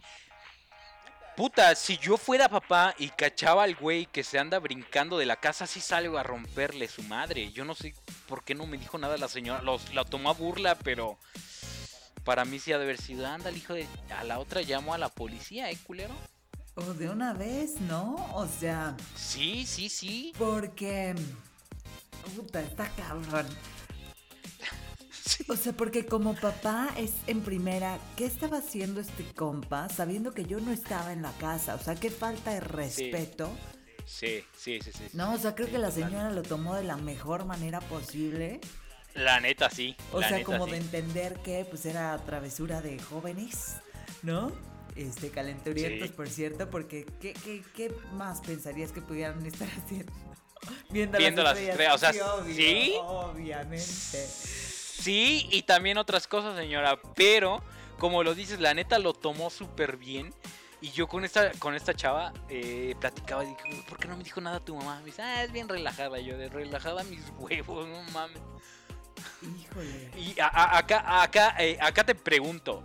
Puta, 1.36 1.74
si 1.74 1.96
yo 1.96 2.18
fuera 2.18 2.48
papá 2.48 2.94
y 2.98 3.08
cachaba 3.08 3.64
al 3.64 3.74
güey 3.74 4.06
que 4.06 4.22
se 4.22 4.38
anda 4.38 4.58
brincando 4.58 5.16
de 5.16 5.24
la 5.26 5.36
casa, 5.36 5.66
sí 5.66 5.80
salgo 5.80 6.18
a 6.18 6.22
romperle 6.22 6.88
su 6.88 7.02
madre. 7.04 7.50
Yo 7.52 7.64
no 7.64 7.74
sé 7.74 7.94
por 8.28 8.44
qué 8.44 8.54
no 8.54 8.66
me 8.66 8.76
dijo 8.76 8.98
nada 8.98 9.16
la 9.16 9.28
señora. 9.28 9.62
Los, 9.62 9.94
la 9.94 10.04
tomó 10.04 10.28
a 10.30 10.34
burla, 10.34 10.74
pero 10.74 11.18
para 12.24 12.44
mí 12.44 12.58
sí 12.58 12.72
ha 12.72 12.78
de 12.78 12.84
haber 12.84 13.00
sido. 13.00 13.26
Anda, 13.26 13.48
el 13.48 13.56
hijo 13.56 13.72
de. 13.72 13.86
A 14.16 14.24
la 14.24 14.38
otra 14.38 14.60
llamo 14.60 14.92
a 14.92 14.98
la 14.98 15.08
policía, 15.08 15.70
¿eh, 15.70 15.78
culero? 15.86 16.14
O 16.74 16.82
de 16.94 17.08
una 17.08 17.32
vez, 17.32 17.80
¿no? 17.80 18.14
O 18.34 18.46
sea, 18.46 18.94
Sí, 19.16 19.64
sí, 19.66 19.88
sí. 19.88 20.32
porque. 20.38 21.14
Puta, 22.36 22.60
está 22.60 22.88
cabrón. 22.90 23.46
Sí. 25.24 25.44
O 25.48 25.56
sea, 25.56 25.72
porque 25.72 26.04
como 26.04 26.34
papá 26.34 26.90
es 26.96 27.12
en 27.28 27.42
primera, 27.42 27.98
¿qué 28.16 28.24
estaba 28.26 28.58
haciendo 28.58 29.00
este 29.00 29.24
compa 29.34 29.88
sabiendo 29.88 30.32
que 30.32 30.44
yo 30.44 30.58
no 30.60 30.72
estaba 30.72 31.12
en 31.12 31.22
la 31.22 31.32
casa? 31.32 31.76
O 31.76 31.78
sea, 31.78 31.94
qué 31.94 32.10
falta 32.10 32.52
de 32.52 32.60
respeto. 32.60 33.50
Sí, 34.04 34.44
sí, 34.56 34.80
sí, 34.82 34.90
sí. 34.92 35.04
No, 35.12 35.34
o 35.34 35.38
sea, 35.38 35.54
creo 35.54 35.68
Sí, 35.68 35.72
que 35.74 35.78
la 35.78 35.90
señora 35.92 36.30
lo 36.30 36.42
tomó 36.42 36.74
de 36.74 36.82
la 36.82 36.96
mejor 36.96 37.44
manera 37.44 37.80
posible. 37.80 38.60
La 39.14 39.38
neta, 39.40 39.70
sí. 39.70 39.96
O 40.12 40.20
la 40.20 40.28
sea, 40.28 40.38
neta, 40.38 40.46
como 40.50 40.66
de 40.66 40.78
entender 40.78 41.40
que 41.42 41.64
pues 41.68 41.86
era 41.86 42.18
travesura 42.24 42.80
de 42.80 42.98
jóvenes, 42.98 43.76
¿no? 44.22 44.50
Este, 44.96 45.30
calenturientos, 45.30 46.10
por 46.10 46.28
cierto, 46.28 46.68
porque 46.68 47.06
¿qué, 47.20 47.32
qué, 47.32 47.62
qué 47.74 47.94
más 48.14 48.40
pensarías 48.40 48.90
que 48.90 49.00
pudieran 49.02 49.44
estar 49.46 49.68
haciendo? 49.84 50.12
Viendo, 50.90 51.18
Viendo 51.18 51.42
las 51.42 51.58
estrellas, 51.58 51.94
o 51.94 51.98
sea, 51.98 52.34
obvio, 52.34 52.54
¿sí? 52.54 52.94
Obviamente. 53.00 54.28
Sí, 54.98 55.48
y 55.50 55.62
también 55.62 55.98
otras 55.98 56.26
cosas, 56.26 56.56
señora. 56.56 56.98
Pero, 57.14 57.62
como 57.98 58.22
lo 58.22 58.34
dices, 58.34 58.60
la 58.60 58.74
neta 58.74 58.98
lo 58.98 59.12
tomó 59.14 59.50
súper 59.50 59.96
bien. 59.96 60.32
Y 60.80 60.90
yo 60.90 61.06
con 61.06 61.24
esta, 61.24 61.52
con 61.52 61.74
esta 61.74 61.94
chava 61.94 62.32
eh, 62.48 62.94
platicaba 63.00 63.44
y 63.44 63.48
dije, 63.48 63.84
¿por 63.88 63.98
qué 63.98 64.08
no 64.08 64.16
me 64.16 64.24
dijo 64.24 64.40
nada 64.40 64.58
tu 64.60 64.74
mamá? 64.76 64.98
Me 65.00 65.06
dice, 65.06 65.22
ah, 65.22 65.44
es 65.44 65.52
bien 65.52 65.68
relajada. 65.68 66.18
Y 66.18 66.24
yo, 66.26 66.36
de 66.36 66.48
relajada 66.48 67.04
mis 67.04 67.22
huevos, 67.38 67.86
no 67.88 68.02
mames. 68.12 68.40
Híjole. 69.60 70.10
Y 70.16 70.38
a- 70.40 70.46
a- 70.48 70.78
acá, 70.78 71.22
acá, 71.22 71.54
eh, 71.58 71.78
acá 71.80 72.04
te 72.04 72.14
pregunto. 72.14 72.82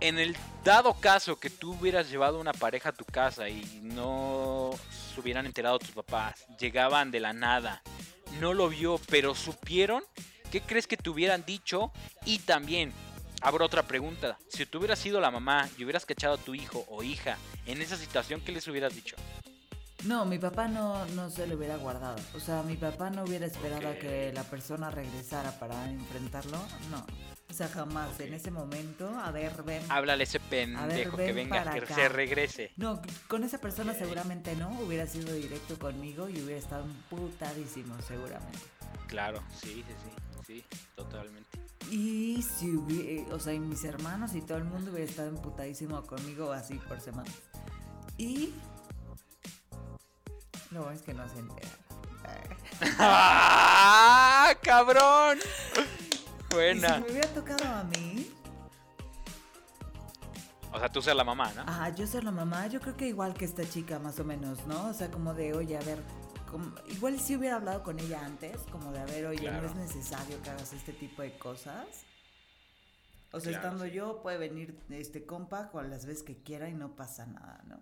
En 0.00 0.18
el 0.18 0.36
dado 0.62 0.94
caso 0.94 1.38
que 1.38 1.48
tú 1.48 1.72
hubieras 1.72 2.10
llevado 2.10 2.38
una 2.38 2.52
pareja 2.52 2.90
a 2.90 2.92
tu 2.92 3.04
casa 3.04 3.48
y 3.48 3.62
no 3.82 4.72
se 5.14 5.20
hubieran 5.20 5.46
enterado 5.46 5.78
tus 5.78 5.92
papás, 5.92 6.44
llegaban 6.58 7.10
de 7.10 7.20
la 7.20 7.32
nada, 7.32 7.82
no 8.40 8.54
lo 8.54 8.68
vio, 8.68 9.00
pero 9.08 9.34
supieron, 9.34 10.02
¿qué 10.50 10.60
crees 10.60 10.86
que 10.86 10.96
te 10.96 11.10
hubieran 11.10 11.44
dicho? 11.44 11.92
Y 12.24 12.40
también, 12.40 12.92
abro 13.40 13.64
otra 13.64 13.82
pregunta, 13.84 14.38
si 14.48 14.66
tú 14.66 14.78
hubieras 14.78 14.98
sido 14.98 15.20
la 15.20 15.30
mamá 15.30 15.68
y 15.78 15.84
hubieras 15.84 16.06
cachado 16.06 16.34
a 16.34 16.38
tu 16.38 16.54
hijo 16.54 16.84
o 16.88 17.02
hija 17.02 17.38
en 17.66 17.80
esa 17.80 17.96
situación, 17.96 18.40
¿qué 18.40 18.52
les 18.52 18.66
hubieras 18.68 18.94
dicho? 18.94 19.16
No, 20.04 20.24
mi 20.24 20.38
papá 20.38 20.68
no, 20.68 21.04
no 21.06 21.30
se 21.30 21.46
lo 21.46 21.56
hubiera 21.56 21.76
guardado. 21.76 22.16
O 22.34 22.40
sea, 22.40 22.62
mi 22.62 22.76
papá 22.76 23.10
no 23.10 23.24
hubiera 23.24 23.46
esperado 23.46 23.88
a 23.88 23.94
que 23.94 24.30
la 24.32 24.44
persona 24.44 24.90
regresara 24.90 25.58
para 25.58 25.90
enfrentarlo. 25.90 26.58
No. 26.90 27.04
O 27.48 27.54
sea, 27.54 27.68
jamás. 27.68 28.18
En 28.20 28.34
ese 28.34 28.50
momento, 28.50 29.08
a 29.18 29.30
ver, 29.30 29.62
ven. 29.62 29.82
Háblale 29.88 30.24
ese 30.24 30.40
pendejo 30.40 31.16
que 31.16 31.32
ven 31.32 31.48
venga, 31.48 31.70
que 31.72 31.78
acá. 31.78 31.94
se 31.94 32.08
regrese. 32.08 32.72
No, 32.76 33.00
con 33.28 33.44
esa 33.44 33.58
persona 33.58 33.94
seguramente 33.94 34.54
no. 34.56 34.68
Hubiera 34.80 35.06
sido 35.06 35.32
directo 35.32 35.78
conmigo 35.78 36.28
y 36.28 36.42
hubiera 36.42 36.58
estado 36.58 36.84
putadísimo, 37.08 37.94
seguramente. 38.06 38.58
Claro, 39.06 39.42
sí, 39.60 39.84
sí, 39.86 39.94
sí, 40.02 40.42
sí, 40.46 40.64
totalmente. 40.96 41.58
Y 41.90 42.42
si 42.42 42.74
hubiera, 42.74 43.32
o 43.34 43.38
sea, 43.38 43.54
y 43.54 43.60
mis 43.60 43.84
hermanos 43.84 44.34
y 44.34 44.40
todo 44.42 44.58
el 44.58 44.64
mundo 44.64 44.90
hubiera 44.90 45.08
estado 45.08 45.28
emputadísimo 45.28 46.02
conmigo 46.02 46.52
así 46.52 46.74
por 46.74 47.00
semanas. 47.00 47.32
Y 48.18 48.52
lo 50.72 50.82
bueno 50.82 50.96
es 50.96 51.02
que 51.02 51.14
no 51.14 51.28
se 51.28 51.38
entera. 51.38 51.68
¡Ah, 52.98 54.52
cabrón! 54.62 55.38
Y 56.48 56.50
si 56.50 56.54
Buena. 56.54 56.98
me 57.00 57.10
hubiera 57.10 57.28
tocado 57.28 57.64
a 57.66 57.84
mí, 57.84 58.30
O 60.72 60.78
sea, 60.78 60.88
tú 60.90 61.00
ser 61.00 61.16
la 61.16 61.24
mamá, 61.24 61.52
¿no? 61.54 61.62
ah, 61.66 61.88
yo 61.90 62.06
ser 62.06 62.22
la 62.24 62.30
mamá, 62.30 62.66
yo 62.66 62.80
creo 62.80 62.96
que 62.96 63.06
igual 63.08 63.34
que 63.34 63.44
esta 63.46 63.66
chica 63.68 63.98
más 63.98 64.18
o 64.20 64.24
menos, 64.24 64.66
¿no? 64.66 64.88
O 64.88 64.92
sea, 64.92 65.10
como 65.10 65.32
de, 65.32 65.54
oye, 65.54 65.76
a 65.76 65.80
ver, 65.80 65.98
como- 66.50 66.74
igual 66.88 67.18
si 67.18 67.34
hubiera 67.36 67.56
hablado 67.56 67.82
con 67.82 67.98
ella 67.98 68.24
antes, 68.24 68.58
como 68.70 68.92
de, 68.92 69.00
a 69.00 69.04
ver, 69.06 69.26
oye, 69.26 69.38
Claro. 69.40 69.62
no 69.62 69.68
es 69.68 69.74
necesario 69.74 70.40
que 70.42 70.50
hagas 70.50 70.72
este 70.74 70.92
tipo 70.92 71.22
de 71.22 71.38
cosas. 71.38 71.86
O 73.32 73.40
sea, 73.40 73.52
Claro, 73.52 73.64
estando 73.68 73.84
sí. 73.86 73.90
yo, 73.92 74.20
puede 74.22 74.38
venir 74.38 74.78
este 74.90 75.24
compa 75.24 75.70
con 75.70 75.88
las 75.90 76.04
veces 76.06 76.22
que 76.22 76.42
quiera 76.42 76.68
y 76.68 76.74
no 76.74 76.94
pasa 76.94 77.26
nada, 77.26 77.62
¿no? 77.66 77.78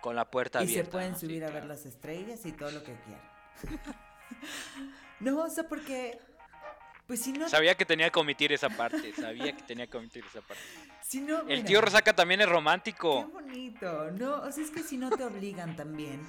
Con 0.00 0.16
la 0.16 0.30
puerta 0.30 0.60
y 0.60 0.64
abierta. 0.64 0.84
se 0.84 0.90
pueden 0.90 1.12
¿no? 1.12 1.18
Sí, 1.18 1.26
subir 1.26 1.44
a 1.44 1.50
ver 1.50 1.64
las 1.64 1.86
estrellas 1.86 2.44
y 2.44 2.52
todo 2.52 2.70
lo 2.72 2.82
que 2.82 2.94
quieran. 3.00 3.22
no, 5.20 5.42
o 5.44 5.48
sea, 5.48 5.68
porque, 5.68 6.20
pues 7.06 7.20
si 7.22 7.32
no, 7.32 7.48
Sabía 7.48 7.74
que 7.76 7.84
tenía 7.84 8.10
que 8.10 8.18
omitir 8.18 8.52
esa 8.52 8.68
parte. 8.68 9.12
Sabía 9.14 9.54
que 9.56 9.62
tenía 9.62 9.86
que 9.86 9.96
omitir 9.96 10.24
esa 10.28 10.40
parte. 10.40 10.62
si 11.02 11.20
no, 11.20 11.42
El 11.48 11.64
tío 11.64 11.80
Rosaca 11.80 12.14
también 12.14 12.40
es 12.40 12.46
Qué 12.46 12.52
romántico. 12.52 13.26
bonito, 13.32 14.10
¿no? 14.12 14.42
O 14.42 14.52
sea, 14.52 14.64
es 14.64 14.70
que 14.70 14.82
si 14.82 14.96
no 14.96 15.10
te 15.10 15.22
obligan 15.24 15.76
también 15.76 16.20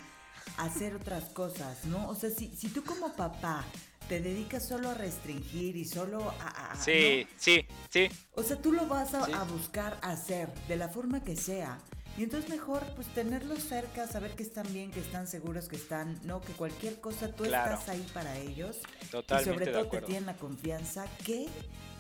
a 0.57 0.65
hacer 0.65 0.95
otras 0.95 1.25
cosas, 1.25 1.85
¿no? 1.85 2.07
O 2.07 2.15
sea, 2.15 2.29
si, 2.29 2.55
si 2.55 2.69
tú 2.69 2.83
como 2.83 3.15
papá 3.15 3.65
te 4.07 4.21
dedicas 4.21 4.65
solo 4.67 4.89
a 4.89 4.93
restringir 4.93 5.75
y 5.75 5.83
solo 5.85 6.33
a... 6.39 6.71
a- 6.71 6.75
Sí, 6.75 7.27
sí, 7.35 7.65
sí. 7.89 8.09
O 8.35 8.43
sea, 8.43 8.55
tú 8.61 8.71
lo 8.71 8.85
vas 8.87 9.13
a, 9.13 9.25
Sí. 9.25 9.33
a 9.33 9.43
buscar 9.43 9.97
hacer 10.01 10.53
de 10.67 10.77
la 10.77 10.87
forma 10.89 11.23
que 11.23 11.35
sea. 11.35 11.79
Y 12.17 12.23
entonces 12.23 12.49
mejor 12.49 12.83
pues 12.95 13.07
tenerlos 13.13 13.59
cerca, 13.59 14.07
saber 14.07 14.31
que 14.31 14.41
están 14.41 14.71
bien, 14.73 14.91
que 14.91 14.99
están 14.99 15.27
seguros, 15.27 15.67
que 15.67 15.75
están, 15.75 16.19
¿no? 16.23 16.41
Que 16.41 16.53
cualquier 16.53 16.99
cosa 16.99 17.31
tú 17.31 17.43
Claro. 17.43 17.73
estás 17.75 17.89
ahí 17.89 18.05
para 18.13 18.35
ellos. 18.37 18.77
y 19.03 19.05
Totalmente 19.05 19.51
sobre 19.53 19.65
de 19.67 19.71
todo 19.71 19.81
te 19.83 19.87
acuerdo. 19.87 20.07
tienen 20.07 20.25
la 20.25 20.35
confianza 20.35 21.05
que 21.23 21.47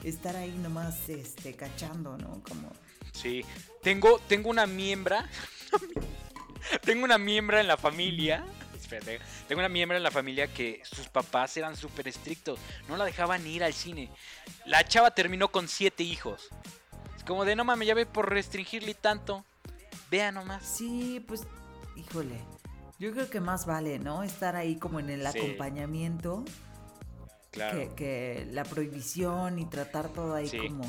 estar 0.03 0.35
ahí 0.35 0.51
nomás 0.57 1.07
este, 1.09 1.55
cachando, 1.55 2.17
¿no? 2.17 2.41
Como... 2.47 2.71
Sí. 3.13 3.45
Tengo, 3.83 4.19
tengo 4.27 4.49
una 4.49 4.65
miembra. 4.65 5.29
tengo 6.81 7.03
una 7.05 7.17
miembra 7.17 7.61
en 7.61 7.67
la 7.67 7.77
familia. 7.77 8.43
Espérate. 8.75 9.19
Tengo 9.47 9.59
una 9.59 9.69
miembra 9.69 9.97
en 9.97 10.03
la 10.03 10.11
familia 10.11 10.47
que 10.47 10.81
sus 10.83 11.07
papás 11.09 11.55
eran 11.57 11.75
súper 11.75 12.07
estrictos. 12.07 12.59
No 12.87 12.97
la 12.97 13.05
dejaban 13.05 13.45
ir 13.45 13.63
al 13.63 13.73
cine. 13.73 14.09
La 14.65 14.83
chava 14.83 15.11
terminó 15.11 15.49
con 15.49 15.67
siete 15.67 16.03
hijos. 16.03 16.49
Es 17.15 17.23
como 17.23 17.45
de 17.45 17.55
no 17.55 17.65
mames, 17.65 17.87
ya 17.87 17.93
ve 17.93 18.05
por 18.05 18.29
restringirle 18.31 18.93
tanto. 18.95 19.45
Vea 20.09 20.31
nomás. 20.31 20.63
Sí, 20.65 21.23
pues, 21.27 21.41
híjole. 21.95 22.39
Yo 22.99 23.11
creo 23.11 23.29
que 23.29 23.39
más 23.39 23.65
vale, 23.65 23.99
¿no? 23.99 24.23
Estar 24.23 24.55
ahí 24.55 24.77
como 24.77 24.99
en 24.99 25.09
el 25.09 25.21
Sí. 25.31 25.37
acompañamiento 25.37 26.43
que, 27.51 27.91
que, 27.95 28.47
la 28.51 28.63
prohibición 28.63 29.59
y 29.59 29.65
tratar 29.65 30.09
todo 30.09 30.35
ahí 30.35 30.49
como, 30.49 30.83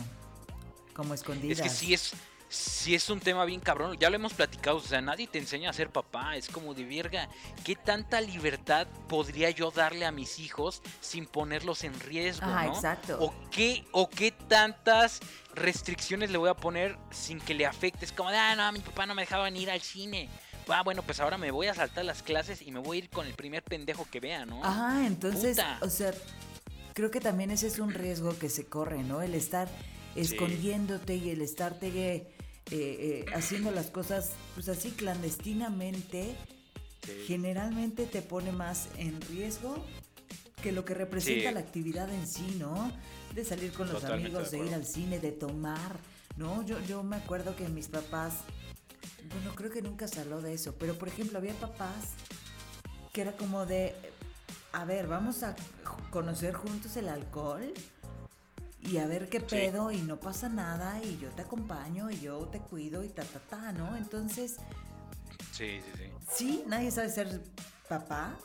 como 0.94 1.14
escondidas. 1.14 1.58
Es 1.58 1.62
que 1.62 1.68
sí 1.70 1.94
es, 1.94 2.12
sí 2.48 2.94
es 2.94 3.10
un 3.10 3.20
tema 3.20 3.44
bien 3.44 3.60
cabrón. 3.60 3.96
Ya 3.98 4.10
lo 4.10 4.16
hemos 4.16 4.34
platicado. 4.34 4.78
O 4.78 4.80
sea, 4.80 5.00
nadie 5.00 5.26
te 5.26 5.38
enseña 5.38 5.70
a 5.70 5.72
ser 5.72 5.90
papá. 5.90 6.36
Es 6.36 6.48
como 6.48 6.74
de 6.74 6.84
verga. 6.84 7.28
¿Qué 7.64 7.76
tanta 7.76 8.20
libertad 8.20 8.86
podría 9.08 9.50
yo 9.50 9.70
darle 9.70 10.06
a 10.06 10.12
mis 10.12 10.38
hijos 10.38 10.82
sin 11.00 11.26
ponerlos 11.26 11.84
en 11.84 11.98
riesgo? 12.00 12.46
Ah, 12.48 12.66
exacto. 12.66 13.18
¿O 13.20 13.34
qué, 13.50 13.84
¿O 13.92 14.08
qué 14.08 14.32
tantas 14.32 15.20
restricciones 15.54 16.30
le 16.30 16.38
voy 16.38 16.48
a 16.48 16.54
poner 16.54 16.96
sin 17.10 17.40
que 17.40 17.54
le 17.54 17.66
afecte? 17.66 18.04
Es 18.04 18.12
como 18.12 18.30
de, 18.30 18.38
ah, 18.38 18.54
no, 18.56 18.72
mi 18.72 18.80
papá 18.80 19.06
no 19.06 19.14
me 19.14 19.22
dejaba 19.22 19.50
ir 19.50 19.70
al 19.70 19.80
cine. 19.80 20.28
Ah, 20.68 20.82
bueno, 20.82 21.02
pues 21.02 21.18
ahora 21.20 21.38
me 21.38 21.50
voy 21.50 21.66
a 21.66 21.74
saltar 21.74 22.04
las 22.04 22.22
clases 22.22 22.60
y 22.60 22.70
me 22.72 22.78
voy 22.78 22.98
a 22.98 23.00
ir 23.00 23.10
con 23.10 23.26
el 23.26 23.34
primer 23.34 23.62
pendejo 23.62 24.06
que 24.10 24.20
vea, 24.20 24.44
¿no? 24.44 24.62
Ajá, 24.62 25.06
entonces, 25.06 25.58
o 25.80 25.88
sea, 25.88 26.12
creo 26.92 27.10
que 27.10 27.20
también 27.20 27.50
ese 27.50 27.68
es 27.68 27.78
un 27.78 27.90
riesgo 27.90 28.38
que 28.38 28.50
se 28.50 28.66
corre, 28.66 29.02
¿no? 29.02 29.22
El 29.22 29.34
estar 29.34 29.68
escondiéndote 30.14 31.16
y 31.16 31.30
el 31.30 31.40
estarte 31.40 31.90
eh, 32.70 33.24
eh, 33.26 33.26
haciendo 33.34 33.70
las 33.70 33.86
cosas 33.86 34.32
pues 34.54 34.68
así 34.68 34.90
clandestinamente, 34.90 36.36
generalmente 37.26 38.06
te 38.06 38.20
pone 38.20 38.52
más 38.52 38.88
en 38.98 39.18
riesgo 39.22 39.76
que 40.62 40.72
lo 40.72 40.84
que 40.84 40.92
representa 40.92 41.50
la 41.52 41.60
actividad 41.60 42.12
en 42.12 42.26
sí, 42.26 42.56
¿no? 42.58 42.92
De 43.34 43.44
salir 43.44 43.72
con 43.72 43.90
los 43.90 44.04
amigos, 44.04 44.50
de, 44.50 44.58
ir 44.58 44.74
al 44.74 44.84
cine, 44.84 45.18
de 45.18 45.32
tomar, 45.32 45.96
¿no? 46.36 46.62
Yo, 46.66 46.78
yo 46.82 47.02
me 47.02 47.16
acuerdo 47.16 47.56
que 47.56 47.68
mis 47.68 47.88
papás, 47.88 48.34
bueno, 49.32 49.54
creo 49.54 49.70
que 49.70 49.80
nunca 49.80 50.06
se 50.08 50.20
habló 50.20 50.42
de 50.42 50.52
eso, 50.52 50.74
pero 50.78 50.98
por 50.98 51.08
ejemplo 51.08 51.38
había 51.38 51.54
papás 51.54 52.12
que 53.12 53.22
era 53.22 53.36
como 53.36 53.64
de, 53.64 53.94
a 54.72 54.84
ver, 54.84 55.06
vamos 55.06 55.42
a 55.42 55.56
conocer 56.10 56.54
juntos 56.54 56.96
el 56.96 57.08
alcohol 57.08 57.72
y 58.82 58.98
a 58.98 59.06
ver 59.06 59.28
qué 59.28 59.40
pedo 59.40 59.90
y 59.90 60.02
no 60.02 60.18
pasa 60.20 60.48
nada 60.48 61.02
y 61.02 61.18
yo 61.18 61.30
te 61.30 61.42
acompaño 61.42 62.10
y 62.10 62.20
yo 62.20 62.46
te 62.46 62.60
cuido 62.60 63.02
y 63.02 63.08
ta, 63.08 63.24
ta, 63.24 63.40
ta, 63.40 63.72
¿no? 63.72 63.96
Entonces... 63.96 64.56
Sí, 65.52 65.80
sí, 65.80 65.92
sí. 65.96 66.04
Sí, 66.30 66.64
nadie 66.66 66.90
sabe 66.90 67.10
ser 67.10 67.42
papá. 67.88 68.38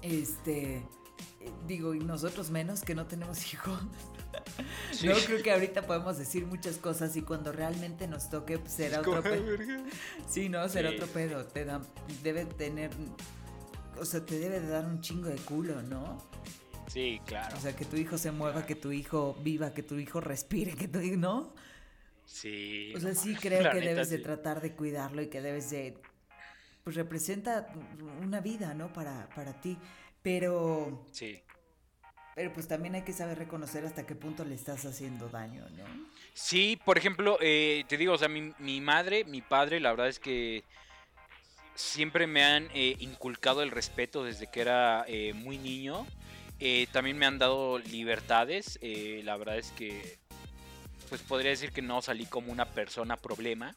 Este... 0.00 0.86
Digo, 1.66 1.94
y 1.94 1.98
nosotros 1.98 2.50
menos 2.50 2.82
que 2.82 2.94
no 2.94 3.06
tenemos 3.06 3.52
hijos. 3.52 3.80
No 5.04 5.14
creo 5.26 5.42
que 5.42 5.52
ahorita 5.52 5.82
podemos 5.82 6.16
decir 6.16 6.46
muchas 6.46 6.76
cosas 6.76 7.14
y 7.16 7.22
cuando 7.22 7.52
realmente 7.52 8.06
nos 8.06 8.30
toque 8.30 8.58
pues, 8.58 8.72
será 8.72 9.00
otro 9.00 9.22
pedo. 9.22 9.44
Sí, 10.28 10.48
no, 10.48 10.66
será 10.68 10.90
otro 10.90 11.06
pedo. 11.08 11.44
Te 11.44 11.64
da, 11.64 11.80
debe 12.22 12.44
tener, 12.44 12.90
o 14.00 14.04
sea, 14.04 14.24
te 14.24 14.38
debe 14.38 14.60
de 14.60 14.68
dar 14.68 14.86
un 14.86 15.00
chingo 15.00 15.28
de 15.28 15.36
culo, 15.36 15.82
¿no? 15.82 16.18
Sí, 16.92 17.22
claro. 17.24 17.56
O 17.56 17.60
sea, 17.60 17.74
que 17.74 17.86
tu 17.86 17.96
hijo 17.96 18.18
se 18.18 18.32
mueva, 18.32 18.66
que 18.66 18.74
tu 18.74 18.92
hijo 18.92 19.34
viva, 19.40 19.72
que 19.72 19.82
tu 19.82 19.98
hijo 19.98 20.20
respire, 20.20 20.74
que 20.74 20.88
tu 20.88 21.00
hijo, 21.00 21.16
¿no? 21.16 21.54
Sí. 22.26 22.92
O 22.94 23.00
sea, 23.00 23.14
sí 23.14 23.34
creo 23.34 23.70
que 23.70 23.80
debes 23.80 24.10
de 24.10 24.18
tratar 24.18 24.60
de 24.60 24.72
cuidarlo 24.72 25.22
y 25.22 25.28
que 25.28 25.40
debes 25.40 25.70
de, 25.70 25.96
pues 26.84 26.94
representa 26.96 27.68
una 28.20 28.40
vida, 28.40 28.74
¿no? 28.74 28.92
Para, 28.92 29.28
para 29.34 29.58
ti. 29.60 29.78
Pero... 30.22 31.06
Sí. 31.12 31.42
Pero 32.34 32.52
pues 32.52 32.68
también 32.68 32.94
hay 32.94 33.02
que 33.02 33.12
saber 33.12 33.38
reconocer 33.38 33.84
hasta 33.84 34.06
qué 34.06 34.14
punto 34.14 34.44
le 34.44 34.54
estás 34.54 34.84
haciendo 34.84 35.28
daño, 35.28 35.66
¿no? 35.70 35.84
Sí, 36.34 36.78
por 36.84 36.96
ejemplo, 36.98 37.38
eh, 37.40 37.84
te 37.88 37.96
digo, 37.96 38.14
o 38.14 38.18
sea, 38.18 38.28
mi, 38.28 38.52
mi, 38.58 38.80
madre, 38.80 39.24
mi 39.24 39.42
padre, 39.42 39.80
la 39.80 39.90
verdad 39.90 40.08
es 40.08 40.18
que 40.18 40.64
siempre 41.74 42.26
me 42.26 42.42
han 42.44 42.68
eh, 42.74 42.96
inculcado 43.00 43.62
el 43.62 43.70
respeto 43.70 44.24
desde 44.24 44.46
que 44.46 44.60
era 44.60 45.04
eh, 45.08 45.32
muy 45.34 45.58
niño. 45.58 46.06
Eh, 46.64 46.86
también 46.92 47.18
me 47.18 47.26
han 47.26 47.40
dado 47.40 47.80
libertades. 47.80 48.78
Eh, 48.82 49.20
la 49.24 49.36
verdad 49.36 49.58
es 49.58 49.72
que, 49.72 50.20
pues 51.08 51.20
podría 51.20 51.50
decir 51.50 51.72
que 51.72 51.82
no 51.82 52.00
salí 52.02 52.24
como 52.24 52.52
una 52.52 52.66
persona 52.66 53.16
problema. 53.16 53.74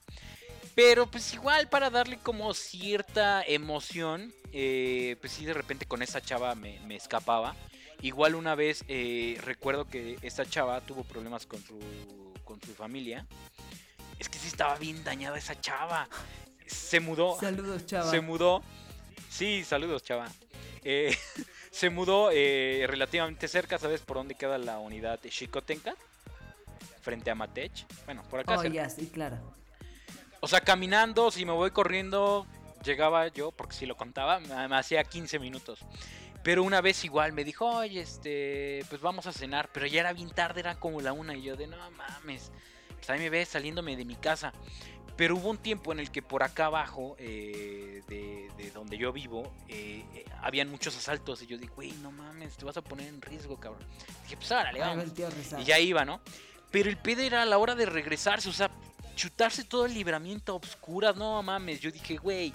Pero 0.76 1.08
pues 1.08 1.34
igual 1.34 1.68
para 1.68 1.90
darle 1.90 2.18
como 2.18 2.54
cierta 2.54 3.42
emoción, 3.42 4.32
eh, 4.52 5.18
pues 5.20 5.34
sí 5.34 5.46
de 5.46 5.56
repente 5.56 5.88
con 5.88 6.04
esa 6.04 6.22
chava 6.22 6.54
me, 6.54 6.78
escapaba. 6.96 7.56
Igual 8.04 8.36
una 8.36 8.54
vez 8.54 8.86
recuerdo 9.40 9.86
que 9.88 10.20
esta 10.22 10.46
chava 10.46 10.80
tuvo 10.82 11.04
problemas 11.04 11.48
con 11.48 11.64
su, 11.64 11.80
con 12.44 12.62
su 12.62 12.76
familia. 12.76 13.26
Es 14.20 14.30
que 14.30 14.38
sí 14.38 14.48
estaba 14.48 14.78
bien 14.78 15.04
dañada 15.04 15.40
esa 15.40 15.60
chava. 15.60 16.08
Se 16.68 17.00
mudó. 17.00 17.40
Saludos, 17.40 17.88
chava. 17.88 18.12
Se 18.12 18.22
mudó. 18.22 18.62
Sí, 19.32 19.64
saludos, 19.64 20.04
chava. 20.04 20.32
Eh, 20.88 21.18
se 21.76 21.90
mudó 21.90 22.30
eh, 22.32 22.86
relativamente 22.88 23.50
cerca, 23.50 23.78
¿sabes 23.78 24.00
por 24.00 24.16
dónde 24.16 24.36
queda 24.36 24.58
la 24.58 24.80
unidad 24.80 25.20
de 25.20 25.30
Chicotenca? 25.30 25.94
Frente 27.02 27.30
a 27.30 27.36
Matech. 27.36 27.86
Bueno, 28.06 28.24
por 28.30 28.40
acá. 28.40 28.58
Oh, 28.58 28.64
ya, 28.64 28.90
sí, 28.90 29.08
claro. 29.08 29.40
O 30.40 30.48
sea, 30.48 30.62
caminando, 30.62 31.32
si 31.32 31.44
me 31.44 31.52
voy 31.52 31.72
corriendo, 31.72 32.48
llegaba 32.86 33.28
yo, 33.28 33.52
porque 33.52 33.76
si 33.76 33.86
lo 33.86 33.98
contaba, 33.98 34.40
me 34.40 34.76
hacía 34.78 35.04
15 35.04 35.38
minutos. 35.38 35.80
Pero 36.44 36.64
una 36.64 36.80
vez 36.80 37.04
igual 37.04 37.34
me 37.34 37.44
dijo, 37.44 37.66
oye, 37.66 38.00
este, 38.00 38.86
pues 38.88 39.02
vamos 39.02 39.28
a 39.28 39.34
cenar. 39.34 39.68
Pero 39.74 39.86
ya 39.86 40.00
era 40.00 40.14
bien 40.14 40.30
tarde, 40.30 40.62
era 40.62 40.76
como 40.76 41.02
la 41.02 41.12
una. 41.12 41.36
Y 41.36 41.42
yo 41.42 41.58
de, 41.58 41.68
no 41.68 41.76
mames. 41.92 42.54
Pues 42.96 43.10
ahí 43.10 43.20
me 43.20 43.30
ves 43.30 43.50
saliéndome 43.50 43.98
de 43.98 44.06
mi 44.06 44.16
casa. 44.16 44.54
Pero 45.16 45.38
hubo 45.38 45.50
un 45.50 45.58
tiempo 45.58 45.94
en 45.94 46.00
el 46.00 46.12
que 46.12 46.22
por 46.22 46.44
acá 46.44 46.66
abajo, 46.66 47.16
eh, 47.20 48.04
de, 48.08 48.72
donde 48.74 48.98
yo 48.98 49.14
vivo, 49.14 49.54
eh, 49.70 50.04
eh, 50.14 50.26
habían 50.42 50.70
muchos 50.70 50.98
asaltos. 50.98 51.42
Y 51.42 51.48
yo 51.48 51.58
dije, 51.58 51.72
güey, 51.74 51.92
no 52.02 52.12
mames, 52.12 52.58
te 52.58 52.66
vas 52.66 52.76
a 52.76 52.82
poner 52.82 53.08
en 53.08 53.22
riesgo, 53.22 53.58
cabrón. 53.58 53.86
Dije, 54.24 54.36
pues 54.36 54.52
ahora 54.52 54.74
le 54.74 54.80
vamos. 54.80 55.06
Y 55.60 55.64
ya 55.64 55.80
iba, 55.80 56.04
¿no? 56.04 56.20
Pero 56.72 56.90
el 56.90 56.98
pedo 56.98 57.22
era 57.22 57.44
a 57.44 57.46
la 57.46 57.58
hora 57.58 57.76
de 57.76 57.86
regresarse, 57.86 58.50
o 58.50 58.54
sea, 58.54 58.70
chutarse 59.16 59.64
todo 59.64 59.86
el 59.86 59.94
libramiento 59.94 60.52
a 60.52 60.56
obscuras, 60.56 61.16
no 61.16 61.42
mames. 61.42 61.80
Yo 61.80 61.92
dije, 61.92 62.18
güey, 62.18 62.54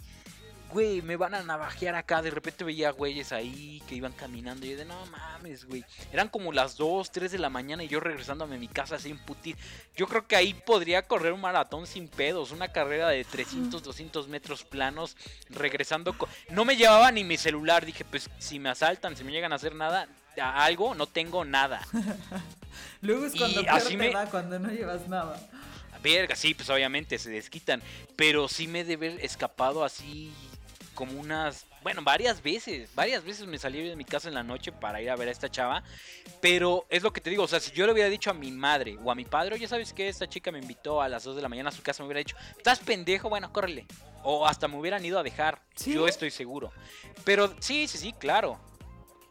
güey, 0.72 1.02
me 1.02 1.16
van 1.16 1.34
a 1.34 1.42
navajear 1.42 1.94
acá. 1.94 2.22
De 2.22 2.30
repente 2.30 2.64
veía 2.64 2.90
güeyes 2.90 3.32
ahí 3.32 3.82
que 3.88 3.94
iban 3.94 4.12
caminando. 4.12 4.66
Y 4.66 4.70
yo 4.70 4.76
de, 4.76 4.84
no 4.84 5.06
mames, 5.06 5.64
güey. 5.64 5.84
Eran 6.12 6.28
como 6.28 6.52
las 6.52 6.76
2, 6.76 7.10
3 7.10 7.32
de 7.32 7.38
la 7.38 7.50
mañana 7.50 7.84
y 7.84 7.88
yo 7.88 8.00
regresándome 8.00 8.56
a 8.56 8.58
mi 8.58 8.68
casa 8.68 8.98
sin 8.98 9.18
putir. 9.18 9.56
Yo 9.96 10.06
creo 10.06 10.26
que 10.26 10.36
ahí 10.36 10.54
podría 10.54 11.02
correr 11.02 11.32
un 11.32 11.40
maratón 11.40 11.86
sin 11.86 12.08
pedos. 12.08 12.50
Una 12.50 12.68
carrera 12.68 13.08
de 13.08 13.24
300, 13.24 13.82
200 13.82 14.28
metros 14.28 14.64
planos. 14.64 15.16
Regresando. 15.48 16.14
No 16.50 16.64
me 16.64 16.76
llevaba 16.76 17.12
ni 17.12 17.24
mi 17.24 17.36
celular. 17.36 17.84
Dije, 17.84 18.04
pues 18.04 18.30
si 18.38 18.58
me 18.58 18.70
asaltan, 18.70 19.16
si 19.16 19.24
me 19.24 19.32
llegan 19.32 19.52
a 19.52 19.56
hacer 19.56 19.74
nada, 19.74 20.08
algo, 20.40 20.94
no 20.94 21.06
tengo 21.06 21.44
nada. 21.44 21.80
Luego 23.02 23.26
es 23.26 23.34
cuando 23.34 23.62
así 23.68 23.96
me... 23.96 24.10
va, 24.10 24.26
cuando 24.26 24.58
no 24.58 24.70
llevas 24.70 25.08
nada. 25.08 25.40
Verga, 26.02 26.34
sí, 26.34 26.54
pues 26.54 26.70
obviamente 26.70 27.18
se 27.18 27.30
desquitan. 27.30 27.82
Pero 28.16 28.48
sí 28.48 28.66
me 28.66 28.84
debe 28.84 29.08
haber 29.08 29.24
escapado 29.24 29.84
así 29.84 30.32
como 31.00 31.18
unas, 31.18 31.66
bueno, 31.82 32.02
varias 32.02 32.42
veces, 32.42 32.94
varias 32.94 33.24
veces 33.24 33.46
me 33.46 33.56
salí 33.56 33.88
de 33.88 33.96
mi 33.96 34.04
casa 34.04 34.28
en 34.28 34.34
la 34.34 34.42
noche 34.42 34.70
para 34.70 35.00
ir 35.00 35.08
a 35.08 35.16
ver 35.16 35.28
a 35.28 35.30
esta 35.30 35.50
chava, 35.50 35.82
pero 36.42 36.84
es 36.90 37.02
lo 37.02 37.10
que 37.10 37.22
te 37.22 37.30
digo, 37.30 37.44
o 37.44 37.48
sea, 37.48 37.58
si 37.58 37.70
yo 37.70 37.86
le 37.86 37.94
hubiera 37.94 38.10
dicho 38.10 38.28
a 38.28 38.34
mi 38.34 38.52
madre 38.52 38.98
o 39.02 39.10
a 39.10 39.14
mi 39.14 39.24
padre, 39.24 39.54
oye, 39.54 39.66
¿sabes 39.66 39.94
que 39.94 40.10
Esta 40.10 40.28
chica 40.28 40.52
me 40.52 40.58
invitó 40.58 41.00
a 41.00 41.08
las 41.08 41.24
2 41.24 41.36
de 41.36 41.40
la 41.40 41.48
mañana 41.48 41.70
a 41.70 41.72
su 41.72 41.82
casa, 41.82 42.02
me 42.02 42.08
hubiera 42.08 42.18
dicho, 42.18 42.36
¿estás 42.54 42.80
pendejo? 42.80 43.30
Bueno, 43.30 43.50
córrele. 43.50 43.86
O 44.22 44.46
hasta 44.46 44.68
me 44.68 44.76
hubieran 44.76 45.02
ido 45.02 45.18
a 45.18 45.22
dejar, 45.22 45.62
yo 45.86 46.06
estoy 46.06 46.30
seguro. 46.30 46.70
Pero 47.24 47.54
sí, 47.60 47.88
sí, 47.88 47.96
sí, 47.96 48.12
claro. 48.12 48.60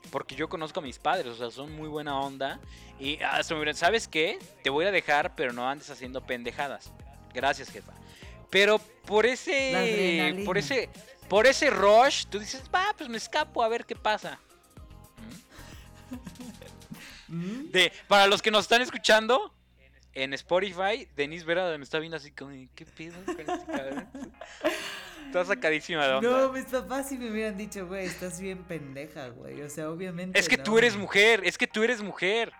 Porque 0.09 0.33
yo 0.33 0.49
conozco 0.49 0.79
a 0.79 0.83
mis 0.83 0.97
padres, 0.97 1.27
o 1.27 1.35
sea, 1.35 1.51
son 1.51 1.71
muy 1.75 1.87
buena 1.87 2.19
onda. 2.19 2.59
Y 2.99 3.21
hasta 3.21 3.53
me 3.53 3.59
hubieran, 3.59 3.75
¿sabes 3.75 4.07
qué? 4.07 4.39
Te 4.63 4.71
voy 4.71 4.85
a 4.85 4.91
dejar, 4.91 5.35
pero 5.35 5.53
no 5.53 5.69
andes 5.69 5.91
haciendo 5.91 6.25
pendejadas. 6.25 6.91
Gracias, 7.31 7.69
jefa. 7.69 7.93
Pero 8.49 8.79
por 9.05 9.25
ese. 9.25 10.43
Por 10.45 10.57
ese 10.57 10.89
por 11.29 11.45
ese 11.45 11.69
rush, 11.69 12.25
tú 12.25 12.39
dices, 12.39 12.63
va, 12.73 12.87
pues 12.97 13.07
me 13.07 13.17
escapo 13.17 13.63
a 13.63 13.69
ver 13.69 13.85
qué 13.85 13.95
pasa. 13.95 14.39
¿Mm? 17.27 17.69
De, 17.69 17.93
para 18.07 18.25
los 18.25 18.41
que 18.41 18.49
nos 18.49 18.65
están 18.65 18.81
escuchando 18.81 19.53
en 20.13 20.33
Spotify, 20.33 21.07
Denise 21.15 21.45
Vera 21.45 21.77
me 21.77 21.83
está 21.83 21.99
viendo 21.99 22.17
así 22.17 22.31
como, 22.31 22.51
¿qué 22.73 22.85
pedo 22.85 23.23
con 23.23 23.39
este 23.39 24.07
Está 25.27 25.45
sacadísima 25.45 26.07
de 26.07 26.13
onda. 26.15 26.29
No, 26.29 26.51
mis 26.51 26.65
papás 26.65 27.09
sí 27.09 27.17
me 27.19 27.29
hubieran 27.29 27.55
dicho, 27.55 27.85
güey, 27.85 28.07
estás 28.07 28.41
bien 28.41 28.63
pendeja, 28.63 29.27
güey. 29.27 29.61
O 29.61 29.69
sea, 29.69 29.91
obviamente. 29.91 30.39
Es 30.39 30.49
que 30.49 30.57
tú 30.57 30.79
eres 30.79 30.97
mujer, 30.97 31.41
es 31.43 31.59
que 31.59 31.67
tú 31.67 31.83
eres 31.83 32.01
mujer. 32.01 32.51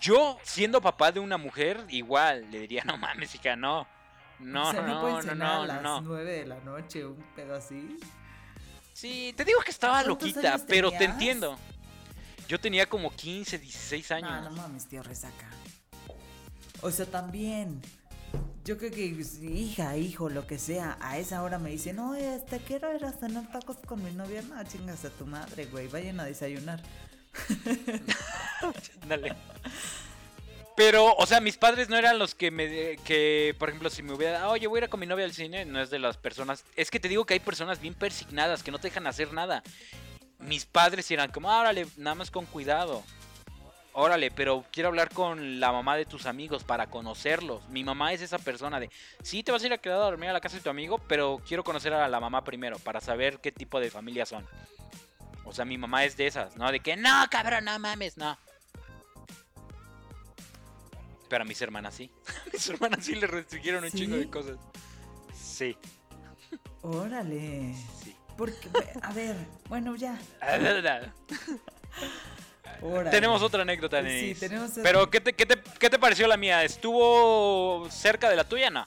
Yo, 0.00 0.38
siendo 0.44 0.80
papá 0.80 1.10
de 1.10 1.18
una 1.18 1.36
mujer, 1.36 1.80
igual 1.88 2.48
le 2.52 2.60
diría, 2.60 2.84
no 2.84 2.96
mames, 2.96 3.34
hija, 3.34 3.56
no. 3.56 3.88
No, 4.38 4.72
no, 4.72 4.82
no, 4.82 5.22
no, 5.22 5.34
no, 5.34 5.62
a 5.62 5.66
las 5.66 6.02
9 6.02 6.30
de 6.30 6.46
la 6.46 6.60
noche, 6.60 7.04
un 7.06 7.22
pedo 7.34 7.54
así. 7.54 7.98
Sí, 8.92 9.34
te 9.36 9.44
digo 9.44 9.60
que 9.60 9.70
estaba 9.70 10.02
loquita, 10.02 10.58
pero 10.66 10.90
te 10.90 11.04
entiendo. 11.04 11.58
Yo 12.48 12.60
tenía 12.60 12.86
como 12.86 13.10
15, 13.10 13.58
16 13.58 14.10
años. 14.12 14.30
No, 14.30 14.50
no 14.50 14.56
mames, 14.56 14.86
tío, 14.86 15.02
resaca. 15.02 15.48
O 16.80 16.90
sea, 16.90 17.06
también. 17.06 17.82
Yo 18.64 18.76
creo 18.78 18.90
que 18.90 19.04
hija, 19.04 19.96
hijo, 19.96 20.28
lo 20.28 20.46
que 20.46 20.58
sea, 20.58 20.98
a 21.00 21.18
esa 21.18 21.42
hora 21.42 21.58
me 21.58 21.70
dicen, 21.70 21.96
no, 21.96 22.14
este 22.14 22.58
quiero 22.58 22.92
ir 22.94 23.04
a 23.04 23.12
cenar 23.12 23.50
tacos 23.52 23.76
con 23.86 24.02
mi 24.02 24.10
novia. 24.10 24.42
No, 24.42 24.62
chingas 24.64 25.04
a 25.04 25.10
tu 25.10 25.24
madre, 25.24 25.66
güey, 25.66 25.88
vayan 25.88 26.18
a 26.18 26.24
desayunar. 26.24 26.82
Dale. 29.08 29.36
Pero, 30.76 31.14
o 31.16 31.26
sea, 31.26 31.40
mis 31.40 31.56
padres 31.56 31.88
no 31.88 31.96
eran 31.96 32.18
los 32.18 32.34
que 32.34 32.50
me. 32.50 32.98
que, 32.98 33.54
por 33.58 33.70
ejemplo, 33.70 33.88
si 33.88 34.02
me 34.02 34.12
hubiera. 34.12 34.48
Oye, 34.50 34.66
voy 34.66 34.80
a 34.80 34.84
ir 34.84 34.90
con 34.90 35.00
mi 35.00 35.06
novia 35.06 35.24
al 35.24 35.32
cine. 35.32 35.64
No 35.64 35.80
es 35.80 35.88
de 35.88 35.98
las 35.98 36.18
personas. 36.18 36.64
Es 36.76 36.90
que 36.90 37.00
te 37.00 37.08
digo 37.08 37.24
que 37.24 37.34
hay 37.34 37.40
personas 37.40 37.80
bien 37.80 37.94
persignadas 37.94 38.62
que 38.62 38.70
no 38.70 38.78
te 38.78 38.88
dejan 38.88 39.06
hacer 39.06 39.32
nada. 39.32 39.62
Mis 40.38 40.66
padres 40.66 41.10
eran 41.10 41.30
como, 41.30 41.48
órale, 41.48 41.86
nada 41.96 42.14
más 42.14 42.30
con 42.30 42.44
cuidado. 42.44 43.02
Órale, 43.98 44.30
pero 44.30 44.66
quiero 44.70 44.90
hablar 44.90 45.08
con 45.08 45.58
la 45.58 45.72
mamá 45.72 45.96
de 45.96 46.04
tus 46.04 46.26
amigos 46.26 46.62
para 46.62 46.88
conocerlos. 46.88 47.66
Mi 47.70 47.82
mamá 47.82 48.12
es 48.12 48.20
esa 48.20 48.38
persona 48.38 48.78
de, 48.78 48.90
sí, 49.22 49.42
te 49.42 49.52
vas 49.52 49.62
a 49.62 49.66
ir 49.66 49.72
a 49.72 49.78
quedar 49.78 49.96
a 49.96 50.04
dormir 50.04 50.28
a 50.28 50.34
la 50.34 50.42
casa 50.42 50.56
de 50.56 50.62
tu 50.62 50.68
amigo, 50.68 50.98
pero 50.98 51.40
quiero 51.48 51.64
conocer 51.64 51.94
a 51.94 52.06
la 52.06 52.20
mamá 52.20 52.44
primero 52.44 52.78
para 52.78 53.00
saber 53.00 53.38
qué 53.38 53.50
tipo 53.50 53.80
de 53.80 53.90
familia 53.90 54.26
son. 54.26 54.46
O 55.46 55.54
sea, 55.54 55.64
mi 55.64 55.78
mamá 55.78 56.04
es 56.04 56.18
de 56.18 56.26
esas, 56.26 56.56
¿no? 56.56 56.70
De 56.70 56.80
que, 56.80 56.94
no, 56.96 57.24
cabrón, 57.30 57.64
no 57.64 57.78
mames, 57.78 58.18
no. 58.18 58.36
Pero 61.28 61.42
a 61.42 61.44
mis 61.44 61.60
hermanas 61.60 61.94
sí. 61.94 62.10
a 62.46 62.50
mis 62.52 62.68
hermanas 62.68 63.04
sí 63.04 63.14
le 63.14 63.26
restringieron 63.26 63.84
un 63.84 63.90
¿Sí? 63.90 63.98
chingo 63.98 64.16
de 64.16 64.28
cosas. 64.30 64.56
Sí. 65.34 65.76
Órale. 66.82 67.74
Sí. 68.02 68.14
Porque, 68.36 68.68
a 69.02 69.12
ver, 69.12 69.34
bueno, 69.68 69.96
ya. 69.96 70.18
Órale. 72.82 73.10
tenemos 73.10 73.40
otra 73.42 73.62
anécdota, 73.62 74.00
Sí, 74.02 74.06
Denis. 74.08 74.38
tenemos 74.40 74.70
otra. 74.72 74.82
Pero, 74.82 75.10
¿qué 75.10 75.20
te, 75.20 75.32
qué, 75.32 75.46
te, 75.46 75.56
¿qué 75.78 75.88
te 75.88 75.98
pareció 75.98 76.26
la 76.28 76.36
mía? 76.36 76.62
¿Estuvo 76.62 77.88
cerca 77.90 78.28
de 78.28 78.36
la 78.36 78.44
tuya? 78.44 78.68
No. 78.70 78.86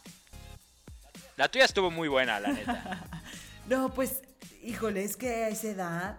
La 1.37 1.49
tuya 1.49 1.65
estuvo 1.65 1.89
muy 1.89 2.07
buena, 2.07 2.39
la 2.39 2.49
neta. 2.49 3.01
No, 3.67 3.93
pues, 3.93 4.21
híjole, 4.63 5.03
es 5.03 5.15
que 5.15 5.27
a 5.43 5.49
esa 5.49 5.67
edad, 5.67 6.17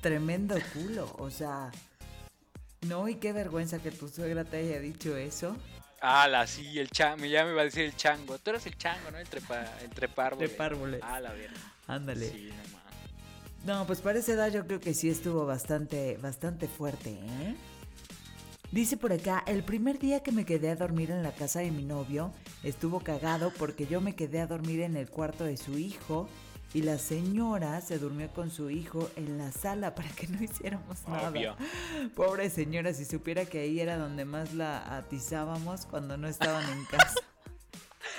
tremendo 0.00 0.56
culo. 0.72 1.14
O 1.18 1.28
sea, 1.30 1.70
no, 2.84 3.08
y 3.08 3.16
qué 3.16 3.32
vergüenza 3.32 3.78
que 3.78 3.90
tu 3.90 4.08
suegra 4.08 4.44
te 4.44 4.58
haya 4.58 4.80
dicho 4.80 5.16
eso. 5.16 5.56
Ala, 6.00 6.46
sí, 6.46 6.78
el 6.78 6.90
chango. 6.90 7.24
Ya 7.24 7.44
me 7.44 7.52
iba 7.52 7.62
a 7.62 7.64
decir 7.64 7.84
el 7.84 7.96
chango. 7.96 8.38
Tú 8.38 8.50
eres 8.50 8.66
el 8.66 8.76
chango, 8.76 9.10
¿no? 9.10 9.18
El 9.18 9.28
trepa, 9.28 9.64
el 9.82 9.90
trepárboles. 9.90 10.50
Trepárboles. 10.50 11.00
Ah, 11.02 11.20
la 11.20 11.32
verga. 11.32 11.60
Ándale. 11.86 12.30
Sí, 12.30 12.50
no. 12.50 12.84
No, 13.64 13.86
pues 13.86 14.02
para 14.02 14.18
esa 14.18 14.32
edad 14.32 14.52
yo 14.52 14.66
creo 14.66 14.78
que 14.78 14.92
sí 14.92 15.08
estuvo 15.08 15.46
bastante, 15.46 16.18
bastante 16.18 16.68
fuerte, 16.68 17.10
¿eh? 17.12 17.54
Dice 18.70 18.98
por 18.98 19.12
acá, 19.12 19.42
el 19.46 19.62
primer 19.62 19.98
día 19.98 20.22
que 20.22 20.32
me 20.32 20.44
quedé 20.44 20.68
a 20.68 20.76
dormir 20.76 21.10
en 21.10 21.22
la 21.22 21.32
casa 21.32 21.60
de 21.60 21.70
mi 21.70 21.84
novio, 21.84 22.32
estuvo 22.62 23.00
cagado 23.00 23.52
porque 23.56 23.86
yo 23.86 24.02
me 24.02 24.14
quedé 24.14 24.40
a 24.40 24.46
dormir 24.46 24.80
en 24.80 24.96
el 24.96 25.08
cuarto 25.08 25.44
de 25.44 25.56
su 25.56 25.78
hijo 25.78 26.28
y 26.74 26.82
la 26.82 26.98
señora 26.98 27.80
se 27.80 27.98
durmió 27.98 28.28
con 28.32 28.50
su 28.50 28.68
hijo 28.68 29.08
en 29.14 29.38
la 29.38 29.52
sala 29.52 29.94
para 29.94 30.08
que 30.10 30.26
no 30.26 30.42
hiciéramos 30.42 31.06
nada. 31.08 31.30
Obvio. 31.30 31.56
Pobre 32.14 32.50
señora, 32.50 32.92
si 32.92 33.04
supiera 33.04 33.46
que 33.46 33.60
ahí 33.60 33.80
era 33.80 33.96
donde 33.96 34.24
más 34.24 34.52
la 34.54 34.96
atizábamos 34.96 35.86
cuando 35.86 36.16
no 36.16 36.28
estaban 36.28 36.68
en 36.70 36.84
casa. 36.84 37.14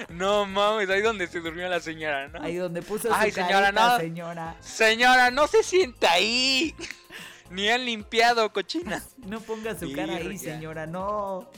No 0.09 0.45
mames, 0.45 0.89
ahí 0.89 1.01
donde 1.01 1.25
se 1.25 1.39
durmió 1.39 1.69
la 1.69 1.79
señora, 1.79 2.27
¿no? 2.27 2.41
Ahí 2.41 2.55
donde 2.55 2.81
puso 2.81 3.07
Ay, 3.13 3.29
su 3.31 3.35
señora, 3.35 3.71
carita, 3.71 3.89
no. 3.93 3.97
señora. 3.99 4.55
Señora, 4.59 5.31
no 5.31 5.47
se 5.47 5.63
sienta 5.63 6.11
ahí. 6.11 6.75
Ni 7.49 7.69
han 7.69 7.85
limpiado, 7.85 8.51
cochina. 8.51 9.01
No 9.25 9.39
ponga 9.39 9.77
su 9.79 9.93
cara 9.93 10.17
ahí, 10.17 10.37
señora, 10.37 10.85
no. 10.85 11.49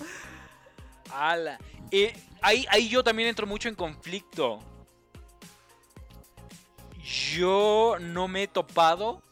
Ala. 1.11 1.57
Eh, 1.89 2.13
ahí, 2.41 2.67
ahí 2.69 2.89
yo 2.89 3.03
también 3.03 3.29
entro 3.29 3.47
mucho 3.47 3.69
en 3.69 3.75
conflicto. 3.75 4.59
Yo 7.07 7.95
no 8.01 8.27
me 8.27 8.43
he 8.43 8.47
topado 8.49 9.23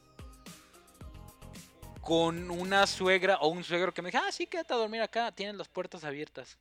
con 2.00 2.50
una 2.50 2.88
suegra 2.88 3.36
o 3.42 3.50
un 3.50 3.66
suegro 3.66 3.94
que 3.94 4.02
me 4.02 4.12
diga, 4.12 4.24
ah, 4.26 4.32
sí, 4.32 4.48
quédate 4.48 4.74
a 4.74 4.78
dormir 4.78 5.02
acá, 5.02 5.34
tienen 5.34 5.58
las 5.58 5.68
puertas 5.68 6.06
abiertas. 6.06 6.58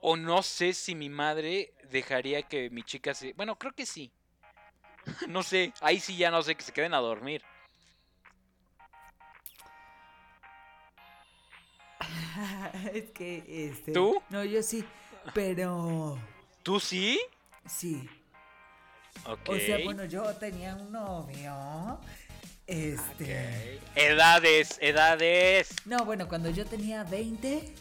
O 0.00 0.16
no 0.16 0.44
sé 0.44 0.72
si 0.74 0.94
mi 0.94 1.08
madre 1.08 1.74
dejaría 1.90 2.42
que 2.42 2.70
mi 2.70 2.84
chica 2.84 3.14
se... 3.14 3.32
Bueno, 3.32 3.58
creo 3.58 3.72
que 3.72 3.84
sí. 3.84 4.12
No 5.28 5.42
sé, 5.42 5.72
ahí 5.80 5.98
sí 5.98 6.16
ya 6.16 6.30
no 6.30 6.40
sé, 6.42 6.54
que 6.54 6.62
se 6.62 6.72
queden 6.72 6.94
a 6.94 6.98
dormir. 6.98 7.42
es 12.94 13.10
que, 13.10 13.42
este... 13.66 13.90
¿Tú? 13.90 14.22
No, 14.30 14.44
yo 14.44 14.62
sí, 14.62 14.84
pero... 15.34 16.16
¿Tú 16.62 16.78
sí? 16.78 17.20
Sí. 17.66 18.08
Ok. 19.26 19.48
O 19.48 19.56
sea, 19.58 19.78
bueno, 19.84 20.04
yo 20.04 20.24
tenía 20.36 20.74
un 20.74 20.90
novio. 20.92 21.98
Este... 22.66 23.76
Ok. 23.76 23.82
Edades, 23.96 24.78
edades. 24.80 25.68
No, 25.84 26.04
bueno, 26.04 26.28
cuando 26.28 26.50
yo 26.50 26.64
tenía 26.66 27.04
20... 27.04 27.74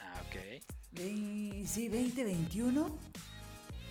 Ah, 0.00 0.20
ok. 0.26 0.36
ve- 0.92 1.64
Sí, 1.66 1.88
20, 1.88 2.24
21. 2.24 2.98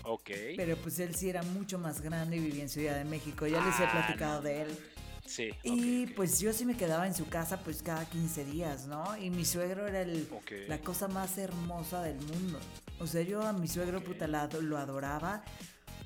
Ok. 0.04 0.30
Pero 0.58 0.78
pues 0.78 1.00
él 1.00 1.16
sí 1.16 1.30
era 1.30 1.42
mucho 1.44 1.78
más 1.80 2.02
grande 2.02 2.38
y 2.38 2.40
vivía 2.40 2.64
en 2.64 2.70
Ciudad 2.70 2.96
de 2.96 3.06
México. 3.06 3.48
Ya 3.48 3.64
les 3.64 3.80
he 3.80 3.84
Ah, 3.86 3.92
platicado 3.92 4.36
no. 4.36 4.42
de 4.42 4.62
él. 4.64 4.78
Sí. 5.26 5.52
Y 5.64 6.04
ok, 6.04 6.10
ok. 6.10 6.16
pues 6.18 6.40
yo 6.40 6.52
sí 6.52 6.66
me 6.66 6.76
quedaba 6.76 7.08
en 7.08 7.14
su 7.16 7.30
casa 7.30 7.62
pues 7.64 7.82
cada 7.82 8.04
15 8.10 8.44
días, 8.46 8.88
¿no? 8.88 9.16
Y 9.18 9.30
mi 9.30 9.46
suegro 9.46 9.88
era 9.88 10.02
el, 10.02 10.28
Ok. 10.32 10.52
la 10.68 10.80
cosa 10.80 11.08
más 11.08 11.38
hermosa 11.38 12.02
del 12.04 12.18
mundo. 12.18 12.60
O 13.00 13.08
sea, 13.08 13.22
yo 13.22 13.42
a 13.42 13.54
mi 13.54 13.68
suegro 13.68 14.04
puta 14.04 14.28
la- 14.28 14.48
lo 14.48 14.78
adoraba. 14.78 15.44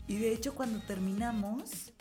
Y 0.07 0.17
de 0.17 0.33
hecho 0.33 0.53
cuando 0.53 0.81
terminamos, 0.81 1.93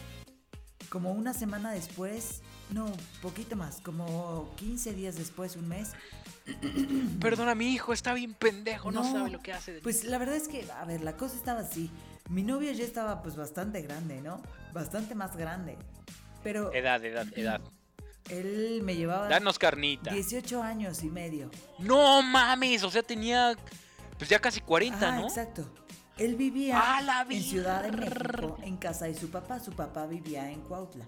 como 0.88 1.12
una 1.12 1.32
semana 1.34 1.72
después, 1.72 2.42
no, 2.70 2.86
poquito 3.22 3.57
más, 3.57 3.80
como 3.80 4.50
15 4.57 4.92
días 4.94 5.16
después, 5.16 5.57
un 5.57 5.68
mes. 5.68 5.92
Perdona, 7.20 7.55
mi 7.55 7.72
hijo 7.72 7.92
está 7.92 8.12
bien 8.14 8.34
pendejo, 8.34 8.92
no, 8.92 9.02
No, 9.02 9.11
sabe 9.12 9.30
lo 9.30 9.40
que 9.40 9.52
hace. 9.52 9.80
Pues 9.80 10.05
la 10.05 10.18
verdad 10.18 10.36
es 10.36 10.48
que, 10.48 10.66
a 10.70 10.84
ver, 10.84 11.00
la 11.02 11.16
cosa 11.16 11.36
estaba 11.36 11.61
así. 11.61 11.90
Mi 12.28 12.42
novio 12.42 12.72
ya 12.72 12.84
estaba 12.84 13.22
pues 13.22 13.36
bastante 13.36 13.82
grande, 13.82 14.20
¿no? 14.20 14.42
Bastante 14.72 15.14
más 15.14 15.36
grande. 15.36 15.76
Pero 16.42 16.72
Edad, 16.74 17.02
edad, 17.05 17.26
edad. 17.36 17.61
él 18.28 18.80
me 18.82 18.96
llevaba 18.96 19.28
Danos 19.28 19.59
carnita. 19.59 20.12
18 20.12 20.62
años 20.62 21.02
y 21.02 21.09
medio. 21.09 21.50
No 21.78 22.22
mames, 22.22 22.82
o 22.82 22.90
sea, 22.90 23.02
tenía 23.02 23.57
pues 24.18 24.28
ya 24.30 24.38
casi 24.38 24.61
40, 24.61 24.96
Ajá, 25.09 25.18
¿no? 25.20 25.26
exacto. 25.26 25.68
Él 26.19 26.37
vivía 26.37 26.97
¡A 26.97 27.01
la 27.03 27.27
en 27.29 27.43
Ciudad 27.43 27.83
de! 27.83 27.93
México 27.93 28.59
en 28.62 28.77
casa 28.77 29.07
de 29.07 29.15
su 29.15 29.31
papá. 29.31 29.59
Su 29.61 29.73
papá 29.73 30.07
vivía 30.07 30.51
en 30.51 30.61
Cuautla. 30.62 31.05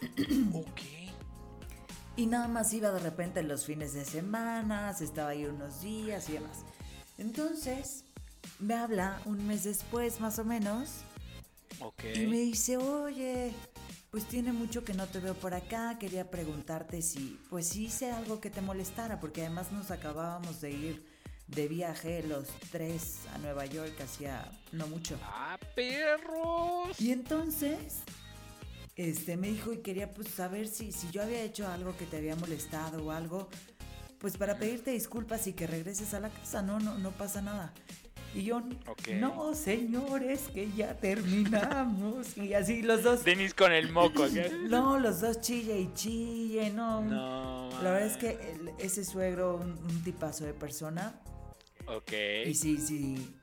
Ok. 0.54 0.80
Y 2.16 2.26
nada 2.26 2.48
más 2.48 2.72
iba 2.74 2.90
de 2.90 2.98
repente 2.98 3.42
los 3.42 3.64
fines 3.64 3.94
de 3.94 4.04
semana, 4.04 4.92
se 4.92 5.04
estaba 5.04 5.30
ahí 5.30 5.46
unos 5.46 5.80
días 5.80 6.28
y 6.28 6.32
demás. 6.32 6.64
Entonces, 7.16 8.04
me 8.58 8.74
habla 8.74 9.20
un 9.24 9.46
mes 9.46 9.64
después, 9.64 10.20
más 10.20 10.38
o 10.38 10.44
menos, 10.44 10.90
Ok. 11.78 12.02
y 12.16 12.26
me 12.26 12.38
dice, 12.38 12.76
oye, 12.76 13.54
pues 14.10 14.26
tiene 14.26 14.52
mucho 14.52 14.84
que 14.84 14.92
no 14.92 15.06
te 15.06 15.20
veo 15.20 15.34
por 15.34 15.54
acá, 15.54 15.98
quería 15.98 16.30
preguntarte 16.30 17.00
si, 17.00 17.38
pues 17.48 17.68
si 17.68 17.84
hice 17.86 18.10
algo 18.10 18.40
que 18.40 18.50
te 18.50 18.60
molestara, 18.60 19.18
porque 19.20 19.42
además 19.42 19.70
nos 19.72 19.90
acabábamos 19.90 20.60
de 20.60 20.72
ir 20.72 21.09
de 21.54 21.68
viaje 21.68 22.22
los 22.22 22.46
tres 22.70 23.20
a 23.34 23.38
Nueva 23.38 23.66
York 23.66 24.00
hacía 24.00 24.50
no 24.72 24.86
mucho. 24.86 25.18
Ah, 25.22 25.58
perros. 25.74 27.00
Y 27.00 27.10
entonces, 27.12 27.98
este, 28.96 29.36
me 29.36 29.48
dijo 29.48 29.72
y 29.72 29.78
quería 29.78 30.10
pues 30.10 30.28
saber 30.28 30.68
si, 30.68 30.92
si 30.92 31.10
yo 31.10 31.22
había 31.22 31.42
hecho 31.42 31.66
algo 31.68 31.96
que 31.96 32.06
te 32.06 32.18
había 32.18 32.36
molestado 32.36 33.04
o 33.04 33.10
algo, 33.10 33.48
pues 34.18 34.36
para 34.36 34.58
pedirte 34.58 34.90
disculpas 34.92 35.46
y 35.46 35.52
que 35.54 35.66
regreses 35.66 36.14
a 36.14 36.20
la 36.20 36.28
casa, 36.30 36.62
no, 36.62 36.78
no, 36.78 36.98
no 36.98 37.10
pasa 37.12 37.40
nada. 37.42 37.72
Y 38.32 38.44
yo, 38.44 38.62
no, 39.18 39.54
señores, 39.56 40.42
que 40.54 40.70
ya 40.76 40.94
terminamos. 40.96 42.28
Y 42.36 42.54
así 42.54 42.80
los 42.82 43.02
dos, 43.02 43.24
Denis 43.24 43.54
con 43.54 43.72
el 43.72 43.90
moco 43.90 44.26
no, 44.68 45.00
los 45.00 45.20
dos 45.20 45.40
chille 45.40 45.80
y 45.80 45.92
chille, 45.94 46.70
no. 46.70 47.00
No. 47.02 47.70
La 47.82 47.90
verdad 47.90 48.06
es 48.06 48.16
que 48.16 48.30
el- 48.52 48.70
ese 48.78 49.04
suegro, 49.04 49.56
un, 49.56 49.72
un 49.72 50.04
tipazo 50.04 50.44
de 50.44 50.54
persona, 50.54 51.12
Ok. 51.96 52.12
y 52.46 52.54
sí, 52.54 52.78
sí, 52.78 53.36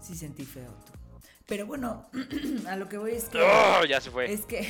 sí 0.00 0.14
sentí 0.16 0.44
feo 0.44 0.72
tú. 0.86 0.92
Pero 1.46 1.66
bueno, 1.66 2.06
a 2.68 2.76
lo 2.76 2.88
que 2.88 2.96
voy 2.98 3.12
es 3.12 3.24
que... 3.24 3.38
Oh, 3.40 3.84
ya 3.84 4.00
se 4.00 4.10
fue. 4.10 4.32
Es 4.32 4.46
que 4.46 4.66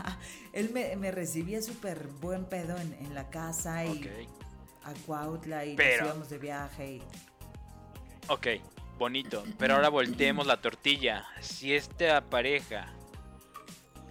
él 0.52 0.70
me, 0.72 0.96
me 0.96 1.10
recibía 1.12 1.62
súper 1.62 2.06
buen 2.20 2.44
pedo 2.44 2.76
en, 2.76 2.92
en 2.94 3.14
la 3.14 3.30
casa 3.30 3.84
y 3.84 3.98
Ok. 3.98 4.06
a 4.84 4.92
Cuautla 5.06 5.64
y 5.64 5.76
Pero- 5.76 6.02
nos 6.04 6.10
íbamos 6.10 6.30
de 6.30 6.38
viaje 6.38 6.92
y... 6.94 7.02
Ok, 8.28 8.46
bonito. 8.98 9.44
Pero 9.58 9.74
ahora 9.76 9.88
volteemos 9.88 10.46
la 10.46 10.60
tortilla. 10.60 11.24
Si 11.40 11.72
esta 11.72 12.20
pareja 12.28 12.92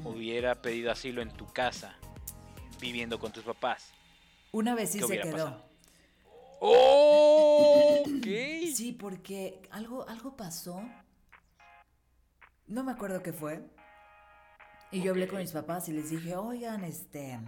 hubiera 0.04 0.56
pedido 0.62 0.92
asilo 0.92 1.22
en 1.22 1.32
tu 1.32 1.46
casa, 1.48 1.96
viviendo 2.80 3.20
con 3.20 3.32
tus 3.32 3.44
papás. 3.44 3.92
Una 4.52 4.76
vez 4.76 4.92
sí 4.92 5.00
¿Qué 5.00 5.08
se 5.08 5.20
quedó. 5.20 5.32
pasado? 5.32 5.67
¡Oh! 6.60 8.04
Sí, 8.78 8.92
porque 8.92 9.62
algo, 9.72 10.08
algo 10.08 10.38
pasó. 10.38 10.84
No 12.68 12.84
me 12.84 12.92
acuerdo 12.92 13.24
qué 13.24 13.34
fue. 13.34 13.64
Y 14.92 15.02
yo 15.02 15.12
hablé 15.12 15.28
con 15.28 15.40
mis 15.40 15.52
papás 15.52 15.90
y 15.90 15.94
les 15.94 16.10
dije, 16.12 16.36
oigan, 16.36 16.84
este, 16.84 17.40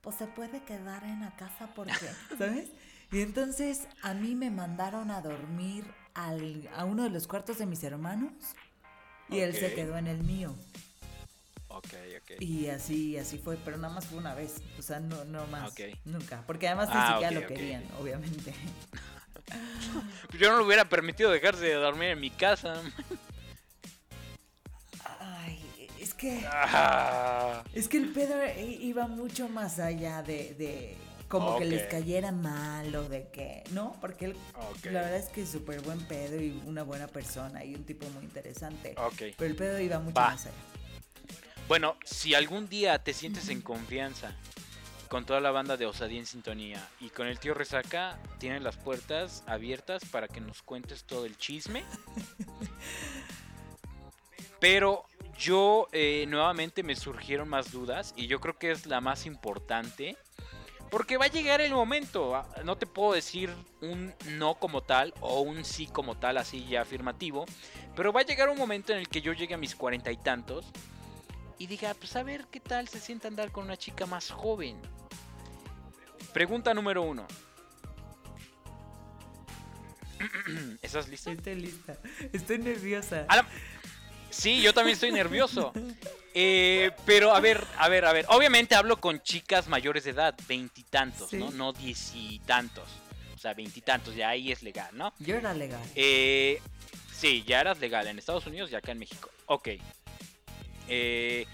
pues 0.00 0.16
se 0.16 0.26
puede 0.26 0.64
quedar 0.64 1.04
en 1.04 1.20
la 1.20 1.34
casa 1.36 1.72
porque, 1.74 1.94
¿sabes? 2.38 2.70
Y 3.12 3.20
entonces 3.20 3.86
a 4.02 4.14
mí 4.14 4.34
me 4.34 4.50
mandaron 4.50 5.10
a 5.10 5.20
dormir 5.20 5.86
al, 6.14 6.68
a 6.76 6.84
uno 6.84 7.04
de 7.04 7.10
los 7.10 7.26
cuartos 7.26 7.58
de 7.58 7.66
mis 7.66 7.84
hermanos 7.84 8.32
y 9.28 9.38
él 9.38 9.54
se 9.54 9.74
quedó 9.74 9.96
en 9.96 10.08
el 10.08 10.24
mío. 10.24 10.54
Ok, 11.76 11.88
ok. 12.22 12.40
Y 12.40 12.68
así, 12.68 13.16
así 13.18 13.38
fue, 13.38 13.56
pero 13.64 13.76
nada 13.76 13.92
más 13.94 14.06
fue 14.06 14.18
una 14.18 14.34
vez, 14.34 14.56
o 14.78 14.82
sea, 14.82 15.00
no, 15.00 15.24
no 15.24 15.46
más, 15.48 15.72
nunca, 16.04 16.42
porque 16.46 16.68
además 16.68 16.88
ni 16.88 16.94
Ah, 16.96 17.18
siquiera 17.20 17.36
ok, 17.36 17.42
lo 17.42 17.48
querían, 17.54 17.84
obviamente. 18.00 18.54
Yo 20.38 20.50
no 20.50 20.58
le 20.58 20.64
hubiera 20.64 20.88
permitido 20.88 21.30
dejarse 21.30 21.64
de 21.66 21.74
dormir 21.74 22.10
en 22.10 22.20
mi 22.20 22.30
casa. 22.30 22.80
Ay, 25.20 25.58
es 26.00 26.14
que, 26.14 26.44
Ah, 26.48 27.62
es 27.74 27.88
que 27.88 27.96
el 27.98 28.08
pedo 28.12 28.36
i- 28.58 28.78
iba 28.86 29.06
mucho 29.06 29.48
más 29.48 29.78
allá 29.78 30.22
de, 30.22 30.54
de 30.54 30.96
como 31.28 31.58
que 31.58 31.64
les 31.64 31.82
cayera 31.88 32.30
mal 32.32 32.94
o 32.94 33.08
de 33.08 33.28
que, 33.28 33.64
¿no? 33.72 33.96
Porque 34.00 34.26
él, 34.26 34.36
la 34.84 35.02
verdad 35.02 35.16
es 35.16 35.28
que 35.28 35.42
es 35.42 35.48
súper 35.50 35.80
buen 35.80 36.00
pedo 36.06 36.40
y 36.40 36.60
una 36.66 36.82
buena 36.84 37.06
persona 37.08 37.64
y 37.64 37.74
un 37.74 37.84
tipo 37.84 38.08
muy 38.10 38.24
interesante. 38.24 38.94
Pero 39.36 39.50
el 39.50 39.56
pedo 39.56 39.78
iba 39.80 39.98
mucho 39.98 40.14
Va. 40.20 40.30
más 40.30 40.46
allá. 40.46 40.54
Bueno, 41.66 41.96
si 42.04 42.34
algún 42.34 42.68
día 42.68 42.98
te 42.98 43.14
sientes 43.14 43.48
en 43.48 43.62
confianza 43.62 44.32
con 45.08 45.24
toda 45.24 45.40
la 45.40 45.50
banda 45.50 45.78
de 45.78 45.86
Osadía 45.86 46.18
en 46.18 46.26
Sintonía 46.26 46.86
y 47.00 47.08
con 47.08 47.26
el 47.26 47.38
tío 47.38 47.54
Resaca, 47.54 48.18
tienen 48.38 48.62
las 48.62 48.76
puertas 48.76 49.42
abiertas 49.46 50.04
para 50.04 50.28
que 50.28 50.42
nos 50.42 50.60
cuentes 50.60 51.04
todo 51.04 51.24
el 51.24 51.38
chisme. 51.38 51.82
Pero 54.60 55.06
yo 55.38 55.88
eh, 55.92 56.26
nuevamente 56.28 56.82
me 56.82 56.96
surgieron 56.96 57.48
más 57.48 57.72
dudas 57.72 58.12
y 58.14 58.26
yo 58.26 58.40
creo 58.40 58.58
que 58.58 58.70
es 58.70 58.84
la 58.84 59.00
más 59.00 59.24
importante. 59.24 60.18
Porque 60.90 61.16
va 61.16 61.24
a 61.24 61.28
llegar 61.28 61.62
el 61.62 61.72
momento, 61.72 62.36
ah, 62.36 62.46
no 62.62 62.76
te 62.76 62.86
puedo 62.86 63.14
decir 63.14 63.50
un 63.80 64.14
no 64.26 64.56
como 64.56 64.82
tal 64.82 65.14
o 65.20 65.40
un 65.40 65.64
sí 65.64 65.86
como 65.86 66.18
tal, 66.18 66.36
así 66.36 66.66
ya 66.66 66.82
afirmativo, 66.82 67.46
pero 67.96 68.12
va 68.12 68.20
a 68.20 68.24
llegar 68.24 68.50
un 68.50 68.58
momento 68.58 68.92
en 68.92 68.98
el 68.98 69.08
que 69.08 69.22
yo 69.22 69.32
llegue 69.32 69.54
a 69.54 69.58
mis 69.58 69.74
cuarenta 69.74 70.12
y 70.12 70.18
tantos 70.18 70.66
y 71.58 71.66
diga, 71.66 71.94
pues 71.94 72.14
a 72.16 72.22
ver 72.22 72.46
qué 72.50 72.60
tal 72.60 72.88
se 72.88 73.00
siente 73.00 73.28
andar 73.28 73.50
con 73.52 73.64
una 73.64 73.76
chica 73.76 74.06
más 74.06 74.30
joven. 74.30 74.80
Pregunta 76.32 76.74
número 76.74 77.02
uno. 77.02 77.26
¿Estás 80.82 81.08
listo? 81.08 81.30
Estoy 81.30 81.54
lista, 81.56 81.96
estoy 82.32 82.58
nerviosa. 82.58 83.26
La- 83.28 83.46
Sí, 84.30 84.60
yo 84.60 84.74
también 84.74 84.94
estoy 84.94 85.12
nervioso. 85.12 85.72
Eh, 86.36 86.90
pero 87.06 87.32
a 87.32 87.38
ver, 87.38 87.64
a 87.78 87.88
ver, 87.88 88.04
a 88.04 88.12
ver. 88.12 88.26
Obviamente 88.28 88.74
hablo 88.74 88.96
con 89.00 89.22
chicas 89.22 89.68
mayores 89.68 90.02
de 90.02 90.10
edad, 90.10 90.34
veintitantos, 90.48 91.30
Sí. 91.30 91.36
¿no? 91.36 91.52
No 91.52 91.72
diez 91.72 92.10
y 92.12 92.40
tantos. 92.40 92.88
O 93.36 93.38
sea, 93.38 93.54
veintitantos, 93.54 94.16
ya 94.16 94.30
ahí 94.30 94.50
es 94.50 94.64
legal, 94.64 94.88
¿no? 94.98 95.14
Yo 95.20 95.36
era 95.36 95.54
legal. 95.54 95.80
Eh, 95.94 96.60
sí, 97.16 97.44
ya 97.46 97.60
eras 97.60 97.78
legal 97.78 98.08
en 98.08 98.18
Estados 98.18 98.44
Unidos 98.48 98.72
y 98.72 98.74
acá 98.74 98.90
en 98.90 98.98
México. 98.98 99.30
Ok. 99.46 99.68
Eh, 100.88 101.46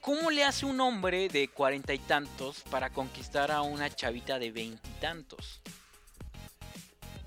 ¿Cómo 0.00 0.30
le 0.30 0.44
hace 0.44 0.66
un 0.66 0.80
hombre 0.80 1.28
de 1.28 1.48
cuarenta 1.48 1.92
y 1.92 1.98
tantos 1.98 2.62
para 2.70 2.90
conquistar 2.90 3.50
a 3.50 3.62
una 3.62 3.90
chavita 3.90 4.38
de 4.38 4.52
veintitantos? 4.52 5.60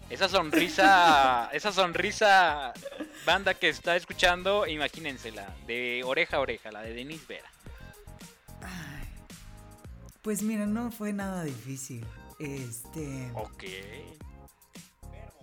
Esa 0.09 0.29
sonrisa, 0.29 1.49
esa 1.53 1.71
sonrisa, 1.71 2.73
banda 3.25 3.53
que 3.53 3.69
está 3.69 3.95
escuchando, 3.95 4.65
imagínensela, 4.65 5.55
de 5.67 6.01
oreja 6.05 6.37
a 6.37 6.39
oreja, 6.39 6.71
la 6.71 6.81
de 6.81 6.93
Denise 6.93 7.25
Vera. 7.27 7.51
Ay, 8.61 9.07
Pues 10.21 10.41
mira, 10.41 10.65
no 10.65 10.89
fue 10.89 11.11
nada 11.13 11.43
difícil. 11.43 12.05
Este. 12.39 13.29
Ok. 13.35 13.65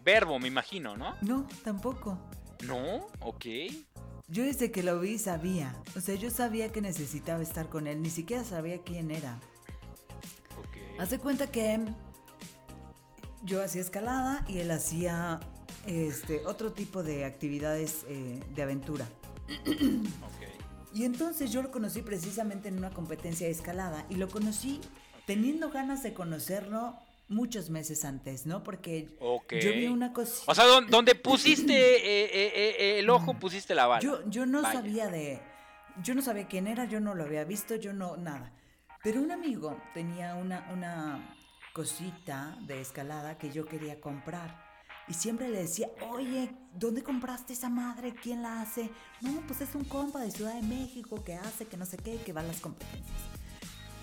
Verbo, 0.02 0.38
me 0.38 0.48
imagino, 0.48 0.96
¿no? 0.96 1.16
No, 1.20 1.46
tampoco. 1.62 2.18
No, 2.64 3.08
ok. 3.20 3.44
Yo 4.28 4.42
desde 4.42 4.72
que 4.72 4.82
lo 4.82 4.98
vi 4.98 5.18
sabía. 5.18 5.74
O 5.96 6.00
sea, 6.00 6.16
yo 6.16 6.30
sabía 6.30 6.70
que 6.72 6.80
necesitaba 6.80 7.42
estar 7.42 7.68
con 7.68 7.86
él. 7.86 8.02
Ni 8.02 8.10
siquiera 8.10 8.42
sabía 8.44 8.82
quién 8.82 9.10
era. 9.10 9.38
Ok. 10.58 11.00
Hace 11.00 11.18
cuenta 11.18 11.50
que 11.50 11.80
yo 13.44 13.62
hacía 13.62 13.82
escalada 13.82 14.44
y 14.48 14.58
él 14.58 14.70
hacía 14.72 15.40
este 15.86 16.44
otro 16.46 16.72
tipo 16.72 17.04
de 17.04 17.24
actividades 17.24 18.04
eh, 18.08 18.42
de 18.54 18.62
aventura. 18.62 19.06
Ok. 19.48 20.56
Y 20.92 21.04
entonces 21.04 21.52
yo 21.52 21.62
lo 21.62 21.70
conocí 21.70 22.02
precisamente 22.02 22.68
en 22.68 22.78
una 22.78 22.90
competencia 22.90 23.46
de 23.46 23.52
escalada 23.52 24.06
y 24.08 24.16
lo 24.16 24.28
conocí 24.28 24.80
teniendo 25.26 25.70
ganas 25.70 26.02
de 26.02 26.14
conocerlo 26.14 26.96
muchos 27.28 27.70
meses 27.70 28.04
antes, 28.04 28.46
¿no? 28.46 28.62
Porque 28.62 29.08
yo 29.60 29.72
vi 29.72 29.86
una 29.86 30.12
cosa. 30.12 30.42
O 30.46 30.54
sea, 30.54 30.64
don- 30.64 30.88
donde 30.88 31.14
pusiste 31.14 31.72
eh, 31.74 32.24
eh, 32.24 32.74
eh, 32.78 32.98
el 33.00 33.10
ojo, 33.10 33.34
pusiste 33.34 33.74
la 33.74 33.86
bala. 33.86 34.00
Yo, 34.02 34.28
yo 34.28 34.46
no 34.46 34.62
Vaya. 34.62 34.80
sabía 34.80 35.08
de. 35.08 35.40
Yo 36.02 36.14
no 36.14 36.22
sabía 36.22 36.46
quién 36.46 36.66
era, 36.66 36.84
yo 36.84 37.00
no 37.00 37.14
lo 37.14 37.24
había 37.24 37.44
visto, 37.44 37.74
yo 37.76 37.92
no. 37.92 38.16
nada. 38.16 38.52
Pero 39.02 39.20
un 39.22 39.30
amigo 39.32 39.80
tenía 39.94 40.34
una, 40.34 40.68
una 40.72 41.36
cosita 41.72 42.56
de 42.62 42.80
escalada 42.80 43.38
que 43.38 43.50
yo 43.50 43.66
quería 43.66 44.00
comprar. 44.00 44.64
Y 45.08 45.14
siempre 45.14 45.48
le 45.48 45.58
decía, 45.58 45.88
oye, 46.10 46.50
¿dónde 46.74 47.02
compraste 47.04 47.52
esa 47.52 47.68
madre? 47.68 48.12
¿Quién 48.20 48.42
la 48.42 48.60
hace? 48.60 48.90
No, 49.20 49.40
pues 49.46 49.60
es 49.60 49.72
un 49.76 49.84
compa 49.84 50.20
de 50.20 50.32
Ciudad 50.32 50.54
de 50.54 50.62
México 50.62 51.22
que 51.22 51.34
hace, 51.34 51.66
que 51.66 51.76
no 51.76 51.86
sé 51.86 51.96
qué, 51.96 52.16
que 52.16 52.32
va 52.32 52.40
a 52.40 52.44
las 52.44 52.60
competencias. 52.60 53.06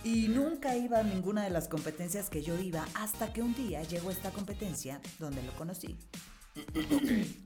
Y 0.03 0.27
nunca 0.27 0.75
iba 0.75 0.99
a 0.99 1.03
ninguna 1.03 1.43
de 1.43 1.49
las 1.49 1.67
competencias 1.67 2.29
que 2.29 2.41
yo 2.43 2.59
iba 2.59 2.85
hasta 2.95 3.31
que 3.31 3.41
un 3.41 3.55
día 3.55 3.83
llegó 3.83 4.11
esta 4.11 4.31
competencia 4.31 4.99
donde 5.19 5.41
lo 5.43 5.53
conocí. 5.55 5.97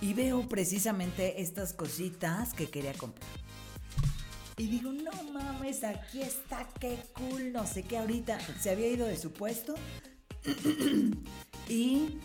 Y 0.00 0.14
veo 0.14 0.48
precisamente 0.48 1.42
estas 1.42 1.72
cositas 1.72 2.54
que 2.54 2.70
quería 2.70 2.92
comprar. 2.94 3.28
Y 4.56 4.68
digo, 4.68 4.92
no 4.92 5.10
mames, 5.32 5.82
aquí 5.82 6.22
está, 6.22 6.68
qué 6.78 7.00
cool, 7.14 7.52
no 7.52 7.66
sé 7.66 7.82
qué, 7.82 7.98
ahorita 7.98 8.38
se 8.60 8.70
había 8.70 8.86
ido 8.86 9.06
de 9.08 9.16
su 9.16 9.32
puesto. 9.32 9.74
y... 11.68 12.18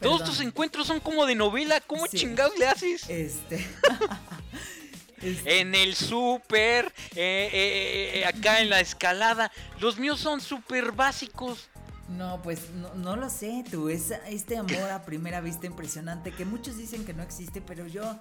Todos 0.00 0.22
tus 0.24 0.40
encuentros 0.40 0.86
son 0.86 1.00
como 1.00 1.26
de 1.26 1.34
novela. 1.34 1.80
¿Cómo 1.80 2.06
Sí. 2.06 2.18
chingados 2.18 2.56
le 2.56 2.68
haces? 2.68 3.10
Este... 3.10 3.66
En 5.22 5.74
el 5.74 5.94
súper, 5.94 6.86
eh, 7.14 7.50
eh, 7.52 8.20
eh, 8.20 8.26
acá 8.26 8.60
en 8.60 8.70
la 8.70 8.80
escalada. 8.80 9.50
Los 9.80 9.98
míos 9.98 10.20
son 10.20 10.40
súper 10.40 10.92
básicos. 10.92 11.68
No, 12.08 12.40
pues 12.42 12.70
no, 12.70 12.94
no 12.94 13.16
lo 13.16 13.30
sé, 13.30 13.64
tú, 13.70 13.88
es 13.88 14.10
este 14.26 14.56
amor 14.56 14.90
a 14.90 15.04
primera 15.04 15.40
vista 15.40 15.66
impresionante 15.66 16.32
que 16.32 16.44
muchos 16.44 16.76
dicen 16.76 17.04
que 17.04 17.12
no 17.12 17.22
existe, 17.22 17.60
pero 17.60 17.86
yo... 17.86 18.18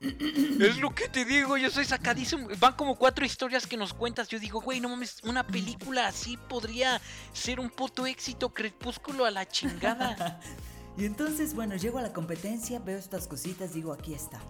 Es 0.00 0.76
lo 0.78 0.94
que 0.94 1.08
te 1.08 1.24
digo, 1.24 1.56
yo 1.56 1.70
soy 1.70 1.84
sacadísimo. 1.84 2.48
Van 2.58 2.74
como 2.74 2.96
cuatro 2.96 3.24
historias 3.24 3.66
que 3.66 3.76
nos 3.76 3.94
cuentas. 3.94 4.28
Yo 4.28 4.38
digo, 4.38 4.60
güey, 4.60 4.80
no 4.80 4.88
mames, 4.88 5.18
una 5.22 5.46
película 5.46 6.08
así 6.08 6.36
podría 6.36 7.00
ser 7.32 7.58
un 7.58 7.70
puto 7.70 8.06
éxito. 8.06 8.52
Crepúsculo 8.52 9.24
a 9.24 9.30
la 9.30 9.48
chingada. 9.48 10.40
Y 10.96 11.06
entonces, 11.06 11.54
bueno, 11.54 11.74
llego 11.74 11.98
a 11.98 12.02
la 12.02 12.12
competencia, 12.12 12.78
veo 12.78 12.96
estas 12.96 13.26
cositas, 13.26 13.74
digo, 13.74 13.92
aquí 13.92 14.14
está. 14.14 14.40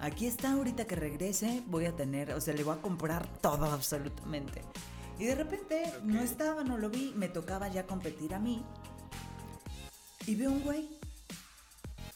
Aquí 0.00 0.26
está, 0.26 0.52
ahorita 0.52 0.86
que 0.86 0.96
regrese 0.96 1.62
voy 1.66 1.84
a 1.84 1.94
tener, 1.94 2.32
o 2.32 2.40
sea, 2.40 2.54
le 2.54 2.64
voy 2.64 2.76
a 2.76 2.80
comprar 2.80 3.26
todo 3.40 3.66
absolutamente. 3.66 4.62
Y 5.18 5.26
de 5.26 5.34
repente 5.34 5.92
no 6.04 6.20
estaba, 6.22 6.64
no 6.64 6.78
lo 6.78 6.88
vi, 6.88 7.12
me 7.14 7.28
tocaba 7.28 7.68
ya 7.68 7.86
competir 7.86 8.34
a 8.34 8.38
mí. 8.38 8.64
Y 10.26 10.34
veo 10.36 10.50
un 10.52 10.62
güey. 10.62 10.88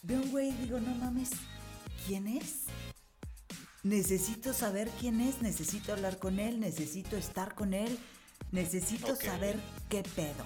Veo 0.03 0.23
un 0.23 0.31
güey 0.31 0.49
y 0.49 0.53
digo, 0.53 0.81
no 0.81 0.95
mames, 0.95 1.31
¿quién 2.07 2.27
es? 2.27 2.65
Necesito 3.83 4.55
saber 4.55 4.89
quién 4.99 5.21
es, 5.21 5.43
necesito 5.43 5.93
hablar 5.93 6.19
con 6.19 6.39
él, 6.39 6.61
necesito 6.61 7.19
estar 7.19 7.55
con 7.55 7.75
él, 7.75 7.99
necesito 8.51 9.13
Ok. 9.13 9.23
saber 9.23 9.61
qué 9.91 10.03
pedo. 10.03 10.45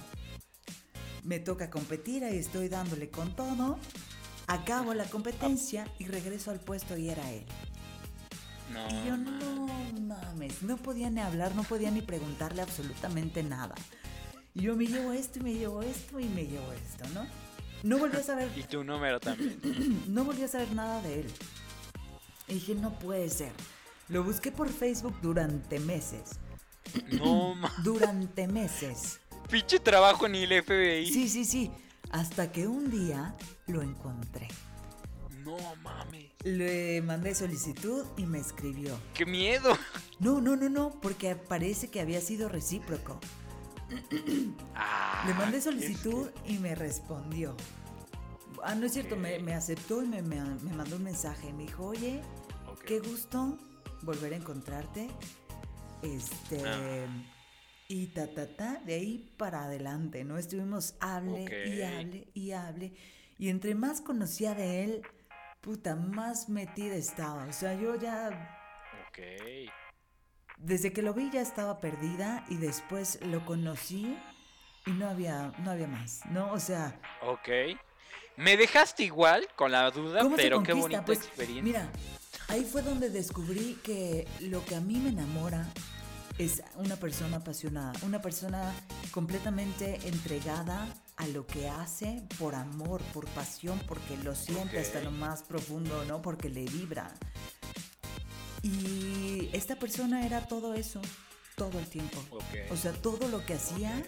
Me 1.23 1.39
toca 1.39 1.71
competir, 1.71 2.25
ahí 2.25 2.39
estoy 2.39 2.69
dándole 2.69 3.11
con 3.11 3.37
todo. 3.37 3.79
Acabo 4.49 4.95
la 4.95 5.05
competencia 5.05 5.87
y 5.99 6.07
regreso 6.07 6.51
al 6.51 6.59
puesto 6.59 6.97
y 6.97 7.11
era 7.11 7.31
él. 7.31 7.45
No. 8.73 8.89
Y 8.89 9.07
yo 9.07 9.17
no 9.17 9.67
mames, 10.01 10.63
no 10.63 10.79
podía 10.79 11.11
ni 11.11 11.21
hablar, 11.21 11.55
no 11.55 11.63
podía 11.63 11.91
ni 11.91 12.01
preguntarle 12.01 12.63
absolutamente 12.63 13.43
nada. 13.43 13.75
Y 14.55 14.63
yo 14.63 14.75
me 14.75 14.87
llevo 14.87 15.13
esto 15.13 15.39
y 15.39 15.43
me 15.43 15.55
llevo 15.55 15.83
esto 15.83 16.19
y 16.19 16.25
me 16.25 16.47
llevo 16.47 16.73
esto, 16.73 17.07
¿no? 17.11 17.27
No 17.83 17.99
volví 17.99 18.17
a 18.17 18.23
saber, 18.23 18.51
Y 18.57 18.63
tu 18.63 18.83
número 18.83 19.21
también. 19.21 19.61
no 20.09 20.25
volví 20.25 20.43
a 20.43 20.49
saber 20.49 20.73
nada 20.73 21.01
de 21.03 21.21
él. 21.21 21.27
Y 22.49 22.55
dije, 22.55 22.75
no 22.75 22.99
puede 22.99 23.29
ser. 23.29 23.53
Lo 24.09 24.25
busqué 24.25 24.51
por 24.51 24.71
Facebook 24.71 25.15
durante 25.21 25.79
meses. 25.81 26.39
No 27.13 27.55
mames. 27.55 27.77
Durante 27.85 28.49
meses. 28.49 29.21
Pinche 29.51 29.79
trabajo 29.79 30.27
en 30.27 30.35
el 30.37 30.63
FBI. 30.63 31.07
Sí, 31.07 31.29
sí, 31.29 31.45
sí. 31.45 31.71
Hasta 32.11 32.51
que 32.51 32.67
un 32.67 32.91
día 32.91 33.35
lo 33.69 33.83
encontré. 33.83 34.49
No 35.45 35.57
mames. 35.83 36.27
Le 36.45 37.01
mandé 37.03 37.35
solicitud 37.35 38.05
y 38.17 38.27
me 38.27 38.39
escribió. 38.39 38.99
¡Qué 39.15 39.25
miedo! 39.27 39.77
No, 40.21 40.41
no, 40.41 40.57
no, 40.57 40.69
no, 40.69 40.91
porque 41.01 41.37
parece 41.37 41.91
que 41.93 42.01
había 42.01 42.21
sido 42.21 42.49
recíproco. 42.49 43.21
Ah, 44.75 45.23
Le 45.27 45.35
mandé 45.35 45.61
solicitud 45.61 46.31
y 46.45 46.59
me 46.59 46.75
respondió. 46.75 47.57
Ah, 48.65 48.75
no 48.75 48.87
es 48.87 48.93
cierto, 48.95 49.17
me, 49.17 49.39
me 49.39 49.55
aceptó 49.55 50.03
y 50.03 50.07
me, 50.09 50.23
me- 50.23 50.41
me 50.43 50.73
mandó 50.75 50.97
un 50.97 51.05
mensaje. 51.05 51.53
Me 51.53 51.63
dijo, 51.63 51.87
oye, 51.87 52.21
qué 52.85 52.99
gusto 52.99 53.57
volver 54.03 54.33
a 54.33 54.37
encontrarte. 54.37 55.09
Este. 56.03 56.63
Ah. 56.67 57.07
Y 57.87 58.09
ta, 58.09 58.27
ta, 58.35 58.49
ta, 58.57 58.83
de 58.85 58.95
ahí 58.95 59.33
para 59.39 59.65
adelante, 59.65 60.25
¿no? 60.25 60.37
Estuvimos 60.37 60.95
hable 61.01 61.45
y 61.69 61.83
hable 61.83 62.29
y 62.35 62.51
hable. 62.51 62.93
Y 63.39 63.49
entre 63.51 63.75
más 63.75 64.01
conocía 64.01 64.55
de 64.55 64.85
él, 64.85 65.03
puta, 65.61 65.95
más 65.97 66.49
metida 66.49 66.95
estaba. 66.95 67.45
O 67.47 67.53
sea, 67.53 67.75
yo 67.75 67.95
ya 67.95 68.29
Ok. 69.09 69.19
desde 70.59 70.93
que 70.93 71.03
lo 71.03 71.15
vi 71.15 71.31
ya 71.31 71.41
estaba 71.41 71.81
perdida 71.81 72.45
y 72.49 72.57
después 72.57 73.19
lo 73.25 73.45
conocí 73.45 74.19
y 74.87 74.91
no 74.93 75.09
había, 75.09 75.53
no 75.59 75.71
había 75.71 75.87
más, 75.87 76.21
¿no? 76.31 76.53
O 76.53 76.59
sea, 76.61 77.01
Ok. 77.23 77.49
Me 78.37 78.57
dejaste 78.57 79.03
igual 79.03 79.49
con 79.57 79.73
la 79.73 79.91
duda, 79.91 80.21
¿cómo 80.23 80.37
se 80.37 80.43
pero 80.43 80.63
qué 80.63 80.73
bonita 80.73 81.05
Pues, 81.05 81.19
experiencia. 81.19 81.63
Mira, 81.65 81.89
ahí 82.49 82.65
fue 82.65 82.83
donde 82.83 83.11
descubrí 83.11 83.75
que 83.83 84.29
lo 84.41 84.65
que 84.65 84.77
a 84.77 84.81
mí 84.81 84.99
me 85.01 85.09
enamora 85.11 85.67
es 86.39 86.63
una 86.77 86.95
persona 86.97 87.39
apasionada, 87.39 87.93
una 88.03 88.23
persona 88.23 88.73
completamente 89.11 89.99
entregada 90.07 90.87
a 91.19 91.27
lo 91.27 91.47
que 91.47 91.69
hace 91.69 92.23
por 92.39 92.55
amor, 92.55 93.03
por 93.13 93.27
pasión, 93.27 93.81
porque 93.89 94.17
lo 94.19 94.35
siente 94.37 94.79
hasta 94.79 95.01
lo 95.01 95.11
más 95.11 95.43
profundo, 95.43 96.05
¿no? 96.07 96.23
Porque 96.23 96.49
le 96.49 96.65
vibra. 96.65 97.13
Y 98.63 99.51
esta 99.53 99.77
persona 99.77 100.25
era 100.25 100.47
todo 100.47 100.75
eso, 100.75 101.01
todo 101.57 101.79
el 101.81 101.87
tiempo. 101.89 102.25
Ok. 102.31 102.71
O 102.71 102.77
sea, 102.77 102.93
todo 102.93 103.29
lo 103.29 103.45
que 103.45 103.55
hacía 103.55 104.01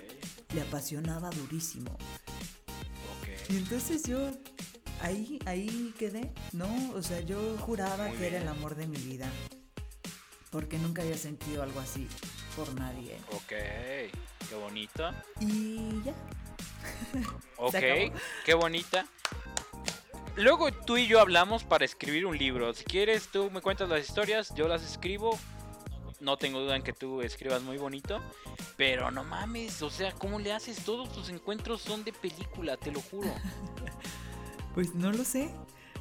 le 0.54 0.60
apasionaba 0.62 1.30
durísimo. 1.30 1.96
Y 3.48 3.56
entonces 3.56 4.04
yo 4.04 4.30
ahí, 5.00 5.40
ahí 5.46 5.92
quedé, 5.98 6.32
¿no? 6.52 6.68
O 6.94 7.02
sea, 7.02 7.20
yo 7.20 7.56
juraba 7.58 8.06
Muy 8.06 8.18
que 8.18 8.28
era 8.28 8.40
el 8.40 8.46
amor 8.46 8.76
de 8.76 8.86
mi 8.86 8.98
vida. 8.98 9.28
Porque 10.50 10.78
nunca 10.78 11.02
había 11.02 11.18
sentido 11.18 11.64
algo 11.64 11.80
así 11.80 12.06
por 12.54 12.72
nadie. 12.74 13.18
Ok. 13.32 13.48
Qué 14.48 14.54
bonito. 14.54 15.10
Y 15.40 16.00
ya. 16.04 16.14
Ok. 17.56 17.74
Qué 18.44 18.54
bonita. 18.54 19.06
Luego 20.36 20.72
tú 20.72 20.96
y 20.96 21.06
yo 21.06 21.20
hablamos 21.20 21.64
para 21.64 21.84
escribir 21.84 22.24
un 22.24 22.38
libro. 22.38 22.72
Si 22.72 22.84
quieres, 22.84 23.28
tú 23.28 23.50
me 23.50 23.60
cuentas 23.60 23.88
las 23.88 24.08
historias, 24.08 24.54
yo 24.54 24.66
las 24.68 24.82
escribo. 24.82 25.38
No 26.20 26.36
tengo 26.38 26.60
duda 26.60 26.76
en 26.76 26.82
que 26.82 26.92
tú 26.94 27.20
escribas 27.20 27.62
muy 27.62 27.76
bonito. 27.76 28.20
Pero 28.76 29.10
no 29.10 29.24
mames, 29.24 29.82
o 29.82 29.90
sea, 29.90 30.12
¿cómo 30.12 30.38
le 30.38 30.52
haces? 30.52 30.82
Todos 30.84 31.12
tus 31.12 31.28
encuentros 31.28 31.82
son 31.82 32.02
de 32.04 32.12
película, 32.12 32.76
te 32.76 32.90
lo 32.92 33.00
juro. 33.00 33.28
Pues 34.74 34.94
no 34.94 35.10
lo 35.12 35.24
sé. 35.24 35.50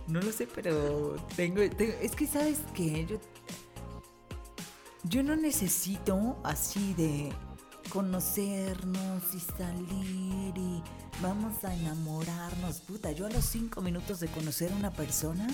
No 0.08 0.22
lo 0.22 0.32
sé, 0.32 0.46
pero 0.48 1.16
tengo, 1.36 1.68
tengo- 1.76 1.94
es 2.02 2.16
que 2.16 2.28
sabes 2.28 2.60
que 2.76 3.06
yo 3.06 3.20
yo 5.04 5.24
no 5.24 5.36
necesito 5.36 6.38
así 6.44 6.94
de 6.94 7.34
conocernos 7.90 9.24
y 9.34 9.40
salir 9.40 10.54
y 10.58 10.82
vamos 11.22 11.64
a 11.64 11.74
enamorarnos, 11.74 12.82
puta. 12.82 13.12
Yo 13.12 13.26
a 13.26 13.30
los 13.30 13.46
cinco 13.46 13.82
minutos 13.82 14.20
de 14.20 14.28
conocer 14.28 14.72
a 14.72 14.76
una 14.76 14.92
persona 14.92 15.48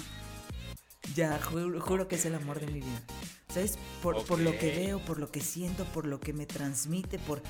ya 1.15 1.39
juro, 1.41 1.79
juro 1.81 2.07
que 2.07 2.15
es 2.15 2.25
el 2.25 2.35
amor 2.35 2.59
de 2.59 2.67
mi 2.67 2.81
vida. 2.81 3.01
¿Sabes? 3.53 3.77
Por, 4.01 4.25
por 4.25 4.39
lo 4.39 4.57
que 4.57 4.75
veo, 4.75 4.99
por 4.99 5.17
lo 5.19 5.31
que 5.31 5.39
siento, 5.39 5.85
por 5.85 6.05
lo 6.05 6.19
que 6.19 6.33
me 6.33 6.45
transmite, 6.45 7.19
por 7.19 7.41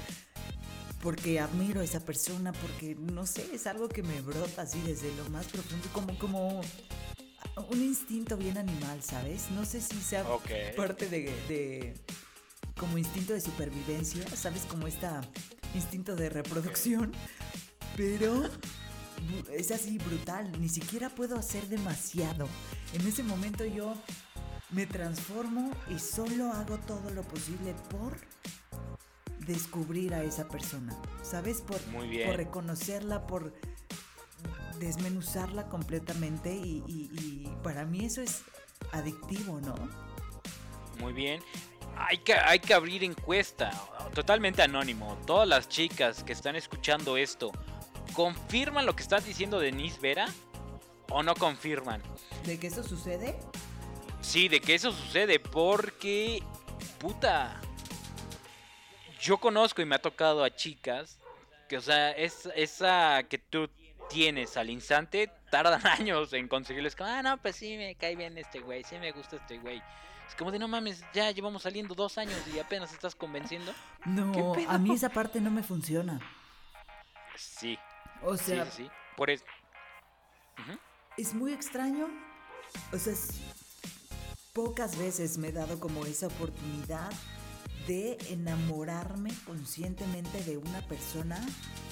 porque 1.02 1.40
admiro 1.40 1.82
a 1.82 1.84
esa 1.84 2.00
persona, 2.00 2.52
porque 2.52 2.96
no 2.96 3.28
sé, 3.28 3.48
es 3.54 3.68
algo 3.68 3.88
que 3.90 4.02
me 4.02 4.22
brota 4.22 4.64
así 4.64 4.82
desde 4.82 5.14
lo 5.16 5.30
más 5.30 5.46
profundo, 5.46 5.88
como, 5.94 6.18
como 6.18 6.62
un 7.70 7.84
instinto 7.84 8.38
bien 8.38 8.58
animal, 8.58 9.04
¿sabes? 9.04 9.52
No 9.52 9.66
sé 9.66 9.82
si 9.82 10.00
sea 10.02 10.24
parte 10.76 11.08
de, 11.08 11.22
de- 11.48 11.94
como 12.80 12.98
instinto 12.98 13.34
de 13.34 13.42
supervivencia, 13.42 14.26
¿sabes? 14.36 14.64
Como 14.66 14.88
esta 14.88 15.22
instinto 15.74 16.16
de 16.16 16.30
reproducción, 16.30 17.12
pero 17.96 18.44
es 19.52 19.72
así 19.72 19.98
brutal, 19.98 20.52
ni 20.60 20.70
siquiera 20.70 21.10
puedo 21.10 21.38
hacer 21.38 21.68
demasiado. 21.68 22.48
En 22.94 23.06
ese 23.08 23.24
momento 23.24 23.66
yo 23.66 23.94
me 24.72 24.86
transformo 24.86 25.72
y 25.90 26.00
solo 26.00 26.52
hago 26.52 26.78
todo 26.80 27.10
lo 27.12 27.24
posible 27.24 27.74
por 27.90 28.18
descubrir 29.46 30.14
a 30.14 30.24
esa 30.24 30.48
persona, 30.48 30.98
¿sabes? 31.24 31.62
Por, 31.62 31.86
Muy 31.88 32.08
bien. 32.08 32.28
por 32.28 32.38
reconocerla, 32.38 33.28
por 33.28 33.54
desmenuzarla 34.80 35.68
completamente 35.70 36.54
y, 36.54 36.84
y- 36.88 37.10
y 37.14 37.54
para 37.64 37.86
mí 37.86 38.06
eso 38.06 38.22
es 38.22 38.42
adictivo, 38.92 39.62
¿no? 39.62 39.76
Muy 41.00 41.14
bien. 41.14 41.42
Hay 41.98 42.18
que, 42.20 42.34
hay 42.34 42.60
que 42.60 42.74
abrir 42.74 43.04
encuesta. 43.04 43.72
Totalmente 44.14 44.62
anónimo. 44.62 45.18
Todas 45.26 45.48
las 45.48 45.70
chicas 45.70 46.24
que 46.24 46.34
están 46.34 46.56
escuchando 46.56 47.18
esto, 47.18 47.52
¿confirman 48.14 48.86
lo 48.86 48.96
que 48.96 49.04
está 49.04 49.20
diciendo 49.20 49.60
Denise 49.60 50.00
Vera? 50.00 50.28
¿O 51.10 51.24
no 51.24 51.36
confirman? 51.36 52.02
¿De 52.46 52.60
que 52.60 52.68
eso 52.68 52.84
sucede? 52.84 53.36
Sí, 54.22 54.48
de 54.48 54.60
que 54.60 54.76
eso 54.76 54.92
sucede. 54.92 55.40
Porque, 55.40 56.42
puta. 57.00 57.60
Yo 59.20 59.38
conozco 59.38 59.82
y 59.82 59.86
me 59.86 59.96
ha 59.96 60.00
tocado 60.00 60.44
a 60.44 60.56
chicas 60.56 61.18
que, 61.68 61.78
o 61.78 61.82
sea, 61.82 62.12
es, 62.12 62.48
esa 62.56 63.24
que 63.30 63.38
tú 63.38 63.70
tienes 64.10 64.56
al 64.58 64.70
instante, 64.70 65.32
tardan 65.50 65.86
años 65.88 66.34
en 66.34 66.48
conseguirles. 66.48 66.96
Ah, 67.00 67.22
no, 67.24 67.38
pues 67.42 67.56
sí, 67.56 67.78
me 67.78 67.96
cae 67.96 68.16
bien 68.16 68.38
este 68.38 68.60
güey, 68.60 68.84
sí 68.84 68.98
me 68.98 69.12
gusta 69.12 69.38
este 69.38 69.58
güey. 69.58 69.82
Es 70.28 70.36
como 70.36 70.52
de, 70.52 70.60
no 70.60 70.68
mames, 70.68 71.04
ya 71.14 71.32
llevamos 71.32 71.64
saliendo 71.64 71.94
dos 71.96 72.18
años 72.18 72.38
y 72.54 72.60
apenas 72.60 72.92
estás 72.94 73.16
convenciendo. 73.16 73.74
No, 74.06 74.54
a 74.68 74.78
mí 74.78 74.94
esa 74.94 75.10
parte 75.10 75.40
no 75.42 75.52
me 75.52 75.64
funciona. 75.64 76.20
Sí, 77.38 77.78
O 78.24 78.38
sea, 78.38 78.66
sí, 78.66 78.84
sí. 78.84 78.90
Por 79.18 79.30
eso. 79.30 79.44
Es 81.18 81.34
muy 81.34 81.54
extraño. 81.54 82.08
O 82.92 82.98
sea, 82.98 83.14
es- 83.14 83.40
pocas 84.54 84.98
veces 84.98 85.38
me 85.38 85.50
he 85.50 85.52
dado 85.52 85.80
como 85.80 86.06
esa 86.06 86.28
oportunidad 86.28 87.12
de 87.88 88.18
enamorarme 88.30 89.32
conscientemente 89.46 90.44
de 90.44 90.58
una 90.58 90.82
persona, 90.88 91.40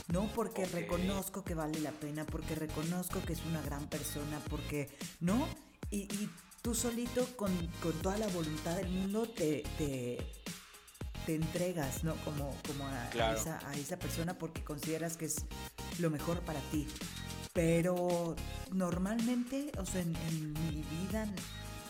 no 0.07 0.27
porque 0.33 0.65
reconozco 0.65 1.43
que 1.43 1.53
vale 1.53 1.79
la 1.81 1.91
pena, 1.91 2.25
porque 2.25 2.55
reconozco 2.55 3.21
que 3.21 3.33
es 3.33 3.45
una 3.45 3.61
gran 3.61 3.85
persona, 3.87 4.39
porque, 4.49 4.89
¿no? 5.19 5.47
Y, 5.91 6.03
y 6.15 6.29
tú 6.63 6.73
solito 6.73 7.27
con, 7.35 7.55
con 7.81 7.91
toda 8.01 8.17
la 8.17 8.27
voluntad 8.29 8.77
del 8.77 8.89
mundo 8.89 9.27
te, 9.27 9.63
te, 9.77 10.17
te 11.25 11.35
entregas, 11.35 12.03
¿no? 12.03 12.15
Como, 12.23 12.55
como 12.65 12.87
a, 12.87 13.09
esa, 13.35 13.59
a 13.67 13.73
esa 13.75 13.99
persona 13.99 14.39
porque 14.39 14.63
consideras 14.63 15.17
que 15.17 15.25
es 15.25 15.45
lo 15.99 16.09
mejor 16.09 16.39
para 16.41 16.59
ti. 16.71 16.87
Pero 17.51 18.35
normalmente, 18.71 19.71
o 19.77 19.85
sea, 19.85 20.01
en, 20.01 20.15
en 20.15 20.53
mi 20.53 20.83
vida 20.83 21.27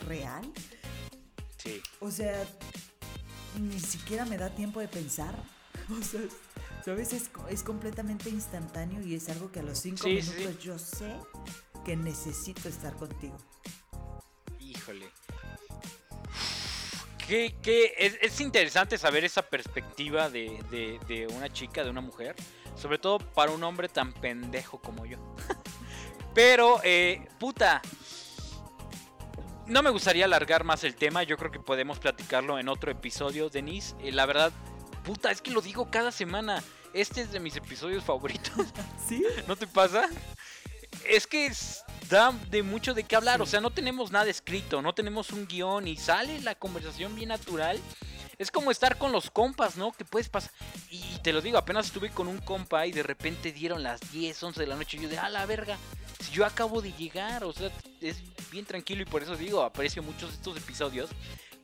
real, 0.08 0.52
Sí. 1.58 1.82
o 2.02 2.12
sea, 2.12 2.46
ni 3.58 3.80
siquiera 3.80 4.26
me 4.26 4.38
da 4.38 4.50
tiempo 4.50 4.80
de 4.82 4.88
pensar. 4.90 5.34
O 5.90 6.02
sea, 6.02 6.22
¿sabes? 6.86 7.12
Es, 7.12 7.30
es 7.50 7.62
completamente 7.62 8.30
instantáneo 8.30 9.02
y 9.02 9.16
es 9.16 9.28
algo 9.28 9.52
que 9.52 9.60
a 9.60 9.64
los 9.64 9.80
cinco 9.80 10.04
sí, 10.04 10.10
minutos 10.16 10.56
sí. 10.58 10.64
yo 10.66 10.80
sé 10.80 11.14
que 11.84 11.98
necesito 11.98 12.70
estar 12.70 12.96
contigo. 12.96 13.38
Híjole. 14.84 15.12
Es, 17.98 18.18
es 18.22 18.42
interesante 18.42 18.98
saber 18.98 19.24
esa 19.24 19.42
perspectiva 19.42 20.30
de, 20.30 20.62
de- 20.70 21.00
de 21.08 21.28
una 21.28 21.52
chica, 21.52 21.84
de 21.84 21.90
una 21.90 22.02
mujer. 22.02 22.36
Sobre 22.76 22.98
todo 22.98 23.20
para 23.20 23.52
un 23.52 23.64
hombre 23.64 23.88
tan 23.88 24.14
pendejo 24.14 24.82
como 24.82 25.06
yo. 25.06 25.18
Pero, 26.34 26.80
eh, 26.84 27.28
puta. 27.40 27.82
No 29.68 29.82
me 29.82 29.90
gustaría 29.92 30.26
alargar 30.26 30.64
más 30.64 30.84
el 30.84 30.96
tema. 30.96 31.24
Yo 31.24 31.38
creo 31.38 31.52
que 31.52 31.60
podemos 31.60 32.00
platicarlo 32.00 32.60
en 32.60 32.68
otro 32.68 32.92
episodio, 32.92 33.50
Denise. 33.50 33.96
Eh, 34.02 34.12
la 34.12 34.26
verdad, 34.26 34.52
puta, 35.06 35.32
es 35.32 35.42
que 35.42 35.52
lo 35.52 35.62
digo 35.62 35.90
cada 35.90 36.12
semana. 36.12 36.62
Este 36.94 37.22
es 37.22 37.32
de 37.32 37.40
mis 37.40 37.56
episodios 37.56 38.04
favoritos. 38.04 38.68
¿Sí? 39.08 39.24
¿No 39.48 39.56
te 39.56 39.66
pasa? 39.68 40.10
Es 41.08 41.28
que 41.28 41.46
es- 41.48 41.84
da 42.10 42.32
de 42.50 42.64
mucho 42.64 42.94
de 42.94 43.04
qué 43.04 43.16
hablar. 43.16 43.42
O 43.42 43.46
sea, 43.46 43.62
no 43.62 43.72
tenemos 43.72 44.12
nada 44.12 44.30
escrito, 44.30 44.82
no 44.82 44.94
tenemos 44.94 45.32
un 45.32 45.48
guion 45.48 45.88
y 45.88 45.98
sale 45.98 46.40
la 46.42 46.56
conversación 46.56 47.16
bien 47.16 47.30
natural. 47.30 47.80
Es 48.40 48.50
como 48.52 48.72
estar 48.72 48.98
con 48.98 49.12
los 49.12 49.30
compas, 49.30 49.78
¿no? 49.78 49.92
Que 49.92 50.06
puedes 50.06 50.28
pasar. 50.28 50.52
Y 50.90 51.02
te 51.24 51.32
lo 51.32 51.42
digo, 51.42 51.58
apenas 51.58 51.86
estuve 51.88 52.10
con 52.10 52.28
un 52.28 52.40
compa 52.40 52.86
y 52.88 52.92
de 52.92 53.04
repente 53.04 53.52
dieron 53.52 53.84
las 53.84 54.00
10, 54.12 54.42
11 54.44 54.60
de 54.62 54.68
la 54.68 54.76
noche. 54.76 54.98
Y 54.98 55.02
yo 55.02 55.10
de, 55.10 55.18
a 55.20 55.30
la 55.30 55.46
verga. 55.46 55.78
Si 56.20 56.32
yo 56.32 56.46
acabo 56.46 56.82
de 56.82 56.92
llegar, 56.94 57.44
o 57.44 57.54
sea, 57.54 57.70
es 58.02 58.18
bien 58.50 58.66
tranquilo 58.66 59.02
y 59.02 59.06
por 59.06 59.22
eso 59.24 59.36
digo, 59.36 59.62
aprecio 59.62 60.02
muchos 60.04 60.34
estos 60.34 60.58
episodios. 60.58 61.10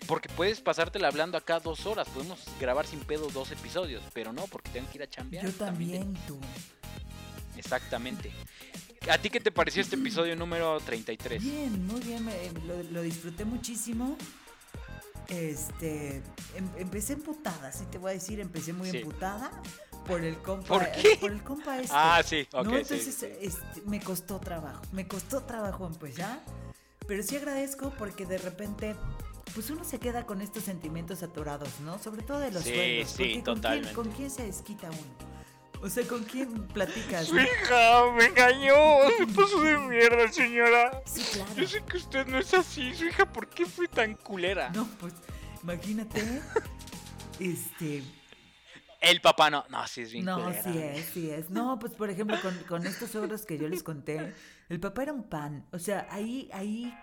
Porque 0.08 0.30
puedes 0.30 0.62
pasártela 0.62 1.08
hablando 1.08 1.38
acá 1.38 1.60
dos 1.60 1.86
horas. 1.86 2.08
Podemos 2.10 2.40
grabar 2.60 2.86
sin 2.88 3.00
pedo 3.02 3.28
dos 3.30 3.52
episodios. 3.52 4.04
Pero 4.14 4.32
no, 4.32 4.46
porque 4.48 4.70
tengo 4.70 4.90
que 4.90 4.98
ir 5.00 5.04
a 5.04 5.10
chambear. 5.10 5.46
Yo 5.46 5.52
también, 5.54 6.14
tú. 6.28 6.40
Exactamente. 7.58 8.32
¿A 9.08 9.18
ti 9.18 9.30
qué 9.30 9.40
te 9.40 9.52
pareció 9.52 9.82
este 9.82 9.96
episodio 9.96 10.36
número 10.36 10.80
33? 10.80 11.42
Bien, 11.42 11.86
muy 11.88 12.02
bien. 12.02 12.28
lo, 12.92 13.02
disfruté 13.02 13.46
muchísimo. 13.46 14.18
Este. 15.28 16.18
Em, 16.56 16.70
empecé 16.78 17.14
emputada, 17.14 17.72
sí 17.72 17.86
te 17.92 17.98
voy 17.98 18.12
a 18.12 18.14
decir. 18.16 18.40
Empecé 18.40 18.74
muy 18.74 18.90
emputada 18.90 19.52
por 20.06 20.24
el 20.24 20.38
compa. 20.40 20.68
¿Por 20.68 20.92
qué? 20.92 21.18
Por 21.20 21.32
el 21.32 21.44
compa 21.44 21.80
este. 21.80 21.96
Ah, 21.96 22.22
sí, 22.26 22.48
ok. 22.52 22.66
¿no? 22.66 22.78
Entonces, 22.78 23.24
este, 23.24 23.82
me 23.86 24.02
costó 24.02 24.40
trabajo. 24.40 24.82
Me 24.92 25.08
costó 25.08 25.44
trabajo 25.44 25.88
empezar. 25.88 26.42
Pero 27.08 27.24
sí 27.24 27.38
agradezco 27.38 27.92
porque 27.98 28.26
de 28.26 28.38
repente 28.38 28.96
pues 29.54 29.70
uno 29.72 29.84
se 29.84 30.00
queda 30.00 30.26
con 30.26 30.42
estos 30.42 30.64
sentimientos 30.64 31.24
atorados, 31.24 31.80
¿no? 31.80 31.98
Sobre 32.00 32.22
todo 32.22 32.40
de 32.40 32.52
los 32.52 32.64
sí, 32.64 32.74
sueños. 32.74 33.10
Sí, 33.10 33.42
totalmente. 33.44 33.94
¿con 33.94 34.12
quién, 34.12 34.30
se 34.30 34.44
desquita 34.44 34.90
uno? 34.90 35.29
O 35.82 35.90
sea, 35.90 36.06
¿con 36.06 36.24
quién 36.24 36.68
platicas? 36.68 37.28
Su 37.28 37.40
hija 37.40 38.12
me 38.16 38.26
engañó. 38.26 38.76
Se 39.18 39.28
puso 39.28 39.62
de 39.62 39.78
mierda, 39.78 40.28
señora. 40.32 41.02
Sí, 41.06 41.24
claro. 41.34 41.56
Yo 41.56 41.68
sé 41.68 41.82
que 41.84 41.98
usted 41.98 42.28
no 42.28 42.38
es 42.38 42.54
así. 42.54 42.94
Su 42.94 43.06
hija, 43.06 43.26
¿por 43.32 43.48
qué 43.48 43.66
fue 43.66 43.88
tan 43.88 44.16
culera? 44.16 44.70
No, 44.72 44.88
pues, 45.00 45.14
imagínate. 45.64 46.42
este. 47.40 48.04
El 49.00 49.22
papá 49.22 49.50
no. 49.50 49.64
No, 49.70 49.88
sí 49.88 50.02
es 50.02 50.12
bien 50.12 50.26
No, 50.26 50.52
sí 50.52 50.78
es, 50.78 51.06
sí 51.06 51.30
es. 51.30 51.50
No, 51.50 51.80
pues, 51.80 51.94
por 51.94 52.10
ejemplo, 52.10 52.38
con, 52.42 52.54
con 52.64 52.86
estos 52.86 53.16
obras 53.16 53.46
que 53.46 53.58
yo 53.58 53.70
les 53.70 53.82
conté, 53.82 54.34
el 54.68 54.80
papá 54.82 55.04
era 55.04 55.14
un 55.14 55.24
pan. 55.24 55.66
O 55.72 55.80
sea, 55.80 56.08
ahí, 56.12 56.50
ahí 56.52 56.94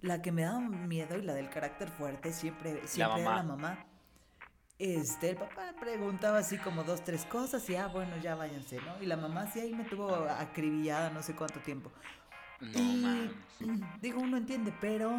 la 0.00 0.22
que 0.22 0.32
me 0.32 0.42
daba 0.42 0.60
miedo 0.60 1.16
y 1.16 1.22
la 1.22 1.34
del 1.34 1.50
carácter 1.50 1.88
fuerte 1.88 2.32
siempre, 2.32 2.86
siempre 2.86 3.22
era 3.22 3.36
la 3.36 3.42
mamá. 3.42 3.86
Este, 4.78 5.30
el 5.30 5.36
papá 5.36 5.74
preguntaba 5.80 6.38
así 6.38 6.56
como 6.56 6.84
dos, 6.84 7.02
tres 7.02 7.24
cosas 7.24 7.68
y 7.68 7.74
ah, 7.74 7.88
bueno, 7.88 8.16
ya 8.22 8.36
váyanse, 8.36 8.76
¿no? 8.76 9.02
Y 9.02 9.06
la 9.06 9.16
mamá 9.16 9.50
sí 9.50 9.58
ahí 9.58 9.74
me 9.74 9.84
tuvo 9.84 10.14
acribillada 10.14 11.10
no 11.10 11.22
sé 11.22 11.34
cuánto 11.34 11.58
tiempo. 11.60 11.90
No, 12.60 13.30
Digo, 14.00 14.20
uno 14.20 14.36
entiende, 14.36 14.72
pero 14.80 15.18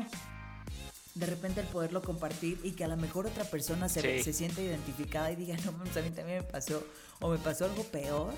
de 1.15 1.25
repente 1.25 1.59
el 1.59 1.67
poderlo 1.67 2.01
compartir 2.01 2.59
y 2.63 2.71
que 2.71 2.85
a 2.85 2.87
lo 2.87 2.95
mejor 2.95 3.27
otra 3.27 3.43
persona 3.43 3.89
se, 3.89 4.23
se 4.23 4.31
sienta 4.31 4.61
identificada 4.61 5.31
y 5.31 5.35
diga, 5.35 5.57
no, 5.65 5.71
a 5.71 5.83
mí 5.83 6.09
también 6.11 6.37
me 6.37 6.43
pasó, 6.43 6.85
o 7.19 7.29
me 7.29 7.37
pasó 7.37 7.65
algo 7.65 7.83
peor, 7.83 8.33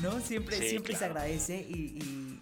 ¿no? 0.00 0.20
Siempre, 0.20 0.56
siempre 0.68 0.96
se 0.96 1.04
agradece 1.04 1.66
y, 1.68 1.98
y 1.98 2.40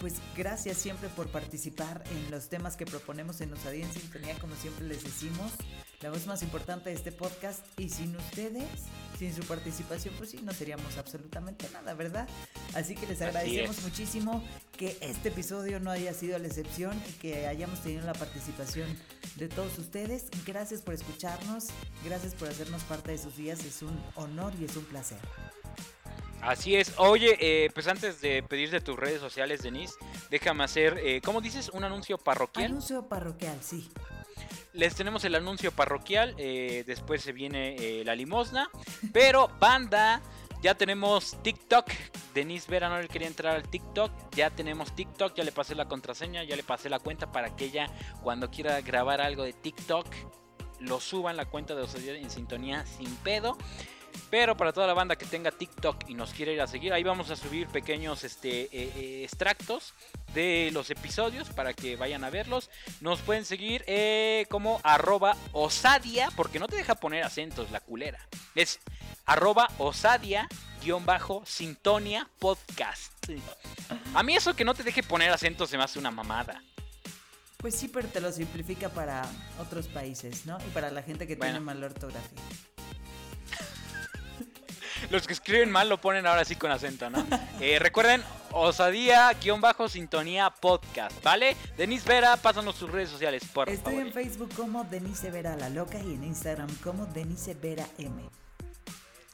pues 0.00 0.14
gracias 0.36 0.76
siempre 0.76 1.08
por 1.08 1.28
participar 1.28 2.02
en 2.10 2.30
los 2.30 2.48
temas 2.48 2.76
que 2.76 2.86
proponemos 2.86 3.40
en 3.40 3.52
Osadía 3.52 3.84
en 3.84 3.92
Sintonía, 3.92 4.38
como 4.38 4.54
siempre 4.56 4.86
les 4.86 5.04
decimos, 5.04 5.52
la 6.00 6.10
voz 6.10 6.26
más 6.26 6.42
importante 6.42 6.90
de 6.90 6.96
este 6.96 7.12
podcast. 7.12 7.64
Y 7.78 7.88
sin 7.88 8.14
ustedes, 8.16 8.68
sin 9.18 9.34
su 9.34 9.42
participación, 9.44 10.14
pues 10.18 10.30
sí, 10.30 10.40
no 10.42 10.52
seríamos 10.52 10.96
absolutamente 10.98 11.68
nada, 11.72 11.94
¿verdad? 11.94 12.28
Así 12.74 12.94
que 12.94 13.06
les 13.06 13.22
agradecemos 13.22 13.82
muchísimo 13.82 14.44
que 14.76 14.96
este 15.00 15.30
episodio 15.30 15.80
no 15.80 15.90
haya 15.90 16.12
sido 16.12 16.38
la 16.38 16.46
excepción 16.46 17.00
y 17.08 17.12
que 17.12 17.46
hayamos 17.46 17.82
tenido 17.82 18.04
la 18.04 18.14
participación 18.14 18.88
de 19.36 19.48
todos 19.48 19.78
ustedes. 19.78 20.26
Gracias 20.46 20.82
por 20.82 20.94
escucharnos, 20.94 21.68
gracias 22.04 22.34
por 22.34 22.48
hacernos 22.48 22.82
parte 22.84 23.12
de 23.12 23.18
sus 23.18 23.36
días, 23.36 23.64
es 23.64 23.82
un 23.82 23.98
honor 24.16 24.52
y 24.60 24.64
es 24.64 24.76
un 24.76 24.84
placer. 24.84 25.18
Así 26.42 26.76
es. 26.76 26.92
Oye, 26.98 27.36
eh, 27.40 27.70
pues 27.74 27.88
antes 27.88 28.20
de 28.20 28.42
pedirte 28.42 28.80
tus 28.80 28.96
redes 28.96 29.20
sociales, 29.20 29.62
Denise, 29.62 29.94
déjame 30.30 30.64
hacer, 30.64 30.98
eh, 31.02 31.20
¿cómo 31.24 31.40
dices? 31.40 31.70
¿Un 31.70 31.84
anuncio 31.84 32.18
parroquial? 32.18 32.66
Anuncio 32.66 33.08
parroquial, 33.08 33.58
sí. 33.62 33.90
Les 34.72 34.94
tenemos 34.94 35.24
el 35.24 35.34
anuncio 35.34 35.72
parroquial, 35.72 36.34
eh, 36.38 36.84
después 36.86 37.22
se 37.22 37.32
viene 37.32 38.04
la 38.04 38.14
limosna, 38.14 38.70
pero 39.12 39.48
banda, 39.58 40.20
ya 40.62 40.74
tenemos 40.74 41.42
TikTok. 41.42 41.90
Denise 42.34 42.70
Vera 42.70 42.88
no 42.88 43.00
le 43.00 43.08
quería 43.08 43.28
entrar 43.28 43.56
al 43.56 43.68
TikTok, 43.68 44.12
ya 44.34 44.50
tenemos 44.50 44.94
TikTok, 44.94 45.34
ya 45.34 45.44
le 45.44 45.52
pasé 45.52 45.74
la 45.74 45.88
contraseña, 45.88 46.44
ya 46.44 46.56
le 46.56 46.62
pasé 46.62 46.90
la 46.90 46.98
cuenta 46.98 47.32
para 47.32 47.56
que 47.56 47.66
ella 47.66 47.86
cuando 48.22 48.50
quiera 48.50 48.80
grabar 48.82 49.20
algo 49.22 49.44
de 49.44 49.54
TikTok 49.54 50.06
lo 50.80 51.00
suba 51.00 51.30
en 51.30 51.36
la 51.36 51.46
cuenta 51.46 51.74
de 51.74 51.82
Osadía 51.82 52.14
en 52.14 52.30
sintonía 52.30 52.84
sin 52.86 53.14
pedo. 53.16 53.56
Pero 54.30 54.56
para 54.56 54.72
toda 54.72 54.86
la 54.86 54.94
banda 54.94 55.16
que 55.16 55.26
tenga 55.26 55.50
TikTok 55.50 56.08
y 56.08 56.14
nos 56.14 56.32
quiere 56.32 56.52
ir 56.52 56.60
a 56.60 56.66
seguir, 56.66 56.92
ahí 56.92 57.02
vamos 57.02 57.30
a 57.30 57.36
subir 57.36 57.68
pequeños 57.68 58.24
este, 58.24 58.62
eh, 58.62 58.68
eh, 58.72 59.22
extractos 59.24 59.94
de 60.34 60.70
los 60.72 60.90
episodios 60.90 61.48
para 61.50 61.74
que 61.74 61.96
vayan 61.96 62.24
a 62.24 62.30
verlos. 62.30 62.70
Nos 63.00 63.20
pueden 63.20 63.44
seguir 63.44 63.84
eh, 63.86 64.46
como 64.50 64.80
arroba 64.82 65.36
osadia, 65.52 66.28
porque 66.36 66.58
no 66.58 66.68
te 66.68 66.76
deja 66.76 66.94
poner 66.94 67.24
acentos 67.24 67.70
la 67.70 67.80
culera. 67.80 68.18
Es 68.54 68.80
arroba 69.26 69.68
osadia 69.78 70.48
bajo 71.04 71.42
sintonia 71.44 72.28
podcast. 72.38 73.12
A 74.14 74.22
mí 74.22 74.36
eso 74.36 74.54
que 74.54 74.64
no 74.64 74.72
te 74.72 74.84
deje 74.84 75.02
poner 75.02 75.32
acentos 75.32 75.68
se 75.68 75.76
me 75.76 75.82
hace 75.82 75.98
una 75.98 76.12
mamada. 76.12 76.62
Pues 77.58 77.74
sí, 77.74 77.88
pero 77.88 78.08
te 78.08 78.20
lo 78.20 78.30
simplifica 78.30 78.88
para 78.88 79.28
otros 79.58 79.88
países, 79.88 80.46
¿no? 80.46 80.58
Y 80.58 80.70
para 80.70 80.90
la 80.90 81.02
gente 81.02 81.26
que 81.26 81.34
tiene 81.34 81.58
mala 81.58 81.86
ortografía. 81.86 82.40
Los 85.10 85.26
que 85.26 85.32
escriben 85.32 85.70
mal 85.70 85.88
lo 85.88 86.00
ponen 86.00 86.26
ahora 86.26 86.44
sí 86.44 86.56
con 86.56 86.70
acento, 86.70 87.10
¿no? 87.10 87.26
Eh, 87.60 87.78
recuerden, 87.78 88.22
osadía-sintonía 88.52 90.50
podcast, 90.50 91.22
¿vale? 91.22 91.56
Denise 91.76 92.08
Vera, 92.08 92.36
pásanos 92.36 92.76
sus 92.76 92.90
redes 92.90 93.10
sociales, 93.10 93.44
por 93.52 93.68
Estoy 93.68 93.96
en 93.96 94.12
Facebook 94.12 94.50
como 94.54 94.84
Denise 94.84 95.30
Vera 95.30 95.56
La 95.56 95.68
Loca 95.68 95.98
y 95.98 96.14
en 96.14 96.24
Instagram 96.24 96.68
como 96.82 97.06
Denise 97.06 97.54
Vera 97.54 97.86
M. 97.98 98.22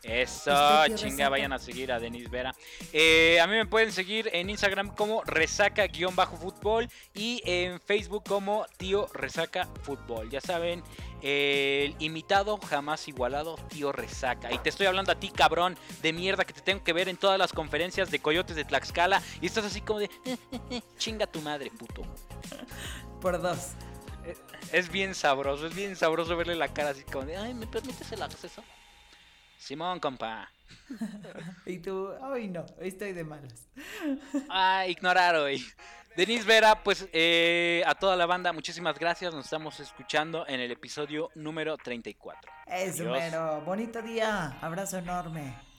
Eso, 0.02 0.52
chinga, 0.96 1.28
vayan 1.28 1.52
a 1.52 1.60
seguir 1.60 1.92
a 1.92 2.00
Denis 2.00 2.28
Vera. 2.28 2.52
Eh, 2.92 3.40
a 3.40 3.46
mí 3.46 3.54
me 3.54 3.66
pueden 3.66 3.92
seguir 3.92 4.28
en 4.32 4.50
Instagram 4.50 4.96
como 4.96 5.22
resaca-fútbol 5.22 6.88
y 7.14 7.40
en 7.44 7.80
Facebook 7.80 8.24
como 8.26 8.66
tío 8.78 9.08
resaca 9.14 9.68
fútbol. 9.82 10.28
Ya 10.28 10.40
saben, 10.40 10.82
el 11.22 11.94
imitado 12.00 12.58
jamás 12.58 13.06
igualado 13.08 13.56
tío 13.68 13.92
resaca. 13.92 14.52
Y 14.52 14.58
te 14.58 14.68
estoy 14.68 14.86
hablando 14.86 15.12
a 15.12 15.14
ti, 15.14 15.30
cabrón, 15.30 15.76
de 16.02 16.12
mierda 16.12 16.44
que 16.44 16.52
te 16.52 16.60
tengo 16.60 16.82
que 16.82 16.92
ver 16.92 17.08
en 17.08 17.16
todas 17.16 17.38
las 17.38 17.52
conferencias 17.52 18.10
de 18.10 18.18
Coyotes 18.18 18.56
de 18.56 18.64
Tlaxcala. 18.64 19.22
Y 19.40 19.46
estás 19.46 19.64
así 19.64 19.80
como 19.80 20.00
de, 20.00 20.10
chinga 20.98 21.26
tu 21.26 21.40
madre, 21.40 21.70
puto. 21.70 22.02
Por 23.20 23.40
dos. 23.40 23.72
Eh, 24.24 24.36
es 24.72 24.90
bien 24.90 25.14
sabroso, 25.14 25.66
es 25.66 25.74
bien 25.74 25.96
sabroso 25.96 26.36
verle 26.36 26.54
la 26.54 26.68
cara 26.68 26.90
así 26.90 27.02
como 27.04 27.24
de, 27.24 27.36
ay, 27.36 27.54
¿me 27.54 27.66
permites 27.66 28.10
el 28.12 28.22
acceso? 28.22 28.62
Simón, 29.58 30.00
compa. 30.00 30.50
y 31.66 31.78
tú, 31.78 32.08
hoy 32.20 32.48
no, 32.48 32.66
estoy 32.80 33.12
de 33.12 33.24
malas. 33.24 33.68
ah, 34.48 34.86
ignorar 34.88 35.36
hoy. 35.36 35.64
Denise 36.14 36.44
Vera, 36.44 36.82
pues 36.82 37.08
eh, 37.12 37.82
a 37.86 37.94
toda 37.94 38.16
la 38.16 38.26
banda, 38.26 38.52
muchísimas 38.52 38.98
gracias. 38.98 39.32
Nos 39.34 39.46
estamos 39.46 39.80
escuchando 39.80 40.46
en 40.46 40.60
el 40.60 40.70
episodio 40.70 41.30
número 41.34 41.76
34. 41.78 42.52
Eso, 42.66 43.04
mero. 43.04 43.62
Bonito 43.64 44.02
día. 44.02 44.58
Abrazo 44.60 44.98
enorme. 44.98 45.71